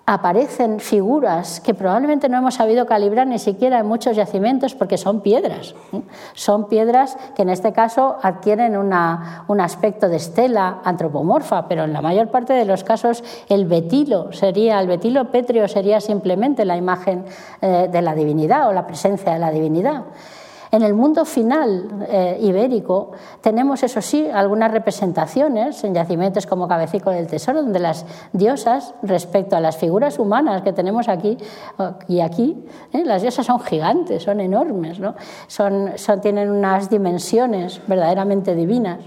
aparecen 0.06 0.78
figuras 0.78 1.60
que 1.60 1.74
probablemente 1.74 2.28
no 2.28 2.38
hemos 2.38 2.54
sabido 2.54 2.86
calibrar 2.86 3.26
ni 3.26 3.40
siquiera 3.40 3.80
en 3.80 3.86
muchos 3.86 4.16
yacimientos 4.16 4.76
porque 4.76 4.98
son 4.98 5.20
piedras. 5.20 5.74
Son 6.34 6.68
piedras 6.68 7.18
que 7.34 7.42
en 7.42 7.48
este 7.48 7.72
caso 7.72 8.16
adquieren 8.22 8.76
un 8.76 9.60
aspecto 9.60 10.08
de 10.08 10.16
estela 10.16 10.78
antropomorfa, 10.84 11.66
pero 11.66 11.84
en 11.84 11.92
la 11.92 12.02
mayor 12.02 12.28
parte 12.28 12.52
de 12.52 12.64
los 12.64 12.84
casos 12.84 13.24
el 13.48 13.66
betilo 13.66 14.32
sería, 14.32 14.80
el 14.80 14.86
betilo 14.86 15.32
pétreo 15.32 15.66
sería 15.66 16.00
simplemente 16.00 16.64
la 16.64 16.76
imagen 16.76 17.24
eh, 17.60 17.88
de 17.90 18.02
la 18.02 18.14
divinidad 18.14 18.68
o 18.68 18.72
la 18.72 18.86
presencia 18.86 19.32
de 19.32 19.40
la 19.40 19.50
divinidad. 19.50 20.04
En 20.76 20.82
el 20.82 20.92
mundo 20.92 21.24
final 21.24 22.06
eh, 22.06 22.36
ibérico 22.42 23.12
tenemos, 23.40 23.82
eso 23.82 24.02
sí, 24.02 24.28
algunas 24.30 24.70
representaciones 24.70 25.82
en 25.84 25.94
yacimientos 25.94 26.44
como 26.46 26.68
Cabecico 26.68 27.08
del 27.08 27.26
Tesoro, 27.26 27.62
donde 27.62 27.78
las 27.78 28.04
diosas, 28.34 28.94
respecto 29.02 29.56
a 29.56 29.60
las 29.60 29.78
figuras 29.78 30.18
humanas 30.18 30.60
que 30.60 30.74
tenemos 30.74 31.08
aquí 31.08 31.38
y 32.08 32.20
aquí, 32.20 32.62
eh, 32.92 33.04
las 33.06 33.22
diosas 33.22 33.46
son 33.46 33.58
gigantes, 33.60 34.22
son 34.24 34.38
enormes, 34.38 35.00
¿no? 35.00 35.14
son, 35.46 35.92
tienen 36.20 36.50
unas 36.50 36.90
dimensiones 36.90 37.80
verdaderamente 37.86 38.54
divinas 38.54 38.98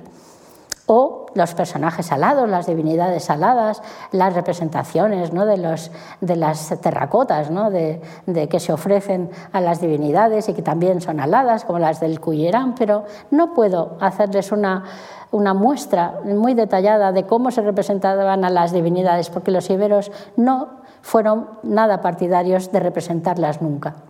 o 0.91 1.27
los 1.35 1.53
personajes 1.53 2.11
alados, 2.11 2.49
las 2.49 2.65
divinidades 2.65 3.29
aladas, 3.29 3.83
las 4.11 4.33
representaciones 4.33 5.31
¿no? 5.31 5.45
de, 5.45 5.57
los, 5.57 5.91
de, 6.19 6.35
las 6.35 6.69
terracotas 6.81 7.51
¿no? 7.51 7.69
de, 7.69 8.01
que 8.49 8.59
se 8.59 8.73
ofrecen 8.73 9.29
a 9.51 9.61
las 9.61 9.81
divinidades 9.81 10.49
y 10.49 10.55
que 10.55 10.63
también 10.63 10.99
son 10.99 11.19
aladas, 11.19 11.63
como 11.63 11.77
las 11.77 11.99
del 11.99 12.19
Cuyerán, 12.19 12.73
pero 12.73 13.05
no 13.29 13.53
puedo 13.53 13.97
hacerles 14.01 14.51
una, 14.51 14.83
una 15.29 15.53
muestra 15.53 16.21
muy 16.25 16.55
detallada 16.55 17.11
de 17.11 17.27
cómo 17.27 17.51
se 17.51 17.61
representaban 17.61 18.43
a 18.43 18.49
las 18.49 18.71
divinidades, 18.71 19.29
porque 19.29 19.51
los 19.51 19.69
iberos 19.69 20.11
no 20.37 20.79
fueron 21.03 21.49
nada 21.61 22.01
partidarios 22.01 22.71
de 22.71 22.79
representarlas 22.79 23.61
nunca. 23.61 24.08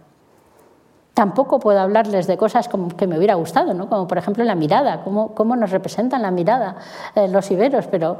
Tampoco 1.19 1.59
puedo 1.59 1.81
hablarles 1.81 2.27
de 2.27 2.37
cosas 2.37 2.69
como 2.69 2.87
que 2.87 3.05
me 3.05 3.17
hubiera 3.17 3.35
gustado, 3.35 3.73
¿no? 3.73 3.89
como 3.89 4.07
por 4.07 4.17
ejemplo 4.17 4.41
la 4.45 4.55
mirada, 4.55 5.03
cómo, 5.03 5.35
cómo 5.35 5.57
nos 5.57 5.69
representan 5.69 6.21
la 6.21 6.31
mirada 6.31 6.77
eh, 7.13 7.27
los 7.27 7.51
iberos, 7.51 7.87
pero 7.87 8.19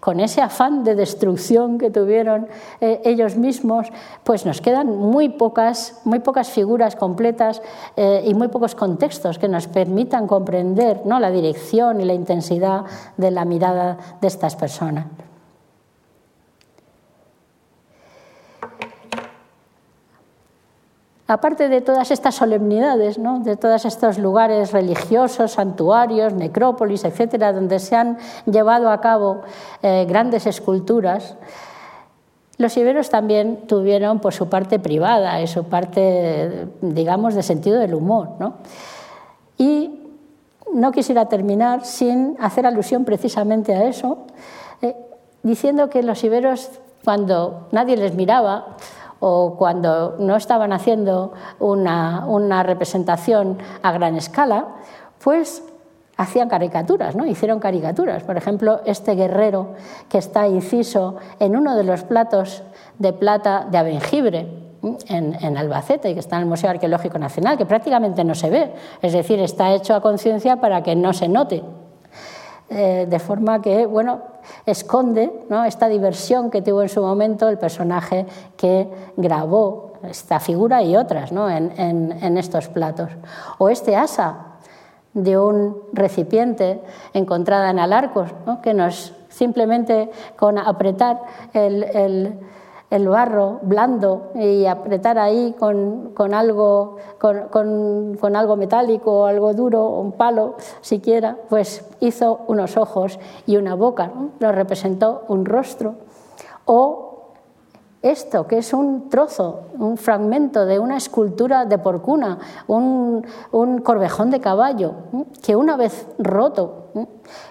con 0.00 0.18
ese 0.18 0.42
afán 0.42 0.82
de 0.82 0.96
destrucción 0.96 1.78
que 1.78 1.92
tuvieron 1.92 2.48
eh, 2.80 3.02
ellos 3.04 3.36
mismos, 3.36 3.92
pues 4.24 4.46
nos 4.46 4.60
quedan 4.60 4.88
muy 4.88 5.28
pocas, 5.28 6.00
muy 6.02 6.18
pocas 6.18 6.50
figuras 6.50 6.96
completas 6.96 7.62
eh, 7.96 8.24
y 8.26 8.34
muy 8.34 8.48
pocos 8.48 8.74
contextos 8.74 9.38
que 9.38 9.46
nos 9.46 9.68
permitan 9.68 10.26
comprender 10.26 11.02
¿no? 11.04 11.20
la 11.20 11.30
dirección 11.30 12.00
y 12.00 12.04
la 12.04 12.14
intensidad 12.14 12.80
de 13.16 13.30
la 13.30 13.44
mirada 13.44 13.96
de 14.20 14.26
estas 14.26 14.56
personas. 14.56 15.06
Aparte 21.30 21.68
de 21.68 21.80
todas 21.80 22.10
estas 22.10 22.34
solemnidades, 22.34 23.16
de 23.44 23.56
todos 23.56 23.84
estos 23.84 24.18
lugares 24.18 24.72
religiosos, 24.72 25.52
santuarios, 25.52 26.34
necrópolis, 26.34 27.04
etcétera, 27.04 27.52
donde 27.52 27.78
se 27.78 27.94
han 27.94 28.18
llevado 28.46 28.90
a 28.90 29.00
cabo 29.00 29.42
eh, 29.80 30.06
grandes 30.08 30.46
esculturas, 30.46 31.36
los 32.58 32.76
iberos 32.76 33.10
también 33.10 33.68
tuvieron 33.68 34.18
por 34.18 34.34
su 34.34 34.48
parte 34.48 34.80
privada 34.80 35.40
y 35.40 35.46
su 35.46 35.64
parte, 35.64 36.66
digamos, 36.82 37.34
de 37.34 37.42
sentido 37.42 37.78
del 37.78 37.94
humor. 37.94 38.30
Y 39.56 40.10
no 40.74 40.90
quisiera 40.90 41.26
terminar 41.26 41.84
sin 41.84 42.36
hacer 42.40 42.66
alusión 42.66 43.04
precisamente 43.04 43.74
a 43.74 43.84
eso, 43.84 44.26
eh, 44.82 44.96
diciendo 45.44 45.88
que 45.90 46.02
los 46.02 46.22
iberos, 46.24 46.70
cuando 47.04 47.68
nadie 47.70 47.96
les 47.96 48.14
miraba, 48.14 48.76
o 49.20 49.54
cuando 49.56 50.16
no 50.18 50.36
estaban 50.36 50.72
haciendo 50.72 51.32
una, 51.58 52.62
representación 52.62 53.58
a 53.82 53.92
gran 53.92 54.16
escala, 54.16 54.68
pues 55.22 55.62
hacían 56.16 56.48
caricaturas, 56.48 57.14
¿no? 57.14 57.26
Hicieron 57.26 57.60
caricaturas. 57.60 58.22
Por 58.22 58.36
ejemplo, 58.36 58.80
este 58.84 59.14
guerrero 59.14 59.74
que 60.08 60.18
está 60.18 60.48
inciso 60.48 61.16
en 61.38 61.56
uno 61.56 61.76
de 61.76 61.84
los 61.84 62.02
platos 62.02 62.62
de 62.98 63.12
plata 63.12 63.66
de 63.70 63.78
Abengibre, 63.78 64.70
en, 65.08 65.36
en, 65.40 65.58
Albacete, 65.58 66.14
que 66.14 66.20
está 66.20 66.36
en 66.36 66.42
el 66.42 66.48
Museo 66.48 66.70
Arqueológico 66.70 67.18
Nacional, 67.18 67.58
que 67.58 67.66
prácticamente 67.66 68.24
no 68.24 68.34
se 68.34 68.48
ve. 68.48 68.72
Es 69.02 69.12
decir, 69.12 69.38
está 69.40 69.74
hecho 69.74 69.94
a 69.94 70.00
conciencia 70.00 70.56
para 70.56 70.82
que 70.82 70.96
no 70.96 71.12
se 71.12 71.28
note. 71.28 71.62
Eh, 72.72 73.06
de 73.10 73.18
forma 73.18 73.60
que, 73.60 73.84
bueno, 73.84 74.20
esconde 74.64 75.28
esta 75.66 75.88
diversión 75.88 76.50
que 76.50 76.62
tuvo 76.62 76.82
en 76.82 76.88
su 76.88 77.02
momento 77.02 77.48
el 77.48 77.58
personaje 77.58 78.26
que 78.56 78.88
grabó 79.16 79.94
esta 80.04 80.38
figura 80.38 80.80
y 80.80 80.96
otras 80.96 81.32
en, 81.32 82.36
estos 82.38 82.68
platos. 82.68 83.10
O 83.58 83.68
este 83.68 83.96
asa 83.96 84.58
de 85.12 85.36
un 85.36 85.78
recipiente 85.92 86.80
encontrada 87.12 87.70
en 87.70 87.80
Alarcos, 87.80 88.30
que 88.62 88.72
nos 88.72 89.14
simplemente 89.28 90.08
con 90.36 90.56
apretar 90.56 91.22
el 91.52 92.38
barro 92.98 93.60
blando 93.62 94.32
y 94.34 94.66
apretar 94.66 95.18
ahí 95.18 95.54
con, 95.58 96.34
algo, 96.34 96.96
con, 97.18 98.36
algo 98.36 98.56
metálico, 98.56 99.26
algo 99.26 99.54
duro, 99.54 99.88
un 99.88 100.12
palo 100.12 100.56
siquiera, 100.80 101.36
pues 101.48 101.84
hizo 102.00 102.40
unos 102.48 102.76
ojos 102.76 103.18
y 103.46 103.56
una 103.56 103.74
boca, 103.74 104.10
lo 104.40 104.52
representó 104.52 105.22
un 105.28 105.44
rostro. 105.44 105.94
O 106.64 107.06
esto, 108.02 108.46
que 108.46 108.58
es 108.58 108.72
un 108.72 109.08
trozo, 109.08 109.60
un 109.78 109.96
fragmento 109.96 110.64
de 110.64 110.78
una 110.78 110.96
escultura 110.96 111.66
de 111.66 111.78
porcuna, 111.78 112.38
un, 112.66 113.24
un 113.52 113.78
corvejón 113.82 114.30
de 114.30 114.40
caballo, 114.40 114.94
que 115.42 115.54
una 115.54 115.76
vez 115.76 116.06
roto 116.18 116.86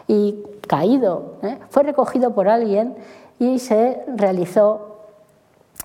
y 0.08 0.44
caído, 0.68 1.36
¿eh? 1.44 1.60
fue 1.70 1.84
recogido 1.84 2.34
por 2.34 2.50
alguien 2.50 2.96
y 3.40 3.60
se 3.60 4.04
realizó 4.16 4.89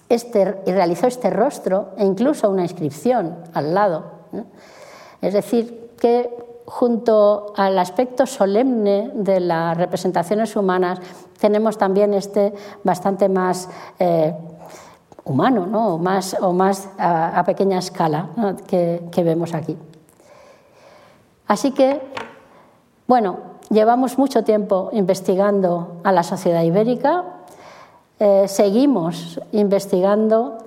este, 0.09 0.62
y 0.66 0.72
realizó 0.72 1.07
este 1.07 1.30
rostro 1.30 1.90
e 1.96 2.05
incluso 2.05 2.50
una 2.50 2.62
inscripción 2.62 3.36
al 3.55 3.74
lado. 3.74 4.05
Es 5.20 5.32
decir, 5.32 5.92
que 5.98 6.30
junto 6.66 7.52
al 7.57 7.78
aspecto 7.78 8.26
solemne 8.26 9.11
de 9.14 9.40
las 9.40 9.76
representaciones 9.76 10.57
humanas 10.57 10.98
tenemos 11.38 11.78
también 11.78 12.14
este 12.14 12.55
bastante 12.82 13.28
más 13.28 13.68
eh, 13.98 14.34
humano 15.24 15.94
o 15.94 15.98
más, 15.98 16.36
o 16.40 16.52
más 16.52 16.88
a, 16.98 17.42
pequeña 17.44 17.78
escala 17.78 18.28
que 18.66 19.22
vemos 19.24 19.55
aquí. 19.55 19.76
Así 21.46 21.72
que, 21.72 22.00
bueno, 23.07 23.36
llevamos 23.70 24.18
mucho 24.18 24.44
tiempo 24.44 24.88
investigando 24.92 26.00
a 26.05 26.12
la 26.12 26.22
sociedad 26.22 26.62
ibérica, 26.62 27.24
eh, 28.21 28.45
seguimos 28.49 29.41
investigando 29.53 30.59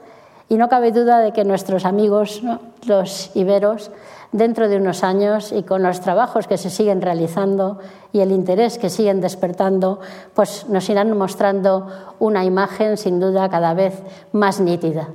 y 0.50 0.56
no 0.56 0.70
cabe 0.70 0.92
duda 0.92 1.20
de 1.20 1.34
que 1.34 1.44
nuestros 1.44 1.86
amigos, 1.86 2.42
los 2.86 3.32
iberos, 3.36 3.92
dentro 4.32 4.68
de 4.68 4.78
unos 4.78 5.04
años 5.04 5.52
y 5.52 5.64
con 5.64 5.84
los 5.84 6.02
trabajos 6.02 6.48
que 6.48 6.58
se 6.58 6.70
siguen 6.70 7.02
realizando 7.02 7.80
y 8.12 8.20
el 8.20 8.32
interés 8.32 8.78
que 8.78 8.90
siguen 8.90 9.22
despertando, 9.22 10.00
pues 10.34 10.68
nos 10.70 10.90
irán 10.90 11.18
mostrando 11.18 11.88
una 12.20 12.44
imagen 12.44 12.98
sin 12.98 13.20
duda 13.20 13.50
cada 13.50 13.74
vez 13.74 14.02
más 14.32 14.60
nítida. 14.60 15.08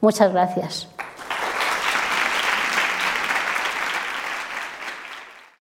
Muchas 0.00 0.32
gracias. 0.32 0.89